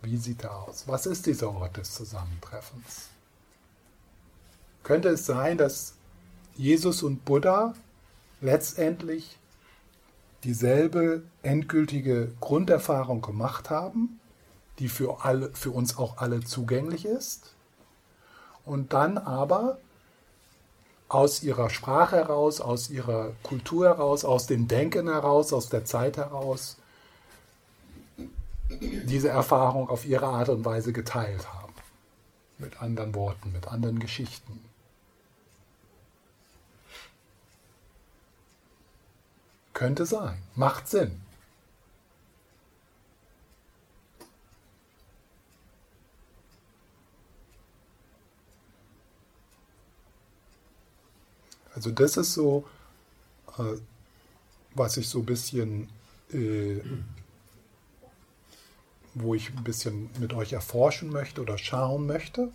Wie 0.03 0.17
sieht 0.17 0.43
er 0.43 0.55
aus? 0.55 0.83
Was 0.87 1.05
ist 1.05 1.25
dieser 1.25 1.49
Ort 1.55 1.77
des 1.77 1.95
Zusammentreffens? 1.95 3.07
Könnte 4.83 5.09
es 5.09 5.25
sein, 5.25 5.57
dass 5.57 5.93
Jesus 6.55 7.03
und 7.03 7.23
Buddha 7.23 7.73
letztendlich 8.41 9.37
dieselbe 10.43 11.23
endgültige 11.41 12.33
Grunderfahrung 12.41 13.21
gemacht 13.21 13.69
haben, 13.69 14.19
die 14.79 14.89
für, 14.89 15.23
alle, 15.23 15.51
für 15.53 15.71
uns 15.71 15.97
auch 15.97 16.17
alle 16.17 16.41
zugänglich 16.41 17.05
ist, 17.05 17.53
und 18.65 18.91
dann 18.93 19.17
aber 19.17 19.77
aus 21.07 21.43
ihrer 21.43 21.69
Sprache 21.69 22.17
heraus, 22.17 22.59
aus 22.59 22.89
ihrer 22.89 23.31
Kultur 23.43 23.87
heraus, 23.87 24.25
aus 24.25 24.47
dem 24.47 24.67
Denken 24.67 25.07
heraus, 25.07 25.53
aus 25.53 25.69
der 25.69 25.85
Zeit 25.85 26.17
heraus 26.17 26.77
diese 28.79 29.29
Erfahrung 29.29 29.89
auf 29.89 30.05
ihre 30.05 30.25
Art 30.25 30.49
und 30.49 30.65
Weise 30.65 30.93
geteilt 30.93 31.51
haben. 31.53 31.73
Mit 32.57 32.81
anderen 32.81 33.15
Worten, 33.15 33.51
mit 33.51 33.67
anderen 33.67 33.99
Geschichten. 33.99 34.63
Könnte 39.73 40.05
sein. 40.05 40.41
Macht 40.55 40.87
Sinn. 40.87 41.19
Also 51.75 51.91
das 51.91 52.17
ist 52.17 52.33
so, 52.33 52.65
äh, 53.57 53.77
was 54.75 54.97
ich 54.97 55.09
so 55.09 55.19
ein 55.19 55.25
bisschen, 55.25 55.89
äh, 56.31 56.79
wo 59.13 59.35
ich 59.35 59.49
ein 59.49 59.63
bisschen 59.63 60.09
mit 60.19 60.33
euch 60.33 60.53
erforschen 60.53 61.09
möchte 61.09 61.41
oder 61.41 61.57
schauen 61.57 62.05
möchte. 62.05 62.49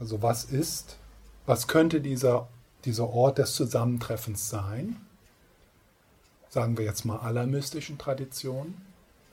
Also 0.00 0.22
was 0.22 0.44
ist, 0.44 0.96
was 1.46 1.68
könnte 1.68 2.00
dieser, 2.00 2.48
dieser 2.84 3.08
Ort 3.08 3.38
des 3.38 3.54
Zusammentreffens 3.54 4.48
sein? 4.48 4.96
sagen 6.56 6.78
wir 6.78 6.86
jetzt 6.86 7.04
mal 7.04 7.18
aller 7.18 7.46
mystischen 7.46 7.98
Traditionen, 7.98 8.80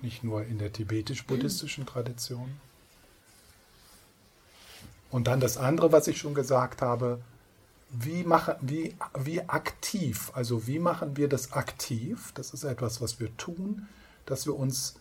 nicht 0.01 0.25
nur 0.25 0.43
in 0.43 0.57
der 0.57 0.73
tibetisch-buddhistischen 0.73 1.85
Tradition. 1.85 2.59
Und 5.09 5.27
dann 5.27 5.39
das 5.39 5.55
andere, 5.55 5.93
was 5.93 6.07
ich 6.07 6.17
schon 6.17 6.33
gesagt 6.33 6.81
habe, 6.81 7.21
wie, 7.91 8.25
machen, 8.25 8.55
wie, 8.59 8.97
wie 9.17 9.39
aktiv, 9.47 10.31
also 10.35 10.67
wie 10.67 10.79
machen 10.79 11.15
wir 11.15 11.29
das 11.29 11.53
aktiv? 11.53 12.33
Das 12.35 12.53
ist 12.53 12.65
etwas, 12.65 12.99
was 12.99 13.21
wir 13.21 13.35
tun, 13.37 13.87
dass 14.25 14.45
wir 14.45 14.57
uns 14.57 14.95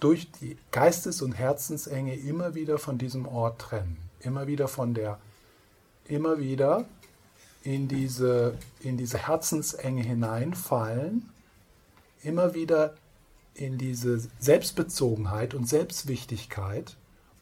durch 0.00 0.30
die 0.32 0.56
Geistes- 0.70 1.22
und 1.22 1.32
Herzensenge 1.32 2.14
immer 2.14 2.54
wieder 2.54 2.78
von 2.78 2.98
diesem 2.98 3.26
Ort 3.26 3.60
trennen, 3.60 3.96
immer 4.20 4.46
wieder 4.46 4.68
von 4.68 4.94
der, 4.94 5.18
immer 6.06 6.38
wieder 6.38 6.84
in 7.62 7.88
diese, 7.88 8.54
in 8.80 8.96
diese 8.96 9.18
Herzensenge 9.18 10.02
hineinfallen 10.02 11.28
immer 12.22 12.54
wieder 12.54 12.94
in 13.54 13.78
diese 13.78 14.20
Selbstbezogenheit 14.38 15.54
und 15.54 15.68
Selbstwichtigkeit 15.68 16.96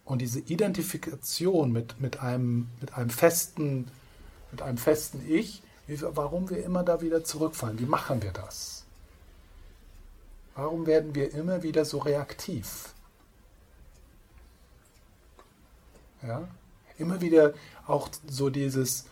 und 0.05 0.23
diese 0.23 0.41
Identifikation 0.41 1.73
mit, 1.73 2.01
mit, 2.01 2.21
einem, 2.21 2.69
mit, 2.81 2.95
einem 2.95 3.11
festen, 3.11 3.89
mit 4.51 4.63
einem 4.63 4.79
festen 4.79 5.23
Ich, 5.29 5.63
warum 5.87 6.49
wir 6.49 6.65
immer 6.65 6.83
da 6.85 7.01
wieder 7.01 7.23
zurückfallen. 7.25 7.79
Wie 7.79 7.87
machen 7.87 8.23
wir 8.23 8.33
das? 8.33 8.86
Warum 10.57 10.87
werden 10.87 11.15
wir 11.15 11.33
immer 11.35 11.63
wieder 11.63 11.85
so 11.85 11.99
reaktiv? 11.99 12.95
Ja? 16.23 16.49
Immer 16.99 17.21
wieder 17.21 17.53
auch 17.87 18.09
so 18.27 18.49
dieses, 18.49 19.05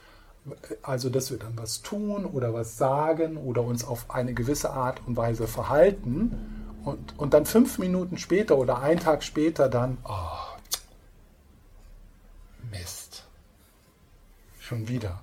also 0.82 1.10
dass 1.10 1.30
wir 1.30 1.38
dann 1.38 1.56
was 1.58 1.82
tun 1.82 2.24
oder 2.24 2.54
was 2.54 2.78
sagen 2.78 3.36
oder 3.36 3.62
uns 3.62 3.84
auf 3.84 4.10
eine 4.10 4.32
gewisse 4.32 4.70
Art 4.70 5.02
und 5.06 5.18
Weise 5.18 5.46
verhalten 5.46 6.72
und, 6.82 7.18
und 7.18 7.34
dann 7.34 7.44
fünf 7.44 7.78
Minuten 7.78 8.16
später 8.16 8.56
oder 8.56 8.80
einen 8.80 9.00
Tag 9.00 9.22
später 9.22 9.68
dann, 9.68 9.98
oh, 10.04 10.56
Mist, 12.70 13.24
schon 14.58 14.88
wieder. 14.88 15.20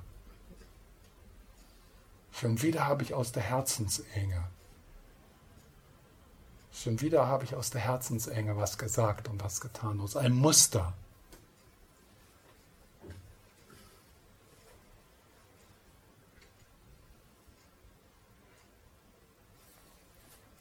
Schon 2.31 2.61
wieder 2.61 2.87
habe 2.87 3.01
ich 3.01 3.15
aus 3.15 3.31
der 3.31 3.43
Herzensenge, 3.43 4.43
schon 6.73 7.01
wieder 7.01 7.27
habe 7.27 7.43
ich 7.43 7.55
aus 7.55 7.69
der 7.69 7.81
Herzensenge 7.81 8.57
was 8.57 8.77
gesagt 8.77 9.27
und 9.27 9.43
was 9.43 9.61
getan, 9.61 9.99
aus 9.99 10.15
einem 10.15 10.35
Muster. 10.37 10.93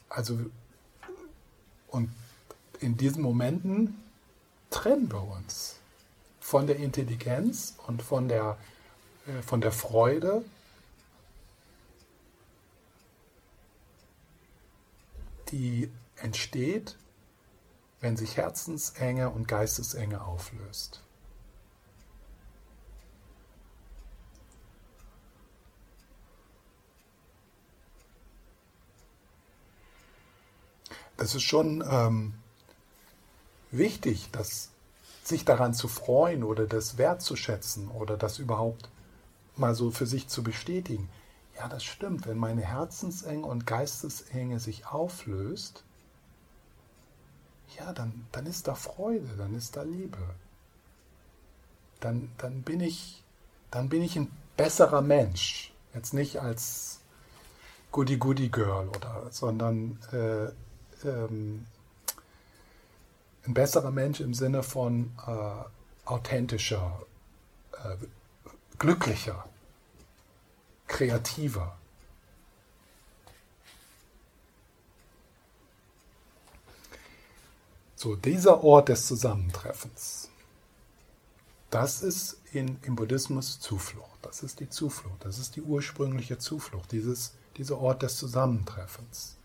Also, 0.08 0.38
und 1.88 2.10
in 2.80 2.96
diesen 2.96 3.22
Momenten 3.22 4.02
trennen 4.68 5.10
wir 5.10 5.22
uns. 5.22 5.76
Von 6.40 6.66
der 6.66 6.76
Intelligenz 6.76 7.76
und 7.86 8.02
von 8.02 8.26
der, 8.26 8.58
äh, 9.26 9.42
von 9.42 9.60
der 9.60 9.70
Freude, 9.70 10.44
die 15.52 15.90
entsteht, 16.22 16.96
wenn 18.00 18.16
sich 18.16 18.36
Herzensenge 18.36 19.30
und 19.30 19.48
Geistesenge 19.48 20.24
auflöst. 20.24 21.02
es 31.20 31.34
ist 31.34 31.42
schon 31.42 31.84
ähm, 31.88 32.34
wichtig, 33.70 34.30
dass 34.32 34.70
sich 35.22 35.44
daran 35.44 35.74
zu 35.74 35.86
freuen 35.86 36.42
oder 36.42 36.66
das 36.66 36.96
wertzuschätzen 36.96 37.88
oder 37.88 38.16
das 38.16 38.38
überhaupt 38.38 38.88
mal 39.56 39.74
so 39.74 39.90
für 39.90 40.06
sich 40.06 40.28
zu 40.28 40.42
bestätigen. 40.42 41.10
Ja, 41.56 41.68
das 41.68 41.84
stimmt. 41.84 42.26
Wenn 42.26 42.38
meine 42.38 42.62
Herzensenge 42.62 43.46
und 43.46 43.66
Geistesenge 43.66 44.60
sich 44.60 44.86
auflöst, 44.86 45.84
ja, 47.78 47.92
dann, 47.92 48.26
dann 48.32 48.46
ist 48.46 48.68
da 48.68 48.74
Freude, 48.74 49.28
dann 49.36 49.54
ist 49.54 49.76
da 49.76 49.82
Liebe. 49.82 50.18
Dann, 52.00 52.30
dann, 52.38 52.62
bin 52.62 52.80
ich, 52.80 53.22
dann 53.70 53.88
bin 53.88 54.02
ich 54.02 54.16
ein 54.16 54.30
besserer 54.56 55.02
Mensch. 55.02 55.72
Jetzt 55.94 56.14
nicht 56.14 56.40
als 56.40 57.00
Goody-Goody-Girl 57.92 58.88
oder, 58.88 59.26
sondern 59.30 59.98
äh, 60.12 61.06
ähm, 61.06 61.66
ein 63.46 63.54
besserer 63.54 63.90
Mensch 63.90 64.20
im 64.20 64.34
Sinne 64.34 64.62
von 64.62 65.12
äh, 65.26 66.08
authentischer, 66.08 67.02
äh, 67.72 67.96
glücklicher, 68.78 69.44
kreativer. 70.86 71.76
So, 78.02 78.16
dieser 78.16 78.64
Ort 78.64 78.88
des 78.88 79.06
Zusammentreffens, 79.06 80.30
das 81.68 82.00
ist 82.00 82.38
in, 82.50 82.78
im 82.80 82.96
Buddhismus 82.96 83.60
Zuflucht. 83.60 84.18
Das 84.22 84.42
ist 84.42 84.60
die 84.60 84.70
Zuflucht. 84.70 85.22
Das 85.22 85.38
ist 85.38 85.54
die 85.54 85.60
ursprüngliche 85.60 86.38
Zuflucht, 86.38 86.92
dieses, 86.92 87.34
dieser 87.58 87.76
Ort 87.76 88.00
des 88.00 88.16
Zusammentreffens. 88.16 89.36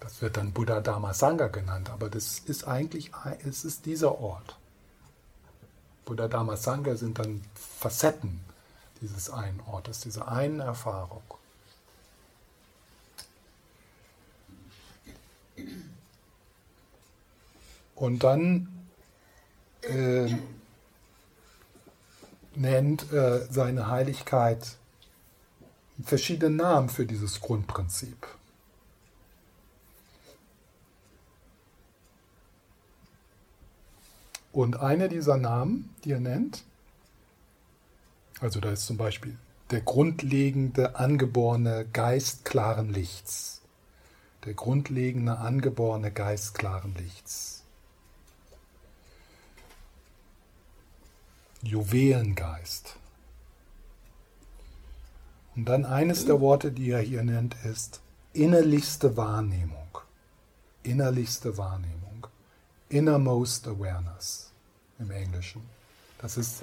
Das 0.00 0.20
wird 0.20 0.36
dann 0.36 0.52
Buddha 0.52 0.80
Dharma 0.80 1.14
Sangha 1.14 1.46
genannt, 1.46 1.90
aber 1.90 2.10
das 2.10 2.40
ist 2.40 2.66
eigentlich 2.66 3.12
es 3.44 3.64
ist 3.64 3.86
dieser 3.86 4.18
Ort. 4.18 4.58
Buddha 6.06 6.26
Dharma 6.26 6.56
Sangha 6.56 6.96
sind 6.96 7.20
dann 7.20 7.44
Facetten 7.54 8.40
dieses 9.00 9.30
einen 9.30 9.60
Ortes, 9.60 10.00
dieser 10.00 10.26
einen 10.26 10.58
Erfahrung. 10.58 11.22
Und 17.96 18.22
dann 18.22 18.68
äh, 19.82 20.32
nennt 22.54 23.12
äh, 23.12 23.46
seine 23.50 23.88
Heiligkeit 23.88 24.76
verschiedene 26.02 26.54
Namen 26.54 26.88
für 26.88 27.06
dieses 27.06 27.40
Grundprinzip. 27.40 28.26
Und 34.52 34.80
einer 34.80 35.08
dieser 35.08 35.36
Namen, 35.36 35.94
die 36.04 36.12
er 36.12 36.20
nennt, 36.20 36.64
also 38.40 38.60
da 38.60 38.70
ist 38.70 38.86
zum 38.86 38.96
Beispiel 38.96 39.36
der 39.70 39.80
grundlegende 39.80 40.96
angeborene 40.96 41.86
Geist 41.92 42.44
klaren 42.44 42.92
Lichts. 42.92 43.62
Der 44.44 44.54
grundlegende 44.54 45.38
angeborene 45.38 46.12
Geist 46.12 46.54
klaren 46.54 46.94
Lichts. 46.94 47.55
Juwelengeist. 51.66 52.96
Und 55.56 55.64
dann 55.64 55.84
eines 55.84 56.26
der 56.26 56.40
Worte, 56.40 56.70
die 56.70 56.90
er 56.90 57.00
hier 57.00 57.22
nennt, 57.22 57.56
ist 57.64 58.00
innerlichste 58.32 59.16
Wahrnehmung. 59.16 59.98
Innerlichste 60.82 61.58
Wahrnehmung. 61.58 62.26
Innermost 62.88 63.66
Awareness 63.66 64.52
im 64.98 65.10
Englischen. 65.10 65.62
Das 66.18 66.36
ist 66.36 66.62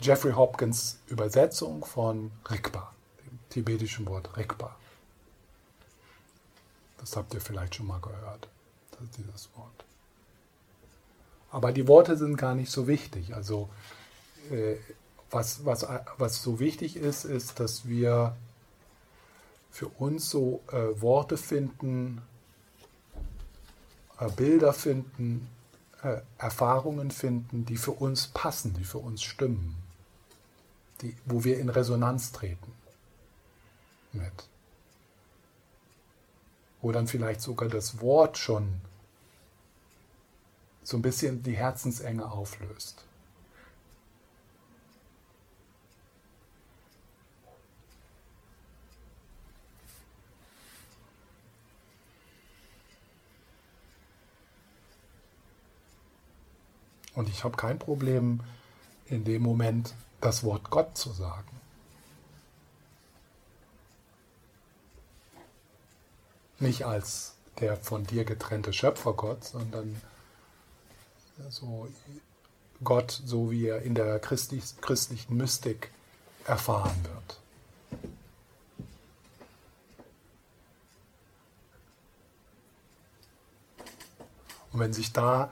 Jeffrey 0.00 0.32
Hopkins 0.32 0.98
Übersetzung 1.08 1.84
von 1.84 2.30
Rigpa, 2.50 2.92
dem 3.24 3.38
tibetischen 3.50 4.06
Wort 4.06 4.36
Rigpa. 4.36 4.74
Das 6.98 7.16
habt 7.16 7.34
ihr 7.34 7.40
vielleicht 7.40 7.74
schon 7.74 7.86
mal 7.86 8.00
gehört, 8.00 8.48
dieses 9.18 9.48
Wort. 9.56 9.84
Aber 11.52 11.70
die 11.70 11.86
Worte 11.86 12.16
sind 12.16 12.36
gar 12.36 12.54
nicht 12.54 12.72
so 12.72 12.88
wichtig. 12.88 13.34
Also 13.34 13.68
äh, 14.50 14.76
was, 15.30 15.64
was, 15.64 15.86
was 16.16 16.42
so 16.42 16.58
wichtig 16.58 16.96
ist, 16.96 17.24
ist, 17.24 17.60
dass 17.60 17.86
wir 17.86 18.34
für 19.70 19.88
uns 19.88 20.30
so 20.30 20.62
äh, 20.72 21.00
Worte 21.00 21.36
finden, 21.36 22.22
äh, 24.18 24.30
Bilder 24.30 24.72
finden, 24.72 25.48
äh, 26.02 26.20
Erfahrungen 26.38 27.10
finden, 27.10 27.66
die 27.66 27.76
für 27.76 27.92
uns 27.92 28.28
passen, 28.28 28.72
die 28.74 28.84
für 28.84 28.98
uns 28.98 29.22
stimmen, 29.22 29.76
die, 31.02 31.14
wo 31.26 31.44
wir 31.44 31.58
in 31.58 31.68
Resonanz 31.68 32.32
treten 32.32 32.72
mit. 34.12 34.48
Wo 36.80 36.92
dann 36.92 37.08
vielleicht 37.08 37.42
sogar 37.42 37.68
das 37.68 38.00
Wort 38.00 38.38
schon 38.38 38.80
so 40.82 40.96
ein 40.96 41.02
bisschen 41.02 41.42
die 41.42 41.56
Herzensenge 41.56 42.30
auflöst. 42.30 43.04
Und 57.14 57.28
ich 57.28 57.44
habe 57.44 57.56
kein 57.56 57.78
Problem, 57.78 58.40
in 59.06 59.24
dem 59.24 59.42
Moment 59.42 59.94
das 60.20 60.44
Wort 60.44 60.70
Gott 60.70 60.96
zu 60.96 61.12
sagen. 61.12 61.60
Nicht 66.58 66.86
als 66.86 67.34
der 67.60 67.76
von 67.76 68.04
dir 68.04 68.24
getrennte 68.24 68.72
Schöpfergott, 68.72 69.44
sondern 69.44 70.00
so 71.50 71.88
Gott, 72.84 73.22
so 73.24 73.50
wie 73.50 73.66
er 73.66 73.82
in 73.82 73.94
der 73.94 74.18
christlich, 74.18 74.64
christlichen 74.80 75.36
Mystik 75.36 75.90
erfahren 76.46 76.96
wird. 77.04 77.38
Und 84.72 84.80
wenn 84.80 84.92
sich 84.92 85.12
da 85.12 85.50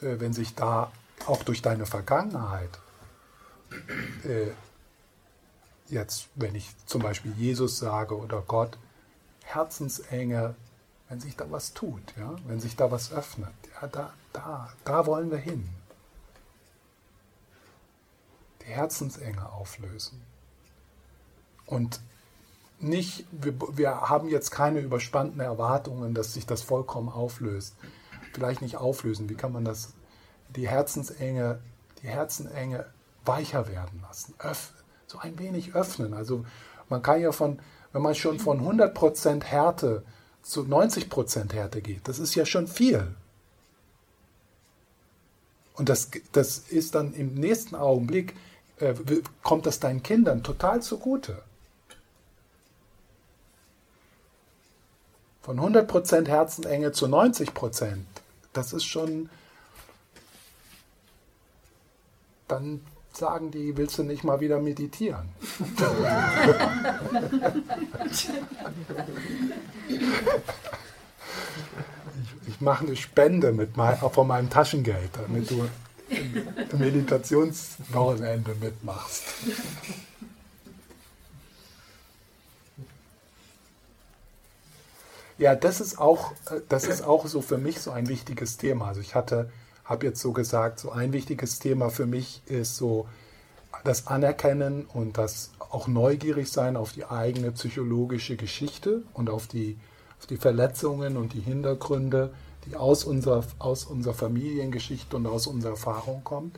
äh, 0.00 0.20
wenn 0.20 0.32
sich 0.32 0.54
da 0.54 0.92
auch 1.26 1.42
durch 1.42 1.62
deine 1.62 1.86
Vergangenheit, 1.86 2.78
äh, 4.24 4.50
jetzt, 5.88 6.28
wenn 6.34 6.54
ich 6.54 6.74
zum 6.86 7.02
Beispiel 7.02 7.32
Jesus 7.32 7.78
sage 7.78 8.16
oder 8.16 8.42
Gott, 8.42 8.78
Herzensenge, 9.44 10.54
wenn 11.08 11.20
sich 11.20 11.36
da 11.36 11.50
was 11.50 11.72
tut, 11.72 12.02
ja, 12.16 12.34
wenn 12.46 12.60
sich 12.60 12.76
da 12.76 12.90
was 12.90 13.12
öffnet, 13.12 13.52
ja, 13.80 13.88
da, 13.88 14.12
da, 14.36 14.68
da 14.84 15.06
wollen 15.06 15.30
wir 15.30 15.38
hin. 15.38 15.68
Die 18.62 18.72
Herzensenge 18.72 19.50
auflösen. 19.52 20.22
Und 21.66 22.00
nicht, 22.78 23.26
wir, 23.30 23.54
wir 23.76 24.02
haben 24.02 24.28
jetzt 24.28 24.50
keine 24.50 24.80
überspannten 24.80 25.40
Erwartungen, 25.40 26.14
dass 26.14 26.34
sich 26.34 26.46
das 26.46 26.62
vollkommen 26.62 27.08
auflöst 27.08 27.74
vielleicht 28.36 28.60
nicht 28.60 28.76
auflösen. 28.76 29.30
Wie 29.30 29.34
kann 29.34 29.52
man 29.52 29.64
das, 29.64 29.94
die 30.54 30.68
Herzensenge, 30.68 31.58
die 32.02 32.08
Herzenenge 32.08 32.86
weicher 33.24 33.66
werden 33.66 34.02
lassen? 34.02 34.34
Öff, 34.38 34.72
so 35.06 35.18
ein 35.18 35.38
wenig 35.38 35.74
öffnen. 35.74 36.12
Also 36.12 36.44
man 36.90 37.02
kann 37.02 37.20
ja 37.20 37.32
von, 37.32 37.58
wenn 37.92 38.02
man 38.02 38.14
schon 38.14 38.38
von 38.38 38.60
100% 38.60 39.42
Härte 39.42 40.04
zu 40.42 40.62
90% 40.62 41.52
Härte 41.54 41.80
geht, 41.80 42.06
das 42.06 42.18
ist 42.18 42.34
ja 42.34 42.44
schon 42.44 42.66
viel. 42.66 43.14
Und 45.76 45.88
das, 45.88 46.10
das 46.32 46.58
ist 46.58 46.94
dann 46.94 47.14
im 47.14 47.34
nächsten 47.34 47.74
Augenblick, 47.74 48.34
äh, 48.78 48.94
kommt 49.42 49.66
das 49.66 49.78
deinen 49.78 50.02
Kindern 50.02 50.42
total 50.42 50.82
zugute. 50.82 51.42
Von 55.42 55.60
100% 55.60 56.26
Herzenenge 56.26 56.92
zu 56.92 57.06
90% 57.06 57.98
das 58.56 58.72
ist 58.72 58.84
schon, 58.84 59.28
dann 62.48 62.80
sagen 63.12 63.50
die, 63.50 63.76
willst 63.76 63.98
du 63.98 64.02
nicht 64.02 64.24
mal 64.24 64.40
wieder 64.40 64.60
meditieren? 64.60 65.28
ich, 72.46 72.60
mache 72.60 72.86
eine 72.86 72.96
Spende 72.96 73.52
mit 73.52 73.76
mein, 73.76 73.96
von 73.96 74.26
meinem 74.26 74.50
Taschengeld, 74.50 75.10
damit 75.14 75.50
du 75.50 75.68
im 76.08 76.78
Meditationswochenende 76.78 78.54
mitmachst. 78.60 79.24
Ja, 85.38 85.54
das 85.54 85.80
ist 85.80 85.98
auch, 85.98 86.32
das 86.68 86.86
ist 86.86 87.02
auch 87.02 87.26
so 87.26 87.42
für 87.42 87.58
mich 87.58 87.80
so 87.80 87.90
ein 87.90 88.08
wichtiges 88.08 88.56
Thema. 88.56 88.88
Also 88.88 89.02
ich 89.02 89.14
hatte, 89.14 89.50
habe 89.84 90.06
jetzt 90.06 90.20
so 90.20 90.32
gesagt, 90.32 90.78
so 90.78 90.90
ein 90.90 91.12
wichtiges 91.12 91.58
Thema 91.58 91.90
für 91.90 92.06
mich 92.06 92.40
ist 92.46 92.76
so 92.76 93.06
das 93.84 94.06
Anerkennen 94.06 94.86
und 94.86 95.18
das 95.18 95.50
auch 95.58 95.88
neugierig 95.88 96.50
sein 96.50 96.76
auf 96.76 96.92
die 96.92 97.04
eigene 97.04 97.52
psychologische 97.52 98.36
Geschichte 98.36 99.02
und 99.12 99.28
auf 99.28 99.46
die, 99.46 99.76
auf 100.18 100.26
die 100.26 100.36
Verletzungen 100.36 101.16
und 101.16 101.32
die 101.32 101.40
Hintergründe, 101.40 102.32
die 102.66 102.76
aus 102.76 103.04
unserer, 103.04 103.44
aus 103.58 103.84
unserer 103.84 104.14
Familiengeschichte 104.14 105.16
und 105.16 105.26
aus 105.26 105.46
unserer 105.46 105.72
Erfahrung 105.72 106.24
kommt. 106.24 106.56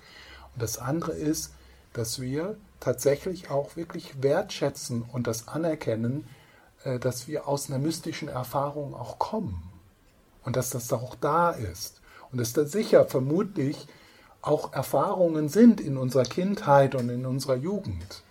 Und 0.55 0.63
das 0.63 0.79
andere 0.79 1.13
ist, 1.13 1.53
dass 1.93 2.21
wir 2.21 2.57
tatsächlich 2.81 3.51
auch 3.51 3.77
wirklich 3.77 4.23
wertschätzen 4.23 5.03
und 5.03 5.27
das 5.27 5.49
anerkennen, 5.49 6.29
äh, 6.85 6.99
dass 6.99 7.29
wir 7.29 7.49
aus 7.49 7.69
einer 7.69 7.79
mystischen 7.79 8.29
Erfahrung 8.29 8.95
auch 8.95 9.19
kommen 9.19 9.63
und 10.45 10.57
dass 10.57 10.71
das 10.71 10.93
auch 10.93 11.15
da 11.17 11.51
ist 11.51 12.01
und 12.31 12.39
dass 12.39 12.53
da 12.53 12.65
sicher 12.65 13.07
vermutlich 13.07 13.87
auch 14.43 14.73
Erfahrungen 14.73 15.49
sind 15.49 15.81
in 15.81 15.97
unserer 15.97 16.23
Kindheit 16.23 16.95
und 16.95 17.09
in 17.09 17.27
unserer 17.27 17.57
Jugend, 17.57 18.23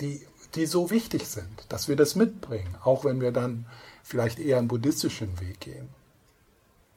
die, 0.00 0.20
die 0.58 0.66
so 0.66 0.90
wichtig 0.90 1.26
sind, 1.26 1.64
dass 1.68 1.88
wir 1.88 1.96
das 1.96 2.14
mitbringen, 2.14 2.76
auch 2.84 3.04
wenn 3.04 3.20
wir 3.20 3.32
dann 3.32 3.66
vielleicht 4.02 4.38
eher 4.38 4.58
einen 4.58 4.68
buddhistischen 4.68 5.40
Weg 5.40 5.60
gehen. 5.60 5.88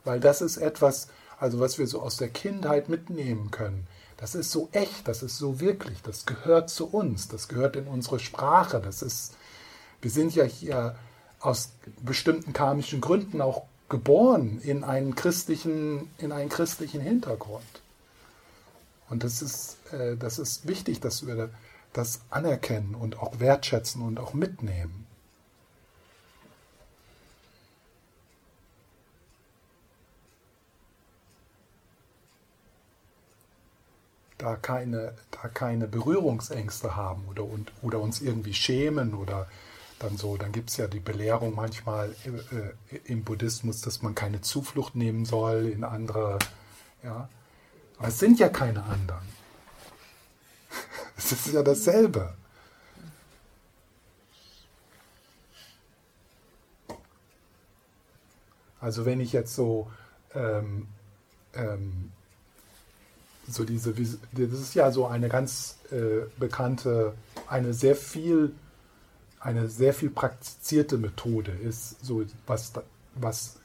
Weil 0.03 0.19
das 0.19 0.41
ist 0.41 0.57
etwas, 0.57 1.07
also 1.39 1.59
was 1.59 1.77
wir 1.77 1.87
so 1.87 2.01
aus 2.01 2.17
der 2.17 2.29
Kindheit 2.29 2.89
mitnehmen 2.89 3.51
können. 3.51 3.87
Das 4.17 4.35
ist 4.35 4.51
so 4.51 4.69
echt, 4.71 5.07
das 5.07 5.23
ist 5.23 5.37
so 5.37 5.59
wirklich, 5.59 6.01
das 6.01 6.25
gehört 6.25 6.69
zu 6.69 6.87
uns, 6.87 7.27
das 7.27 7.47
gehört 7.47 7.75
in 7.75 7.87
unsere 7.87 8.19
Sprache, 8.19 8.79
das 8.79 9.01
ist 9.01 9.33
wir 10.01 10.11
sind 10.11 10.35
ja 10.35 10.43
hier 10.43 10.95
aus 11.39 11.69
bestimmten 12.01 12.53
karmischen 12.53 13.01
Gründen 13.01 13.41
auch 13.41 13.63
geboren 13.89 14.59
in 14.61 14.83
einen 14.83 15.15
christlichen, 15.15 16.09
in 16.17 16.31
einen 16.31 16.49
christlichen 16.49 17.01
Hintergrund. 17.01 17.63
Und 19.09 19.23
das 19.23 19.41
ist, 19.41 19.77
äh, 19.91 20.15
das 20.15 20.39
ist 20.39 20.67
wichtig, 20.67 21.01
dass 21.01 21.27
wir 21.27 21.49
das 21.93 22.21
anerkennen 22.29 22.95
und 22.95 23.19
auch 23.19 23.39
wertschätzen 23.39 24.01
und 24.01 24.19
auch 24.19 24.33
mitnehmen. 24.33 25.07
Da 34.37 34.55
keine, 34.55 35.13
da 35.29 35.47
keine 35.49 35.87
Berührungsängste 35.87 36.95
haben 36.95 37.25
oder, 37.29 37.43
und, 37.43 37.71
oder 37.83 37.99
uns 37.99 38.21
irgendwie 38.21 38.55
schämen 38.55 39.13
oder 39.13 39.47
dann 39.99 40.17
so. 40.17 40.35
Dann 40.37 40.51
gibt 40.51 40.71
es 40.71 40.77
ja 40.77 40.87
die 40.87 40.99
Belehrung 40.99 41.53
manchmal 41.53 42.15
äh, 42.25 42.97
im 43.05 43.23
Buddhismus, 43.23 43.81
dass 43.81 44.01
man 44.01 44.15
keine 44.15 44.41
Zuflucht 44.41 44.95
nehmen 44.95 45.25
soll 45.25 45.67
in 45.67 45.83
andere 45.83 46.39
Ja? 47.03 47.29
Aber 47.97 48.07
es 48.07 48.19
sind 48.19 48.39
ja 48.39 48.49
keine 48.49 48.83
anderen. 48.83 49.40
Es 51.23 51.31
ist 51.31 51.53
ja 51.53 51.61
dasselbe. 51.61 52.33
Also 58.79 59.05
wenn 59.05 59.21
ich 59.21 59.31
jetzt 59.31 59.55
so, 59.55 59.91
ähm, 60.33 60.87
ähm, 61.53 62.11
so 63.47 63.63
diese, 63.63 63.93
das 63.93 64.59
ist 64.59 64.73
ja 64.73 64.91
so 64.91 65.05
eine 65.05 65.29
ganz 65.29 65.77
äh, 65.91 66.25
bekannte, 66.39 67.13
eine 67.47 67.75
sehr 67.75 67.95
viel, 67.95 68.55
eine 69.39 69.69
sehr 69.69 69.93
viel 69.93 70.09
praktizierte 70.09 70.97
Methode 70.97 71.51
ist, 71.51 72.03
so 72.03 72.25
was, 72.47 72.73
was 73.13 73.57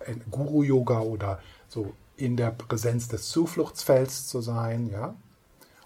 äh, 0.00 0.14
Guru-Yoga 0.30 1.00
oder 1.00 1.40
so 1.68 1.94
in 2.18 2.36
der 2.36 2.50
Präsenz 2.50 3.08
des 3.08 3.30
Zufluchtsfelds 3.30 4.26
zu 4.26 4.42
sein, 4.42 4.90
ja. 4.90 5.14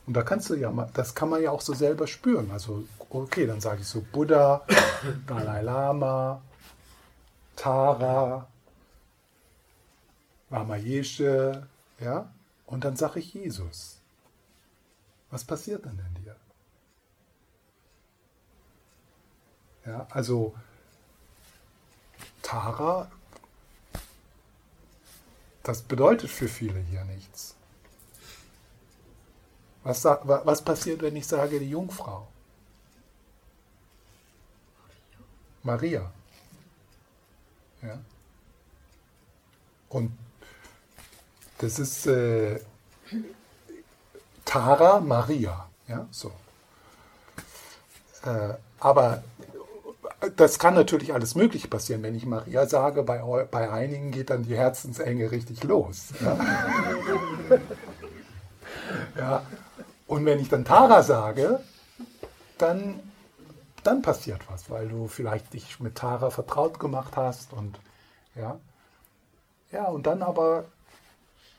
Und 0.07 0.15
da 0.15 0.23
kannst 0.23 0.51
du 0.51 0.55
ja, 0.55 0.71
das 0.95 1.15
kann 1.15 1.29
man 1.29 1.43
ja 1.43 1.51
auch 1.51 1.61
so 1.61 1.75
selber 1.75 2.07
spüren. 2.07 2.51
Also, 2.51 2.85
okay, 3.09 3.47
dann 3.47 3.61
sage 3.61 3.83
ich 3.83 3.87
so 3.87 4.01
Buddha, 4.01 4.67
Dalai 5.27 5.63
Lama, 5.63 6.43
Tara, 7.55 8.49
Ramayeshe, 10.51 11.67
ja, 12.01 12.31
und 12.67 12.85
dann 12.85 12.97
sage 12.97 13.21
ich 13.21 13.33
Jesus. 13.33 13.99
Was 15.31 15.45
passiert 15.45 15.87
dann 15.87 15.99
in 15.99 16.23
dir? 16.23 16.37
Ja, 19.87 20.07
also 20.11 20.55
Tara, 22.43 23.11
das 25.63 25.83
bedeutet 25.83 26.31
für 26.31 26.49
viele 26.49 26.81
hier 26.81 27.05
nichts. 27.05 27.57
Was, 29.85 30.05
was 30.05 30.63
passiert, 30.63 31.03
wenn 31.03 31.17
ich 31.17 31.27
sage 31.27 31.59
die 31.59 31.71
Jungfrau? 31.71 32.29
Maria. 35.63 36.11
Ja. 37.83 37.99
Und 39.89 40.13
das 41.59 41.79
ist 41.79 42.07
äh, 42.07 42.61
Tara 44.45 45.01
Maria. 45.01 45.69
Ja, 45.89 46.07
so. 46.11 46.33
Äh, 48.25 48.55
aber 48.79 49.23
das 50.37 50.59
kann 50.59 50.75
natürlich 50.75 51.13
alles 51.13 51.35
Mögliche 51.35 51.69
passieren. 51.69 52.03
Wenn 52.03 52.15
ich 52.15 52.27
Maria 52.27 52.67
sage, 52.67 53.03
bei, 53.03 53.19
bei 53.51 53.71
einigen 53.71 54.13
geht 54.13 54.31
dann 54.31 54.45
die 54.45 54.57
Herzensenge 54.57 55.31
richtig 55.31 55.65
los. 55.65 56.09
Ja? 56.21 56.39
ja. 59.17 59.43
Und 60.13 60.27
wenn 60.27 60.41
ich 60.41 60.51
dann 60.51 60.67
Tara 60.67 61.03
sage, 61.03 61.59
dann 62.59 63.01
dann 63.83 64.03
passiert 64.03 64.43
was, 64.51 64.69
weil 64.69 64.87
du 64.87 65.09
vielleicht 65.09 65.55
dich 65.55 65.81
mit 65.81 65.95
Tara 65.95 66.29
vertraut 66.29 66.79
gemacht 66.79 67.17
hast 67.17 67.55
und 67.55 67.81
ja. 68.35 68.61
Ja, 69.71 69.87
und 69.87 70.07
dann 70.07 70.23
aber 70.23 70.67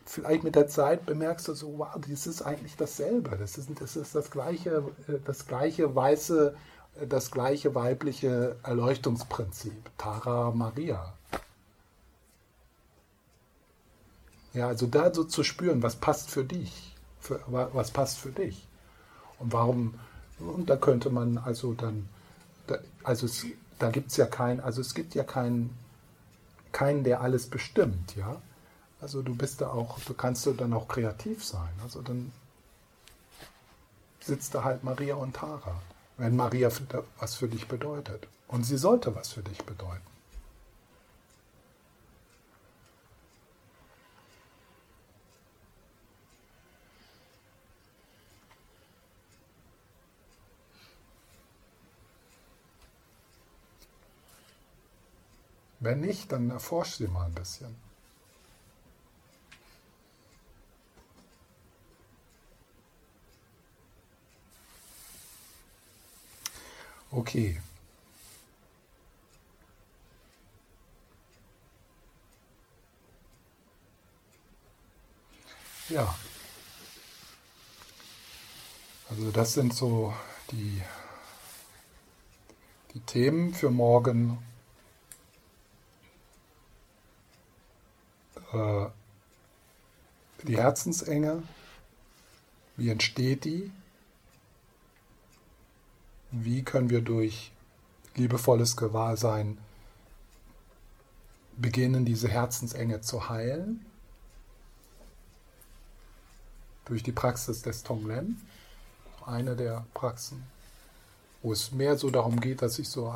vielleicht 0.05 0.43
mit 0.43 0.53
der 0.53 0.67
Zeit 0.67 1.07
bemerkst 1.07 1.47
du 1.47 1.55
so, 1.55 1.80
wow, 1.80 1.95
das 2.07 2.27
ist 2.27 2.43
eigentlich 2.43 2.75
dasselbe. 2.75 3.38
Das 3.38 3.57
ist, 3.57 3.69
das 3.81 3.95
ist 3.95 4.13
das 4.13 4.30
gleiche, 4.30 4.84
das 5.25 5.47
gleiche 5.47 5.95
weiße, 5.95 6.55
das 7.09 7.31
gleiche 7.31 7.73
weibliche 7.73 8.57
Erleuchtungsprinzip. 8.61 9.89
Tara 9.97 10.51
Maria. 10.51 11.11
Ja, 14.53 14.67
also 14.67 14.85
da 14.85 15.11
so 15.11 15.23
zu 15.23 15.43
spüren, 15.43 15.81
was 15.81 15.95
passt 15.95 16.30
für 16.30 16.43
dich, 16.43 16.93
für, 17.24 17.41
was 17.48 17.91
passt 17.91 18.20
für 18.20 18.32
dich. 18.32 18.68
Und 19.40 19.54
warum, 19.54 19.95
und 20.40 20.70
da 20.70 20.78
könnte 20.78 21.10
man 21.10 21.38
also 21.38 21.74
dann 21.74 22.08
also 23.04 23.26
es, 23.26 23.45
da 23.80 23.90
gibt 23.90 24.12
es 24.12 24.18
ja 24.18 24.26
keinen, 24.26 24.60
also 24.60 24.82
es 24.82 24.94
gibt 24.94 25.16
ja 25.16 25.24
keinen, 25.24 25.78
keinen, 26.72 27.04
der 27.04 27.22
alles 27.22 27.50
bestimmt, 27.50 28.16
ja. 28.16 28.41
Also 29.02 29.22
du 29.22 29.36
bist 29.36 29.62
da 29.62 29.70
auch, 29.70 30.00
du 30.00 30.14
kannst 30.14 30.45
du 30.45 30.54
dann 30.54 30.74
auch 30.74 30.88
kreativ 30.88 31.44
sein. 31.44 31.70
Also 31.84 32.02
dann 32.02 32.32
sitzt 34.22 34.56
da 34.56 34.64
halt 34.64 34.84
Maria 34.84 35.16
und 35.16 35.36
Tara, 35.36 35.82
wenn 36.18 36.38
Maria 36.38 36.70
was 37.20 37.36
für 37.36 37.50
dich 37.50 37.68
bedeutet. 37.68 38.28
Und 38.48 38.64
sie 38.64 38.78
sollte 38.78 39.14
was 39.14 39.34
für 39.34 39.41
dich 39.41 39.58
bedeuten. 39.66 40.12
Wenn 55.84 55.99
nicht, 55.99 56.31
dann 56.31 56.49
erforscht 56.49 56.95
sie 56.99 57.07
mal 57.10 57.26
ein 57.26 57.34
bisschen. 57.34 57.76
Okay. 67.11 67.61
Ja. 75.89 76.15
Also 79.10 79.31
das 79.31 79.51
sind 79.53 79.73
so 79.76 80.14
die, 80.51 80.81
die 82.93 83.01
Themen 83.01 83.53
für 83.53 83.69
morgen 83.69 84.38
äh, 88.53 88.88
die 90.43 90.57
Herzensenge, 90.57 91.43
wie 92.75 92.89
entsteht 92.89 93.45
die? 93.45 93.71
Wie 96.31 96.63
können 96.63 96.89
wir 96.89 97.01
durch 97.01 97.51
liebevolles 98.15 98.75
Gewahrsein 98.75 99.57
beginnen, 101.57 102.05
diese 102.05 102.27
Herzensenge 102.27 103.01
zu 103.01 103.30
heilen? 103.30 103.85
Durch 106.85 107.03
die 107.03 107.11
Praxis 107.11 107.61
des 107.61 107.84
Tonglen, 107.84 108.41
eine 109.25 109.55
der 109.55 109.85
Praxen, 109.93 110.43
wo 111.41 111.53
es 111.53 111.71
mehr 111.71 111.97
so 111.97 112.09
darum 112.09 112.39
geht, 112.39 112.61
dass 112.61 112.80
ich 112.80 112.89
so 112.89 113.15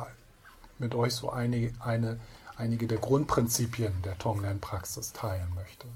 mit 0.78 0.94
euch 0.94 1.14
so 1.14 1.30
eine, 1.30 1.72
eine 1.80 2.18
einige 2.58 2.86
der 2.86 2.98
Grundprinzipien 2.98 4.02
der 4.02 4.18
Tonglen-Praxis 4.18 5.12
teilen 5.12 5.54
möchte. 5.54 5.86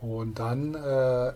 Und 0.00 0.38
dann 0.38 0.74
äh, 0.74 1.32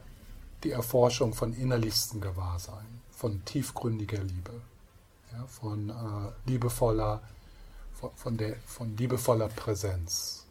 die 0.63 0.73
Erforschung 0.73 1.33
von 1.33 1.55
innerlichstem 1.55 2.21
Gewahrsein, 2.21 3.01
von 3.11 3.43
tiefgründiger 3.45 4.23
Liebe, 4.23 4.53
ja, 5.33 5.45
von 5.47 5.89
äh, 5.89 6.51
liebevoller, 6.51 7.23
von, 7.95 8.11
von, 8.15 8.37
der, 8.37 8.57
von 8.67 8.97
liebevoller 8.97 9.49
Präsenz, 9.49 10.45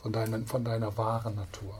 von, 0.00 0.12
deinen, 0.12 0.46
von 0.46 0.64
deiner 0.64 0.96
wahren 0.96 1.36
Natur. 1.36 1.78